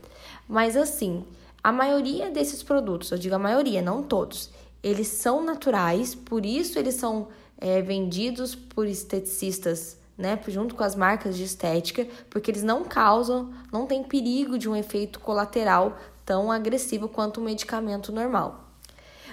Mas 0.47 0.77
assim, 0.77 1.25
a 1.61 1.73
maioria 1.73 2.31
desses 2.31 2.63
produtos, 2.63 3.11
eu 3.11 3.17
digo 3.17 3.35
a 3.35 3.39
maioria, 3.39 3.81
não 3.81 4.01
todos, 4.01 4.49
eles 4.81 5.07
são 5.07 5.43
naturais, 5.43 6.15
por 6.15 6.45
isso 6.45 6.79
eles 6.79 6.95
são 6.95 7.27
é, 7.57 7.81
vendidos 7.81 8.55
por 8.55 8.87
esteticistas, 8.87 9.97
né, 10.17 10.39
junto 10.47 10.75
com 10.75 10.83
as 10.83 10.95
marcas 10.95 11.35
de 11.35 11.43
estética, 11.43 12.07
porque 12.29 12.51
eles 12.51 12.63
não 12.63 12.85
causam, 12.85 13.53
não 13.69 13.85
tem 13.85 14.01
perigo 14.01 14.57
de 14.57 14.69
um 14.69 14.75
efeito 14.75 15.19
colateral 15.19 15.97
tão 16.25 16.49
agressivo 16.49 17.09
quanto 17.09 17.41
o 17.41 17.43
medicamento 17.43 18.13
normal 18.13 18.64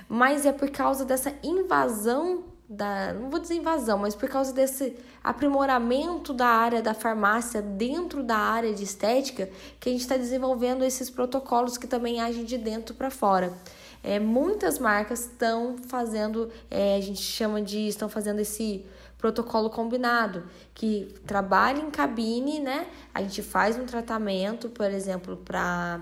mas 0.09 0.47
é 0.47 0.53
por 0.53 0.71
causa 0.71 1.05
dessa 1.05 1.35
invasão 1.43 2.45
da, 2.73 3.13
não 3.13 3.29
vou 3.29 3.39
dizer 3.39 3.55
invasão, 3.55 3.99
mas 3.99 4.15
por 4.15 4.29
causa 4.29 4.53
desse 4.53 4.97
aprimoramento 5.23 6.33
da 6.33 6.47
área 6.47 6.81
da 6.81 6.95
farmácia 6.95 7.61
dentro 7.61 8.23
da 8.23 8.37
área 8.37 8.73
de 8.73 8.83
estética 8.83 9.51
que 9.79 9.91
a 9.91 9.93
gente 9.93 10.01
está 10.01 10.17
desenvolvendo 10.17 10.83
esses 10.83 11.11
protocolos 11.11 11.77
que 11.77 11.87
também 11.87 12.21
agem 12.21 12.45
de 12.45 12.57
dentro 12.57 12.95
para 12.95 13.11
fora. 13.11 13.53
É, 14.03 14.19
muitas 14.19 14.79
marcas 14.79 15.21
estão 15.21 15.77
fazendo, 15.87 16.51
é, 16.71 16.97
a 16.97 17.01
gente 17.01 17.21
chama 17.21 17.61
de, 17.61 17.87
estão 17.87 18.09
fazendo 18.09 18.41
esse 18.41 18.85
protocolo 19.19 19.71
combinado, 19.71 20.45
que 20.75 21.15
trabalha 21.27 21.81
em 21.81 21.91
cabine, 21.91 22.59
né? 22.59 22.89
A 23.15 23.23
gente 23.23 23.43
faz 23.43 23.79
um 23.79 23.87
tratamento, 23.87 24.69
por 24.69 24.91
exemplo, 24.91 25.37
para 25.37 26.01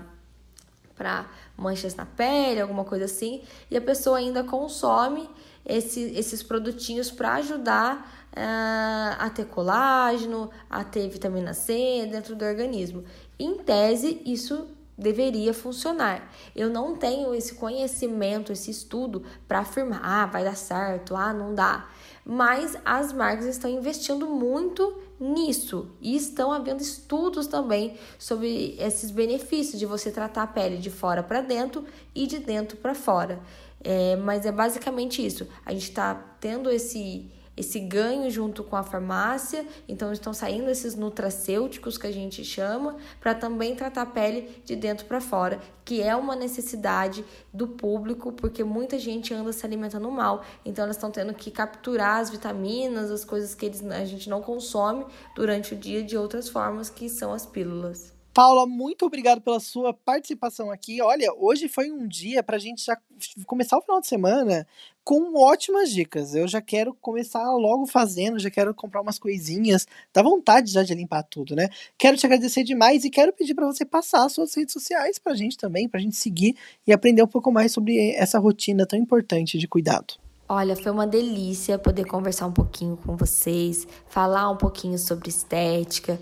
para 1.01 1.25
manchas 1.61 1.95
na 1.95 2.05
pele, 2.05 2.59
alguma 2.59 2.83
coisa 2.83 3.05
assim, 3.05 3.41
e 3.69 3.77
a 3.77 3.81
pessoa 3.81 4.17
ainda 4.17 4.43
consome 4.43 5.29
esse, 5.65 6.01
esses 6.15 6.41
produtinhos 6.41 7.11
para 7.11 7.35
ajudar 7.35 8.25
uh, 8.31 9.15
a 9.19 9.29
ter 9.29 9.45
colágeno, 9.45 10.49
a 10.69 10.83
ter 10.83 11.07
vitamina 11.07 11.53
C 11.53 12.07
dentro 12.11 12.35
do 12.35 12.43
organismo. 12.43 13.03
Em 13.39 13.57
tese, 13.57 14.21
isso 14.25 14.67
deveria 14.97 15.53
funcionar. 15.53 16.31
Eu 16.55 16.69
não 16.69 16.95
tenho 16.95 17.33
esse 17.33 17.55
conhecimento, 17.55 18.51
esse 18.51 18.69
estudo 18.69 19.23
para 19.47 19.59
afirmar, 19.59 20.01
ah, 20.03 20.25
vai 20.25 20.43
dar 20.43 20.55
certo, 20.55 21.15
ah, 21.15 21.33
não 21.33 21.55
dá. 21.55 21.89
Mas 22.23 22.77
as 22.85 23.11
marcas 23.11 23.45
estão 23.45 23.69
investindo 23.69 24.27
muito 24.27 24.95
nisso. 25.21 25.87
E 26.01 26.15
estão 26.15 26.51
havendo 26.51 26.81
estudos 26.81 27.45
também 27.45 27.95
sobre 28.17 28.75
esses 28.79 29.11
benefícios 29.11 29.79
de 29.79 29.85
você 29.85 30.09
tratar 30.09 30.43
a 30.43 30.47
pele 30.47 30.77
de 30.77 30.89
fora 30.89 31.21
para 31.21 31.41
dentro 31.41 31.85
e 32.15 32.25
de 32.25 32.39
dentro 32.39 32.75
para 32.77 32.95
fora. 32.95 33.39
É, 33.83 34.15
mas 34.15 34.45
é 34.45 34.51
basicamente 34.51 35.23
isso. 35.23 35.47
A 35.63 35.71
gente 35.71 35.89
está 35.89 36.15
tendo 36.39 36.69
esse 36.71 37.29
esse 37.55 37.79
ganho 37.79 38.29
junto 38.29 38.63
com 38.63 38.75
a 38.75 38.83
farmácia, 38.83 39.65
então 39.87 40.11
estão 40.11 40.33
saindo 40.33 40.69
esses 40.69 40.95
nutracêuticos 40.95 41.97
que 41.97 42.07
a 42.07 42.11
gente 42.11 42.43
chama, 42.43 42.95
para 43.19 43.35
também 43.35 43.75
tratar 43.75 44.03
a 44.03 44.05
pele 44.05 44.61
de 44.63 44.75
dentro 44.75 45.05
para 45.05 45.19
fora, 45.19 45.59
que 45.83 46.01
é 46.01 46.15
uma 46.15 46.35
necessidade 46.35 47.25
do 47.53 47.67
público, 47.67 48.31
porque 48.31 48.63
muita 48.63 48.97
gente 48.97 49.33
anda 49.33 49.51
se 49.51 49.65
alimentando 49.65 50.09
mal, 50.09 50.43
então 50.65 50.85
elas 50.85 50.95
estão 50.95 51.11
tendo 51.11 51.33
que 51.33 51.51
capturar 51.51 52.21
as 52.21 52.29
vitaminas, 52.29 53.11
as 53.11 53.25
coisas 53.25 53.53
que 53.53 53.65
eles, 53.65 53.85
a 53.85 54.05
gente 54.05 54.29
não 54.29 54.41
consome 54.41 55.05
durante 55.35 55.73
o 55.73 55.77
dia 55.77 56.03
de 56.03 56.17
outras 56.17 56.47
formas, 56.47 56.89
que 56.89 57.09
são 57.09 57.33
as 57.33 57.45
pílulas. 57.45 58.20
Paula, 58.33 58.65
muito 58.65 59.05
obrigado 59.05 59.41
pela 59.41 59.59
sua 59.59 59.93
participação 59.93 60.71
aqui. 60.71 61.01
Olha, 61.01 61.33
hoje 61.37 61.67
foi 61.67 61.91
um 61.91 62.07
dia 62.07 62.41
para 62.41 62.55
a 62.55 62.59
gente 62.59 62.85
já 62.85 62.97
começar 63.45 63.77
o 63.77 63.81
final 63.81 63.99
de 63.99 64.07
semana 64.07 64.65
com 65.03 65.37
ótimas 65.37 65.91
dicas. 65.91 66.33
Eu 66.33 66.47
já 66.47 66.61
quero 66.61 66.93
começar 66.93 67.43
logo 67.51 67.85
fazendo, 67.85 68.39
já 68.39 68.49
quero 68.49 68.73
comprar 68.73 69.01
umas 69.01 69.19
coisinhas. 69.19 69.85
Dá 70.13 70.23
vontade 70.23 70.71
já 70.71 70.81
de 70.81 70.95
limpar 70.95 71.23
tudo, 71.23 71.57
né? 71.57 71.67
Quero 71.97 72.15
te 72.15 72.25
agradecer 72.25 72.63
demais 72.63 73.03
e 73.03 73.09
quero 73.09 73.33
pedir 73.33 73.53
para 73.53 73.65
você 73.65 73.83
passar 73.83 74.23
as 74.23 74.31
suas 74.31 74.55
redes 74.55 74.71
sociais 74.71 75.19
para 75.19 75.33
a 75.33 75.35
gente 75.35 75.57
também, 75.57 75.89
para 75.89 75.99
a 75.99 76.03
gente 76.03 76.15
seguir 76.15 76.55
e 76.87 76.93
aprender 76.93 77.21
um 77.21 77.27
pouco 77.27 77.51
mais 77.51 77.73
sobre 77.73 78.11
essa 78.11 78.39
rotina 78.39 78.85
tão 78.85 78.97
importante 78.97 79.57
de 79.57 79.67
cuidado. 79.67 80.13
Olha, 80.47 80.77
foi 80.77 80.91
uma 80.91 81.07
delícia 81.07 81.77
poder 81.77 82.05
conversar 82.05 82.47
um 82.47 82.53
pouquinho 82.53 82.95
com 82.95 83.17
vocês, 83.17 83.85
falar 84.07 84.49
um 84.49 84.57
pouquinho 84.57 84.97
sobre 84.97 85.27
estética. 85.27 86.17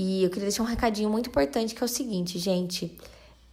E 0.00 0.22
eu 0.22 0.30
queria 0.30 0.44
deixar 0.44 0.62
um 0.62 0.66
recadinho 0.66 1.10
muito 1.10 1.28
importante 1.28 1.74
que 1.74 1.82
é 1.82 1.84
o 1.84 1.88
seguinte, 1.88 2.38
gente. 2.38 2.96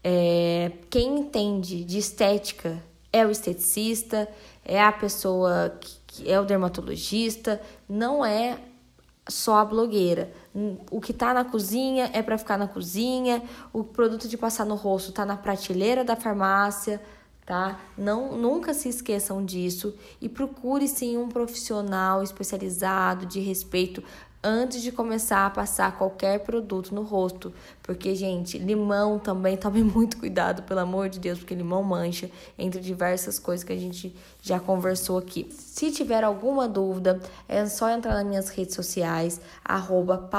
É, 0.03 0.71
quem 0.91 1.21
entende 1.21 1.83
de 1.83 1.97
estética 1.97 2.77
é 3.11 3.25
o 3.25 3.31
esteticista, 3.31 4.29
é 4.63 4.79
a 4.79 4.91
pessoa 4.91 5.75
que, 6.05 6.29
é 6.29 6.39
o 6.39 6.45
dermatologista, 6.45 7.59
não 7.89 8.23
é 8.23 8.59
só 9.27 9.57
a 9.57 9.65
blogueira. 9.65 10.31
O 10.91 11.01
que 11.01 11.13
tá 11.13 11.33
na 11.33 11.43
cozinha 11.43 12.11
é 12.13 12.21
para 12.21 12.37
ficar 12.37 12.59
na 12.59 12.67
cozinha, 12.67 13.41
o 13.73 13.83
produto 13.83 14.27
de 14.27 14.37
passar 14.37 14.65
no 14.65 14.75
rosto 14.75 15.11
tá 15.11 15.25
na 15.25 15.35
prateleira 15.35 16.03
da 16.03 16.15
farmácia, 16.15 17.01
tá? 17.43 17.79
Não 17.97 18.37
nunca 18.37 18.71
se 18.71 18.87
esqueçam 18.87 19.43
disso 19.43 19.95
e 20.21 20.29
procure 20.29 20.87
sim 20.87 21.17
um 21.17 21.27
profissional 21.27 22.21
especializado 22.21 23.25
de 23.25 23.39
respeito 23.39 24.03
antes 24.45 24.83
de 24.83 24.91
começar 24.91 25.47
a 25.47 25.49
passar 25.49 25.97
qualquer 25.97 26.41
produto 26.41 26.93
no 26.93 27.01
rosto. 27.01 27.51
Porque, 27.81 28.13
gente, 28.13 28.59
limão 28.59 29.17
também, 29.17 29.57
tome 29.57 29.83
muito 29.83 30.17
cuidado, 30.17 30.61
pelo 30.63 30.81
amor 30.81 31.09
de 31.09 31.19
Deus, 31.19 31.39
porque 31.39 31.55
limão 31.55 31.81
mancha, 31.81 32.29
entre 32.57 32.79
diversas 32.79 33.39
coisas 33.39 33.63
que 33.63 33.73
a 33.73 33.77
gente 33.77 34.15
já 34.43 34.59
conversou 34.59 35.17
aqui. 35.17 35.49
Se 35.51 35.91
tiver 35.91 36.23
alguma 36.23 36.67
dúvida, 36.67 37.19
é 37.49 37.65
só 37.65 37.89
entrar 37.89 38.13
nas 38.13 38.25
minhas 38.25 38.49
redes 38.49 38.75
sociais, 38.75 39.41
arroba. 39.63 40.29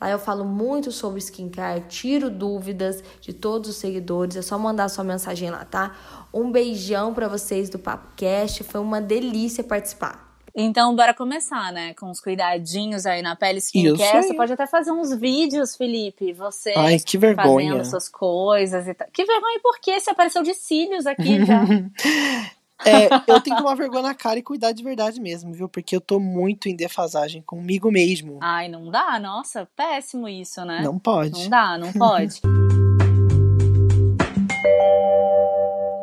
Lá 0.00 0.10
eu 0.10 0.18
falo 0.18 0.44
muito 0.44 0.92
sobre 0.92 1.18
skincare, 1.18 1.84
tiro 1.88 2.30
dúvidas 2.30 3.02
de 3.20 3.32
todos 3.32 3.70
os 3.70 3.76
seguidores, 3.76 4.36
é 4.36 4.42
só 4.42 4.56
mandar 4.56 4.88
sua 4.88 5.02
mensagem 5.02 5.50
lá, 5.50 5.64
tá? 5.64 5.96
Um 6.32 6.52
beijão 6.52 7.12
para 7.12 7.26
vocês 7.26 7.68
do 7.68 7.78
Papo 7.78 8.08
Cast, 8.14 8.62
foi 8.62 8.80
uma 8.80 9.00
delícia 9.00 9.64
participar. 9.64 10.25
Então, 10.58 10.96
bora 10.96 11.12
começar, 11.12 11.70
né? 11.70 11.92
Com 11.92 12.10
os 12.10 12.18
cuidadinhos 12.18 13.04
aí 13.04 13.20
na 13.20 13.36
pele 13.36 13.58
skincare. 13.58 14.22
Você 14.22 14.32
pode 14.32 14.54
até 14.54 14.66
fazer 14.66 14.90
uns 14.90 15.14
vídeos, 15.14 15.76
Felipe. 15.76 16.32
Você 16.32 16.72
Ai, 16.74 16.98
que 16.98 17.18
vergonha. 17.18 17.72
fazendo 17.72 17.84
suas 17.84 18.08
coisas 18.08 18.88
e 18.88 18.94
tal. 18.94 19.06
Que 19.12 19.26
vergonha, 19.26 19.60
por 19.62 19.78
quê? 19.78 20.00
Você 20.00 20.08
apareceu 20.08 20.42
de 20.42 20.54
cílios 20.54 21.06
aqui 21.06 21.44
já. 21.44 21.60
é, 22.86 23.04
eu 23.30 23.38
tenho 23.42 23.54
que 23.54 23.62
tomar 23.62 23.74
vergonha 23.74 24.04
na 24.04 24.14
cara 24.14 24.38
e 24.38 24.42
cuidar 24.42 24.72
de 24.72 24.82
verdade 24.82 25.20
mesmo, 25.20 25.52
viu? 25.52 25.68
Porque 25.68 25.94
eu 25.94 26.00
tô 26.00 26.18
muito 26.18 26.70
em 26.70 26.74
defasagem 26.74 27.42
comigo 27.42 27.92
mesmo. 27.92 28.38
Ai, 28.40 28.66
não 28.66 28.90
dá? 28.90 29.18
Nossa, 29.18 29.68
péssimo 29.76 30.26
isso, 30.26 30.64
né? 30.64 30.80
Não 30.82 30.98
pode. 30.98 31.38
Não 31.38 31.50
dá, 31.50 31.76
não 31.76 31.92
pode. 31.92 32.40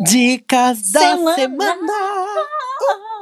Dicas 0.06 0.91
da 0.91 0.99
semana. 0.99 1.36
semana. 1.36 1.88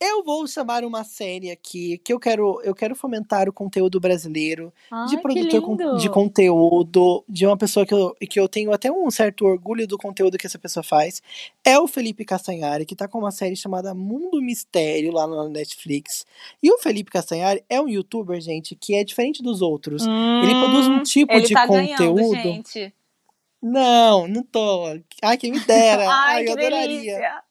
eu 0.00 0.24
vou 0.24 0.46
chamar 0.46 0.84
uma 0.84 1.04
série 1.04 1.50
aqui 1.50 1.98
que 1.98 2.12
eu 2.12 2.18
quero, 2.18 2.60
eu 2.62 2.74
quero 2.74 2.94
fomentar 2.94 3.48
o 3.48 3.52
conteúdo 3.52 4.00
brasileiro, 4.00 4.72
Ai, 4.90 5.06
de 5.08 5.18
produtor 5.18 5.98
de 5.98 6.08
conteúdo, 6.08 7.24
de 7.28 7.46
uma 7.46 7.56
pessoa 7.56 7.84
que 7.84 7.94
eu, 7.94 8.14
que 8.28 8.40
eu 8.40 8.48
tenho 8.48 8.72
até 8.72 8.90
um 8.90 9.10
certo 9.10 9.44
orgulho 9.44 9.86
do 9.86 9.98
conteúdo 9.98 10.38
que 10.38 10.46
essa 10.46 10.58
pessoa 10.58 10.82
faz. 10.82 11.22
É 11.64 11.78
o 11.78 11.86
Felipe 11.86 12.24
Castanhari, 12.24 12.86
que 12.86 12.96
tá 12.96 13.06
com 13.06 13.18
uma 13.18 13.30
série 13.30 13.56
chamada 13.56 13.94
Mundo 13.94 14.40
Mistério 14.40 15.12
lá 15.12 15.26
na 15.26 15.48
Netflix. 15.48 16.24
E 16.62 16.70
o 16.70 16.78
Felipe 16.78 17.10
Castanhari 17.10 17.62
é 17.68 17.80
um 17.80 17.88
youtuber, 17.88 18.40
gente, 18.40 18.74
que 18.74 18.94
é 18.94 19.04
diferente 19.04 19.42
dos 19.42 19.62
outros. 19.62 20.06
Hum, 20.06 20.42
ele 20.42 20.54
produz 20.60 20.86
um 20.86 21.02
tipo 21.02 21.32
ele 21.32 21.46
de 21.46 21.54
tá 21.54 21.66
conteúdo. 21.66 22.14
Ganhando. 22.14 22.92
Não, 23.62 24.26
não 24.26 24.42
tô. 24.42 24.98
Ai, 25.22 25.36
quem 25.36 25.52
me 25.52 25.60
dera. 25.60 26.02
Ai, 26.08 26.36
Ai 26.36 26.48
eu 26.48 26.52
adoraria. 26.52 26.88
delícia. 26.88 27.42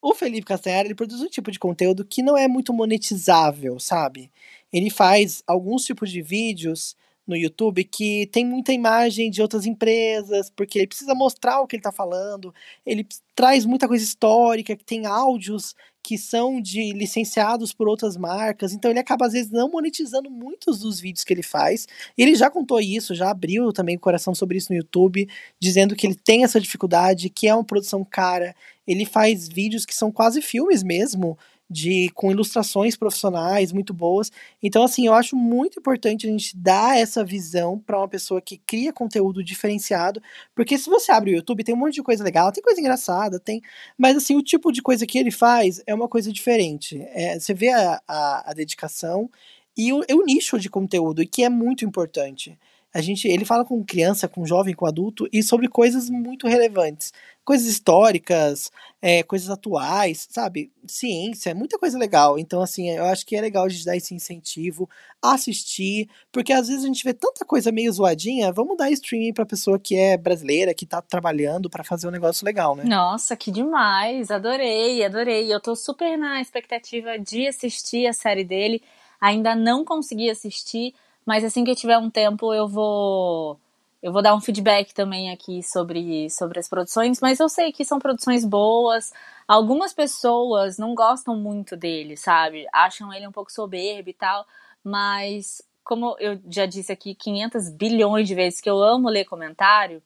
O 0.00 0.14
Felipe 0.14 0.46
Castanhari, 0.46 0.88
ele 0.88 0.94
produz 0.94 1.20
um 1.20 1.28
tipo 1.28 1.50
de 1.50 1.58
conteúdo 1.58 2.04
que 2.04 2.22
não 2.22 2.36
é 2.36 2.46
muito 2.46 2.72
monetizável, 2.72 3.80
sabe? 3.80 4.30
Ele 4.72 4.90
faz 4.90 5.42
alguns 5.46 5.84
tipos 5.84 6.10
de 6.10 6.22
vídeos 6.22 6.96
no 7.26 7.36
YouTube 7.36 7.84
que 7.84 8.26
tem 8.32 8.44
muita 8.44 8.72
imagem 8.72 9.30
de 9.30 9.42
outras 9.42 9.66
empresas, 9.66 10.50
porque 10.50 10.78
ele 10.78 10.86
precisa 10.86 11.14
mostrar 11.14 11.60
o 11.60 11.66
que 11.66 11.76
ele 11.76 11.80
está 11.80 11.92
falando, 11.92 12.54
ele 12.86 13.06
traz 13.34 13.66
muita 13.66 13.86
coisa 13.86 14.02
histórica, 14.02 14.74
que 14.74 14.84
tem 14.84 15.04
áudios 15.04 15.74
que 16.08 16.16
são 16.16 16.58
de 16.58 16.94
licenciados 16.94 17.74
por 17.74 17.86
outras 17.86 18.16
marcas, 18.16 18.72
então 18.72 18.90
ele 18.90 18.98
acaba 18.98 19.26
às 19.26 19.34
vezes 19.34 19.50
não 19.50 19.70
monetizando 19.70 20.30
muitos 20.30 20.78
dos 20.78 20.98
vídeos 20.98 21.22
que 21.22 21.34
ele 21.34 21.42
faz. 21.42 21.86
Ele 22.16 22.34
já 22.34 22.48
contou 22.48 22.80
isso, 22.80 23.14
já 23.14 23.28
abriu 23.28 23.74
também 23.74 23.96
o 23.96 24.00
coração 24.00 24.34
sobre 24.34 24.56
isso 24.56 24.72
no 24.72 24.78
YouTube, 24.78 25.28
dizendo 25.60 25.94
que 25.94 26.06
ele 26.06 26.14
tem 26.14 26.44
essa 26.44 26.58
dificuldade, 26.58 27.28
que 27.28 27.46
é 27.46 27.54
uma 27.54 27.62
produção 27.62 28.02
cara. 28.02 28.56
Ele 28.86 29.04
faz 29.04 29.46
vídeos 29.46 29.84
que 29.84 29.94
são 29.94 30.10
quase 30.10 30.40
filmes 30.40 30.82
mesmo, 30.82 31.36
de 31.68 32.10
com 32.14 32.30
ilustrações 32.30 32.96
profissionais 32.96 33.72
muito 33.72 33.92
boas. 33.92 34.30
Então, 34.62 34.82
assim, 34.82 35.06
eu 35.06 35.14
acho 35.14 35.36
muito 35.36 35.78
importante 35.78 36.26
a 36.26 36.30
gente 36.30 36.56
dar 36.56 36.98
essa 36.98 37.24
visão 37.24 37.78
para 37.78 37.98
uma 37.98 38.08
pessoa 38.08 38.40
que 38.40 38.58
cria 38.58 38.92
conteúdo 38.92 39.44
diferenciado, 39.44 40.22
porque 40.54 40.78
se 40.78 40.88
você 40.88 41.12
abre 41.12 41.32
o 41.32 41.36
YouTube, 41.36 41.64
tem 41.64 41.74
um 41.74 41.78
monte 41.78 41.94
de 41.94 42.02
coisa 42.02 42.24
legal, 42.24 42.50
tem 42.52 42.62
coisa 42.62 42.80
engraçada, 42.80 43.38
tem, 43.38 43.60
mas 43.96 44.16
assim, 44.16 44.36
o 44.36 44.42
tipo 44.42 44.72
de 44.72 44.80
coisa 44.80 45.06
que 45.06 45.18
ele 45.18 45.30
faz 45.30 45.82
é 45.86 45.94
uma 45.94 46.08
coisa 46.08 46.32
diferente. 46.32 47.00
É, 47.12 47.38
você 47.38 47.52
vê 47.52 47.68
a, 47.68 48.00
a, 48.06 48.50
a 48.50 48.54
dedicação 48.54 49.30
e 49.76 49.92
o, 49.92 50.00
o 50.10 50.24
nicho 50.24 50.58
de 50.58 50.70
conteúdo, 50.70 51.26
que 51.26 51.44
é 51.44 51.48
muito 51.48 51.84
importante 51.84 52.58
a 52.98 53.00
gente 53.00 53.28
ele 53.28 53.44
fala 53.44 53.64
com 53.64 53.84
criança, 53.84 54.26
com 54.26 54.44
jovem, 54.44 54.74
com 54.74 54.84
adulto 54.84 55.28
e 55.32 55.40
sobre 55.40 55.68
coisas 55.68 56.10
muito 56.10 56.48
relevantes, 56.48 57.12
coisas 57.44 57.68
históricas, 57.68 58.72
é, 59.00 59.22
coisas 59.22 59.48
atuais, 59.48 60.26
sabe, 60.28 60.72
ciência, 60.84 61.54
muita 61.54 61.78
coisa 61.78 61.96
legal. 61.96 62.40
Então 62.40 62.60
assim, 62.60 62.90
eu 62.90 63.04
acho 63.04 63.24
que 63.24 63.36
é 63.36 63.40
legal 63.40 63.64
a 63.64 63.68
gente 63.68 63.84
dar 63.84 63.96
esse 63.96 64.12
incentivo, 64.16 64.90
assistir, 65.22 66.08
porque 66.32 66.52
às 66.52 66.66
vezes 66.66 66.82
a 66.82 66.88
gente 66.88 67.04
vê 67.04 67.14
tanta 67.14 67.44
coisa 67.44 67.70
meio 67.70 67.92
zoadinha, 67.92 68.50
vamos 68.50 68.76
dar 68.76 68.90
streaming 68.90 69.32
para 69.32 69.46
pessoa 69.46 69.78
que 69.78 69.96
é 69.96 70.16
brasileira, 70.16 70.74
que 70.74 70.84
tá 70.84 71.00
trabalhando 71.00 71.70
para 71.70 71.84
fazer 71.84 72.08
um 72.08 72.10
negócio 72.10 72.44
legal, 72.44 72.74
né? 72.74 72.82
Nossa, 72.82 73.36
que 73.36 73.52
demais! 73.52 74.28
Adorei, 74.28 75.04
adorei. 75.04 75.54
Eu 75.54 75.60
tô 75.60 75.76
super 75.76 76.18
na 76.18 76.40
expectativa 76.40 77.16
de 77.16 77.46
assistir 77.46 78.08
a 78.08 78.12
série 78.12 78.42
dele. 78.42 78.82
Ainda 79.20 79.54
não 79.54 79.84
consegui 79.84 80.28
assistir 80.28 80.94
mas 81.28 81.44
assim 81.44 81.62
que 81.62 81.70
eu 81.70 81.76
tiver 81.76 81.98
um 81.98 82.08
tempo, 82.08 82.54
eu 82.54 82.66
vou 82.66 83.60
eu 84.02 84.10
vou 84.10 84.22
dar 84.22 84.34
um 84.34 84.40
feedback 84.40 84.94
também 84.94 85.30
aqui 85.30 85.62
sobre, 85.62 86.30
sobre 86.30 86.58
as 86.58 86.68
produções, 86.70 87.20
mas 87.20 87.38
eu 87.38 87.50
sei 87.50 87.70
que 87.70 87.84
são 87.84 87.98
produções 87.98 88.46
boas. 88.46 89.12
Algumas 89.46 89.92
pessoas 89.92 90.78
não 90.78 90.94
gostam 90.94 91.36
muito 91.36 91.76
dele, 91.76 92.16
sabe? 92.16 92.66
Acham 92.72 93.12
ele 93.12 93.26
um 93.26 93.32
pouco 93.32 93.52
soberbo 93.52 94.08
e 94.08 94.14
tal, 94.14 94.46
mas 94.82 95.60
como 95.84 96.16
eu 96.18 96.40
já 96.48 96.64
disse 96.64 96.92
aqui 96.92 97.14
500 97.14 97.68
bilhões 97.72 98.26
de 98.26 98.34
vezes 98.34 98.58
que 98.58 98.70
eu 98.70 98.82
amo 98.82 99.10
ler 99.10 99.26
comentário, 99.26 100.02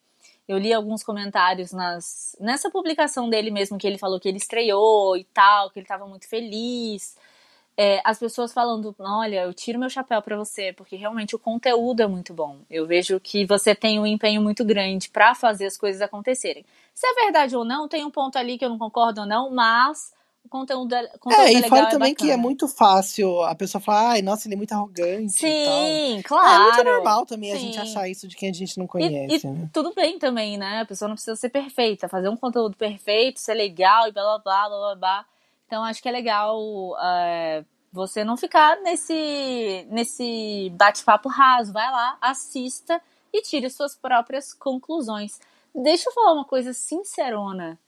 eu 0.49 0.59
li 0.59 0.73
alguns 0.73 1.05
comentários 1.05 1.70
nas, 1.70 2.35
nessa 2.41 2.68
publicação 2.68 3.31
dele 3.31 3.53
mesmo 3.53 3.79
que 3.79 3.87
ele 3.87 3.99
falou 3.99 4.18
que 4.18 4.29
ele 4.29 4.39
estreou 4.39 5.16
e 5.16 5.23
tal, 5.23 5.70
que 5.70 5.79
ele 5.79 5.85
estava 5.85 6.05
muito 6.05 6.29
feliz 6.29 7.14
é, 7.77 8.01
as 8.05 8.18
pessoas 8.18 8.53
falando, 8.53 8.95
olha, 8.99 9.43
eu 9.45 9.55
tiro 9.55 9.79
meu 9.79 9.89
chapéu 9.89 10.20
para 10.20 10.37
você, 10.37 10.73
porque 10.73 10.97
realmente 10.97 11.35
o 11.35 11.39
conteúdo 11.39 12.01
é 12.03 12.07
muito 12.07 12.35
bom. 12.35 12.59
Eu 12.70 12.87
vejo 12.87 13.18
que 13.18 13.47
você 13.47 13.75
tem 13.75 13.99
um 13.99 14.07
empenho 14.07 14.43
muito 14.43 14.64
grande 14.64 15.09
para 15.09 15.35
fazer 15.35 15.66
as 15.66 15.77
coisas 15.77 16.03
acontecerem. 16.03 16.64
Se 16.95 17.07
é 17.07 17.14
verdade 17.25 17.57
ou 17.57 17.64
não, 17.64 17.89
tem 17.89 18.05
um 18.05 18.11
ponto 18.11 18.37
ali 18.37 18.59
que 18.59 18.64
eu 18.64 18.68
não 18.68 18.79
concordo 18.79 19.23
ou 19.23 19.27
não, 19.27 19.51
mas 19.51 20.12
o 20.45 20.49
conteúdo 20.49 20.95
é, 20.95 21.07
conteúdo 21.18 21.47
é, 21.47 21.47
é 21.47 21.53
e 21.53 21.55
legal, 21.55 21.68
fora 21.70 21.83
é 21.83 21.91
também 21.91 22.12
bacana. 22.12 22.31
que 22.31 22.35
é 22.35 22.37
muito 22.37 22.68
fácil 22.68 23.43
a 23.43 23.55
pessoa 23.55 23.81
falar, 23.81 24.11
ai, 24.11 24.23
nossa, 24.23 24.47
ele 24.47 24.55
é 24.55 24.57
muito 24.59 24.73
arrogante. 24.73 25.33
Sim, 25.33 26.18
e 26.18 26.23
claro. 26.23 26.51
É 26.51 26.64
muito 26.64 26.85
normal 26.85 27.25
também 27.25 27.53
a 27.53 27.57
Sim. 27.57 27.66
gente 27.66 27.79
achar 27.79 28.07
isso 28.09 28.29
de 28.29 28.37
quem 28.37 28.51
a 28.51 28.53
gente 28.53 28.77
não 28.77 28.85
E, 28.85 28.89
conhece, 28.89 29.47
e 29.47 29.51
né? 29.51 29.70
tudo 29.73 29.95
bem 29.95 30.18
também, 30.18 30.59
né? 30.59 30.81
A 30.81 30.85
pessoa 30.85 31.09
não 31.09 31.14
precisa 31.14 31.37
ser 31.37 31.49
perfeita, 31.49 32.07
fazer 32.07 32.29
um 32.29 32.37
conteúdo 32.37 32.77
perfeito, 32.77 33.41
ser 33.41 33.55
legal 33.55 34.09
e 34.09 34.12
blá 34.12 34.23
blá 34.23 34.39
blá 34.39 34.68
blá 34.68 34.79
blá. 34.79 34.97
blá. 34.97 35.27
Então 35.73 35.85
acho 35.85 36.03
que 36.03 36.09
é 36.11 36.12
legal 36.12 36.61
é, 37.03 37.64
você 37.91 38.23
não 38.23 38.37
ficar 38.37 38.77
nesse, 38.83 39.87
nesse 39.89 40.70
bate-papo 40.75 41.31
raso. 41.31 41.73
Vai 41.73 41.91
lá, 41.91 42.18
assista 42.20 43.01
e 43.33 43.41
tire 43.41 43.70
suas 43.70 43.97
próprias 43.97 44.53
conclusões. 44.53 45.41
Deixa 45.75 46.11
eu 46.11 46.12
falar 46.12 46.35
uma 46.35 46.45
coisa 46.45 46.75
sincerona. 46.75 47.79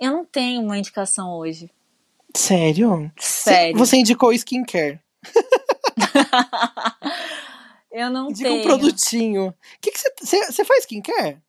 Eu 0.00 0.12
não 0.12 0.24
tenho 0.24 0.62
uma 0.62 0.78
indicação 0.78 1.36
hoje. 1.36 1.68
Sério? 2.32 3.10
Sério. 3.18 3.76
Você 3.76 3.96
indicou 3.96 4.32
skincare. 4.32 5.00
eu 7.90 8.08
não 8.08 8.30
Indica 8.30 8.48
tenho. 8.48 8.60
um 8.60 8.62
produtinho. 8.62 9.48
O 9.48 9.54
que 9.80 9.90
que 9.90 9.98
você 9.98 10.64
faz 10.64 10.84
skincare? 10.84 11.42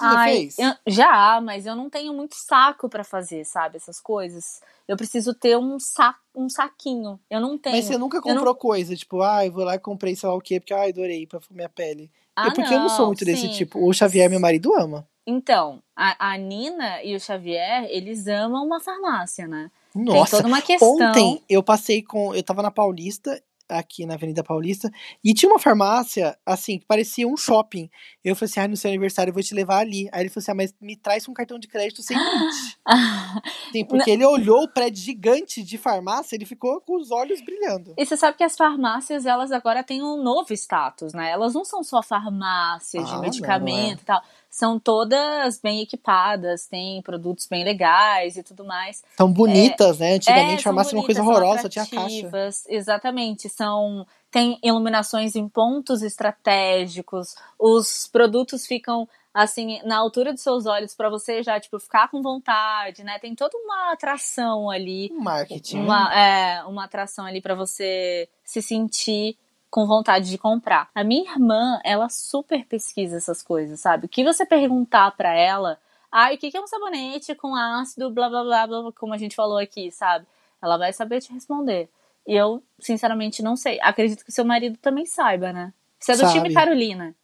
Você 0.00 0.06
Ai, 0.16 0.32
fez? 0.32 0.58
eu- 0.58 0.74
já, 0.86 1.40
mas 1.42 1.66
eu 1.66 1.76
não 1.76 1.90
tenho 1.90 2.12
muito 2.14 2.34
saco 2.34 2.88
pra 2.88 3.04
fazer, 3.04 3.44
sabe? 3.44 3.76
Essas 3.76 4.00
coisas. 4.00 4.60
Eu 4.88 4.96
preciso 4.96 5.34
ter 5.34 5.56
um, 5.58 5.78
sa 5.78 6.14
um 6.34 6.48
saquinho. 6.48 7.20
Eu 7.30 7.40
não 7.40 7.58
tenho. 7.58 7.76
Mas 7.76 7.84
você 7.84 7.98
nunca 7.98 8.16
Eu 8.18 8.22
não- 8.22 8.34
comprou 8.36 8.54
coisa, 8.54 8.96
tipo, 8.96 9.20
ah, 9.22 9.44
eu 9.44 9.52
vou 9.52 9.64
lá 9.64 9.74
e 9.74 9.78
comprei 9.78 10.16
sei 10.16 10.28
lá 10.28 10.34
o 10.34 10.40
quê, 10.40 10.58
porque 10.58 10.72
ai, 10.74 10.88
adorei 10.90 11.26
pra 11.26 11.38
minha 11.50 11.68
pele. 11.68 12.10
Ah, 12.34 12.48
é 12.48 12.50
porque 12.50 12.72
eu 12.72 12.80
não 12.80 12.88
sou 12.88 13.06
muito 13.06 13.24
desse 13.24 13.42
sim. 13.42 13.50
tipo. 13.50 13.78
O 13.86 13.92
Xavier, 13.92 14.30
meu 14.30 14.40
marido, 14.40 14.72
ama. 14.74 15.06
Então, 15.26 15.82
a, 15.94 16.32
a 16.32 16.36
Nina 16.38 17.02
e 17.04 17.14
o 17.14 17.20
Xavier, 17.20 17.84
eles 17.90 18.26
amam 18.26 18.64
uma 18.66 18.80
farmácia, 18.80 19.46
né? 19.46 19.70
Tem 19.92 20.02
Nossa, 20.04 20.36
toda 20.38 20.48
uma 20.48 20.62
questão. 20.62 20.94
ontem 20.94 21.42
eu 21.48 21.62
passei 21.62 22.02
com. 22.02 22.34
Eu 22.34 22.42
tava 22.42 22.62
na 22.62 22.70
Paulista, 22.70 23.40
aqui 23.70 24.04
na 24.04 24.14
Avenida 24.14 24.42
Paulista, 24.42 24.90
e 25.24 25.32
tinha 25.32 25.50
uma 25.50 25.58
farmácia, 25.58 26.36
assim, 26.44 26.78
que 26.78 26.86
parecia 26.86 27.26
um 27.26 27.36
shopping. 27.36 27.88
Eu 28.24 28.36
falei 28.36 28.50
assim, 28.50 28.60
ah, 28.60 28.68
no 28.68 28.76
seu 28.76 28.90
aniversário 28.90 29.30
eu 29.30 29.34
vou 29.34 29.42
te 29.42 29.54
levar 29.54 29.78
ali. 29.78 30.08
Aí 30.12 30.22
ele 30.22 30.28
falou 30.28 30.42
assim, 30.42 30.50
ah, 30.50 30.54
mas 30.54 30.74
me 30.80 30.96
traz 30.96 31.28
um 31.28 31.32
cartão 31.32 31.58
de 31.58 31.68
crédito 31.68 32.02
sem 32.02 32.16
limite. 32.16 32.78
Sim, 33.72 33.84
porque 33.84 34.10
ele 34.10 34.24
olhou 34.24 34.64
o 34.64 34.68
prédio 34.68 35.02
gigante 35.02 35.62
de 35.62 35.78
farmácia, 35.78 36.34
ele 36.36 36.44
ficou 36.44 36.80
com 36.80 36.96
os 36.96 37.10
olhos 37.10 37.40
brilhando. 37.40 37.94
E 37.96 38.04
você 38.04 38.16
sabe 38.16 38.36
que 38.36 38.44
as 38.44 38.56
farmácias, 38.56 39.26
elas 39.26 39.52
agora 39.52 39.82
têm 39.82 40.02
um 40.02 40.22
novo 40.22 40.52
status, 40.52 41.12
né? 41.12 41.30
Elas 41.30 41.54
não 41.54 41.64
são 41.64 41.82
só 41.82 42.02
farmácias 42.02 43.04
de 43.04 43.10
Ah, 43.10 43.14
não, 43.14 43.22
medicamento 43.22 44.02
e 44.02 44.04
tal. 44.04 44.22
São 44.50 44.80
todas 44.80 45.60
bem 45.60 45.80
equipadas, 45.80 46.66
têm 46.66 47.00
produtos 47.02 47.46
bem 47.46 47.62
legais 47.62 48.36
e 48.36 48.42
tudo 48.42 48.64
mais. 48.64 49.02
São 49.16 49.32
bonitas, 49.32 50.00
é, 50.00 50.04
né? 50.04 50.14
Antigamente 50.16 50.60
é, 50.60 50.64
farmácia 50.64 50.90
era 50.90 50.98
uma 50.98 51.06
coisa 51.06 51.22
horrorosa, 51.22 51.68
tinha 51.68 51.86
caixa. 51.86 52.50
Exatamente, 52.68 53.48
são 53.48 54.04
tem 54.30 54.58
iluminações 54.62 55.34
em 55.34 55.48
pontos 55.48 56.02
estratégicos, 56.02 57.34
os 57.58 58.08
produtos 58.08 58.66
ficam 58.66 59.08
assim 59.32 59.80
na 59.84 59.96
altura 59.96 60.32
dos 60.32 60.42
seus 60.42 60.66
olhos 60.66 60.94
para 60.94 61.08
você 61.08 61.42
já 61.42 61.58
tipo 61.60 61.78
ficar 61.78 62.08
com 62.10 62.20
vontade, 62.20 63.04
né? 63.04 63.18
Tem 63.20 63.34
toda 63.34 63.56
uma 63.56 63.92
atração 63.92 64.68
ali, 64.68 65.12
marketing, 65.12 65.78
uma 65.78 66.12
é, 66.12 66.64
uma 66.64 66.84
atração 66.84 67.24
ali 67.24 67.40
para 67.40 67.54
você 67.54 68.28
se 68.44 68.60
sentir 68.60 69.36
com 69.70 69.86
vontade 69.86 70.28
de 70.28 70.36
comprar. 70.36 70.90
A 70.94 71.04
minha 71.04 71.30
irmã, 71.30 71.80
ela 71.84 72.08
super 72.08 72.66
pesquisa 72.66 73.16
essas 73.16 73.42
coisas, 73.42 73.80
sabe? 73.80 74.06
O 74.06 74.08
que 74.08 74.24
você 74.24 74.44
perguntar 74.44 75.12
para 75.12 75.32
ela, 75.32 75.78
ah, 76.10 76.32
o 76.32 76.36
que 76.36 76.56
é 76.56 76.60
um 76.60 76.66
sabonete 76.66 77.34
com 77.34 77.54
ácido, 77.54 78.10
blá, 78.10 78.28
blá 78.28 78.42
blá 78.42 78.66
blá, 78.66 78.92
como 78.92 79.14
a 79.14 79.18
gente 79.18 79.36
falou 79.36 79.58
aqui, 79.58 79.90
sabe? 79.92 80.26
Ela 80.60 80.76
vai 80.76 80.92
saber 80.92 81.20
te 81.20 81.32
responder. 81.32 81.88
E 82.26 82.34
eu, 82.34 82.62
sinceramente, 82.78 83.42
não 83.42 83.56
sei. 83.56 83.78
Acredito 83.80 84.24
que 84.24 84.32
seu 84.32 84.44
marido 84.44 84.76
também 84.78 85.06
saiba, 85.06 85.52
né? 85.52 85.72
Você 85.98 86.12
é 86.12 86.16
do 86.16 86.20
Sabe. 86.20 86.32
time 86.34 86.52
Carolina. 86.52 87.14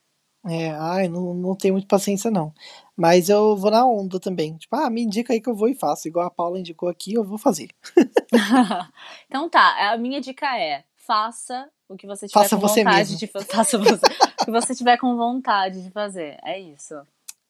É, 0.48 0.70
ai, 0.70 1.08
não, 1.08 1.34
não 1.34 1.56
tenho 1.56 1.74
muita 1.74 1.88
paciência, 1.88 2.30
não. 2.30 2.52
Mas 2.96 3.28
eu 3.28 3.56
vou 3.56 3.70
na 3.70 3.84
onda 3.84 4.20
também. 4.20 4.56
Tipo, 4.56 4.76
ah, 4.76 4.88
me 4.88 5.02
indica 5.02 5.32
aí 5.32 5.40
que 5.40 5.48
eu 5.48 5.56
vou 5.56 5.68
e 5.68 5.74
faço. 5.74 6.06
Igual 6.06 6.26
a 6.26 6.30
Paula 6.30 6.60
indicou 6.60 6.88
aqui, 6.88 7.14
eu 7.14 7.24
vou 7.24 7.36
fazer. 7.36 7.70
então 9.28 9.48
tá, 9.48 9.92
a 9.92 9.96
minha 9.96 10.20
dica 10.20 10.56
é: 10.58 10.84
faça 11.06 11.68
o 11.88 11.96
que 11.96 12.06
você 12.06 12.26
tiver 12.26 12.42
faça 12.42 12.56
com 12.56 12.62
você 12.62 12.82
vontade 12.82 12.98
mesmo. 12.98 13.18
de 13.18 13.26
fazer. 13.26 13.46
Faça 13.52 13.78
você, 13.78 13.94
o 13.94 14.44
que 14.44 14.50
você 14.50 14.74
tiver 14.74 14.96
com 14.98 15.16
vontade 15.16 15.82
de 15.82 15.90
fazer. 15.90 16.36
É 16.44 16.58
isso. 16.58 16.94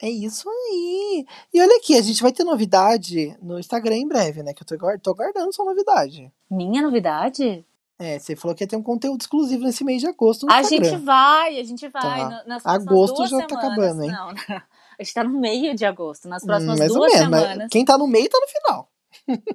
É 0.01 0.11
isso 0.11 0.49
aí. 0.49 1.27
E 1.55 1.61
olha 1.61 1.77
aqui, 1.79 1.97
a 1.97 2.03
gente 2.03 2.23
vai 2.23 2.31
ter 2.31 2.45
novidade 2.45 3.35
no 3.41 3.59
Instagram 3.59 3.97
em 3.97 4.07
breve, 4.07 4.43
né? 4.43 4.53
Que 4.53 4.63
eu 4.63 4.67
tô, 4.67 4.99
tô 4.99 5.15
guardando 5.15 5.55
sua 5.55 5.65
novidade. 5.65 6.31
Minha 6.51 6.83
novidade? 6.83 7.65
É, 7.99 8.19
você 8.19 8.37
falou 8.37 8.55
que 8.55 8.63
ia 8.63 8.69
ter 8.69 8.77
um 8.77 8.83
conteúdo 8.83 9.23
exclusivo 9.23 9.65
nesse 9.65 9.83
mês 9.83 10.03
de 10.03 10.07
agosto 10.07 10.47
a 10.51 10.61
Instagram. 10.61 10.91
gente 10.91 11.03
vai, 11.03 11.59
a 11.59 11.65
gente 11.65 11.89
vai. 11.89 12.03
Tá. 12.03 12.45
Nas 12.47 12.67
agosto 12.67 13.23
já 13.23 13.29
semanas, 13.29 13.49
tá 13.49 13.59
acabando, 13.59 14.03
hein? 14.03 14.11
Não, 14.11 14.27
não, 14.27 14.35
a 15.01 15.03
gente 15.03 15.15
tá 15.15 15.25
no 15.25 15.41
meio 15.41 15.75
de 15.75 15.87
agosto. 15.87 16.29
Nas 16.29 16.45
próximas 16.45 16.79
hum, 16.79 16.89
duas 16.89 17.13
menos, 17.15 17.41
semanas. 17.41 17.69
Quem 17.71 17.87
tá 17.87 17.97
no 17.97 18.07
meio 18.07 18.29
tá 18.29 18.39
no 18.39 18.49
final. 18.49 18.91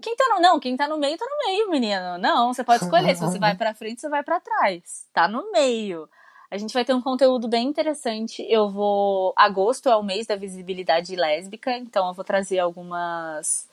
Quem 0.01 0.15
tá 0.15 0.25
no, 0.33 0.41
não, 0.41 0.59
quem 0.59 0.75
tá 0.75 0.87
no 0.87 0.97
meio 0.97 1.17
tá 1.17 1.25
no 1.25 1.47
meio, 1.47 1.69
menino. 1.69 2.17
Não, 2.17 2.53
você 2.53 2.63
pode 2.63 2.83
escolher 2.83 3.15
se 3.15 3.21
você 3.21 3.39
vai 3.39 3.55
para 3.55 3.73
frente, 3.73 4.01
você 4.01 4.09
vai 4.09 4.23
para 4.23 4.39
trás. 4.39 5.07
Tá 5.13 5.27
no 5.27 5.51
meio. 5.51 6.09
A 6.49 6.57
gente 6.57 6.73
vai 6.73 6.83
ter 6.83 6.93
um 6.93 7.01
conteúdo 7.01 7.47
bem 7.47 7.67
interessante. 7.67 8.45
Eu 8.49 8.69
vou. 8.69 9.33
Agosto 9.37 9.87
é 9.87 9.95
o 9.95 10.03
mês 10.03 10.27
da 10.27 10.35
visibilidade 10.35 11.15
lésbica, 11.15 11.77
então 11.77 12.07
eu 12.07 12.13
vou 12.13 12.25
trazer 12.25 12.59
algumas 12.59 13.69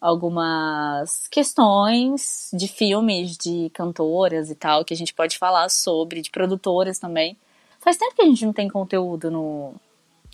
algumas 0.00 1.28
questões 1.28 2.50
de 2.54 2.66
filmes, 2.66 3.36
de 3.36 3.70
cantoras 3.74 4.48
e 4.50 4.54
tal, 4.54 4.84
que 4.84 4.94
a 4.94 4.96
gente 4.96 5.12
pode 5.12 5.36
falar 5.36 5.68
sobre, 5.68 6.22
de 6.22 6.30
produtoras 6.30 6.98
também. 6.98 7.36
Faz 7.80 7.98
tempo 7.98 8.14
que 8.14 8.22
a 8.22 8.26
gente 8.26 8.46
não 8.46 8.52
tem 8.52 8.68
conteúdo 8.68 9.30
no, 9.30 9.74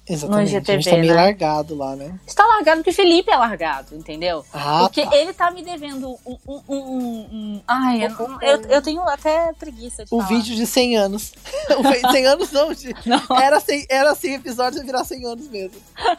Exatamente. 0.08 0.52
no 0.52 0.58
IGTV, 0.58 0.72
a 0.72 0.76
gente 0.76 0.90
tá 0.90 0.96
meio 0.96 1.14
né? 1.14 1.22
largado 1.22 1.74
lá, 1.74 1.96
né? 1.96 2.14
Está 2.26 2.46
largado 2.46 2.78
porque 2.78 2.90
o 2.90 2.94
Felipe 2.94 3.30
é 3.30 3.36
largado, 3.36 3.96
entendeu? 3.96 4.44
Ah, 4.52 4.80
porque 4.82 5.04
tá. 5.04 5.16
ele 5.16 5.32
tá 5.32 5.50
me 5.50 5.62
devendo 5.62 6.16
um. 6.24 6.38
um, 6.46 6.62
um, 6.68 6.78
um 6.78 7.62
ai, 7.66 8.06
eu, 8.06 8.10
eu, 8.40 8.62
eu, 8.68 8.82
tenho 8.82 9.02
até 9.02 9.52
preguiça 9.54 10.04
de 10.04 10.14
O 10.14 10.18
falar. 10.18 10.28
vídeo 10.28 10.54
de 10.54 10.64
100 10.64 10.96
anos. 10.96 11.32
o 11.76 12.12
100 12.12 12.26
anos 12.26 12.52
não, 12.52 12.72
de, 12.72 12.94
não. 13.04 13.40
Era, 13.40 13.58
100, 13.58 13.86
era 13.88 14.14
100 14.14 14.34
episódios 14.34 14.80
e 14.80 14.86
virar 14.86 15.04
100 15.04 15.26
anos 15.26 15.48
mesmo. 15.48 15.80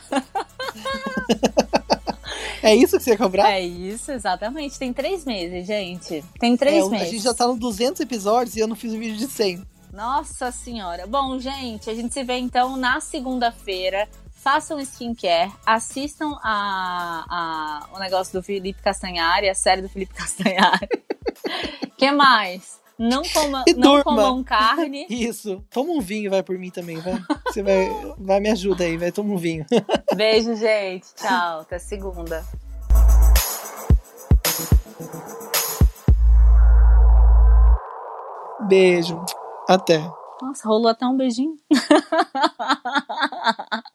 É 2.61 2.75
isso 2.75 2.97
que 2.97 3.03
você 3.03 3.11
ia 3.11 3.17
cobrar? 3.17 3.51
É 3.51 3.61
isso, 3.61 4.11
exatamente. 4.11 4.77
Tem 4.77 4.91
três 4.91 5.23
meses, 5.23 5.65
gente. 5.65 6.23
Tem 6.39 6.57
três 6.57 6.85
é, 6.85 6.89
meses. 6.89 7.07
A 7.07 7.11
gente 7.11 7.23
já 7.23 7.33
tá 7.33 7.47
no 7.47 7.55
200 7.55 8.01
episódios 8.01 8.55
e 8.55 8.59
eu 8.59 8.67
não 8.67 8.75
fiz 8.75 8.93
um 8.93 8.99
vídeo 8.99 9.15
de 9.15 9.27
100. 9.27 9.63
Nossa 9.97 10.51
senhora. 10.51 11.07
Bom, 11.07 11.39
gente, 11.39 11.89
a 11.89 11.93
gente 11.95 12.13
se 12.13 12.23
vê 12.23 12.37
então 12.37 12.77
na 12.77 12.99
segunda-feira. 13.01 14.07
Façam 14.29 14.79
skincare, 14.79 15.51
assistam 15.65 16.37
a, 16.43 17.25
a, 17.27 17.95
o 17.95 17.97
negócio 17.99 18.31
do 18.39 18.43
Felipe 18.43 18.79
Castanhari, 18.79 19.49
a 19.49 19.55
série 19.55 19.81
do 19.81 19.89
Felipe 19.89 20.13
Castanhari. 20.13 20.87
que 21.97 22.11
mais? 22.11 22.79
Não, 22.95 23.23
coma, 23.23 23.63
E 23.65 23.73
não 23.73 23.81
durma. 23.81 24.03
comam 24.03 24.43
carne. 24.43 25.07
Isso. 25.09 25.63
Toma 25.71 25.91
um 25.93 25.99
vinho, 25.99 26.29
vai 26.29 26.43
por 26.43 26.59
mim 26.59 26.69
também, 26.69 26.97
vai. 26.99 27.19
Você 27.47 27.63
vai, 27.63 27.89
vai 28.19 28.39
me 28.39 28.51
ajuda 28.51 28.83
aí, 28.83 28.97
vai. 28.97 29.11
Toma 29.11 29.33
um 29.33 29.37
vinho. 29.37 29.65
Beijo, 30.15 30.55
gente. 30.55 31.07
Tchau. 31.15 31.61
Até 31.61 31.79
segunda. 31.79 32.45
Beijo. 38.67 39.25
Até. 39.67 40.09
Nossa, 40.41 40.67
rolou 40.67 40.89
até 40.89 41.05
um 41.05 41.17
beijinho. 41.17 41.57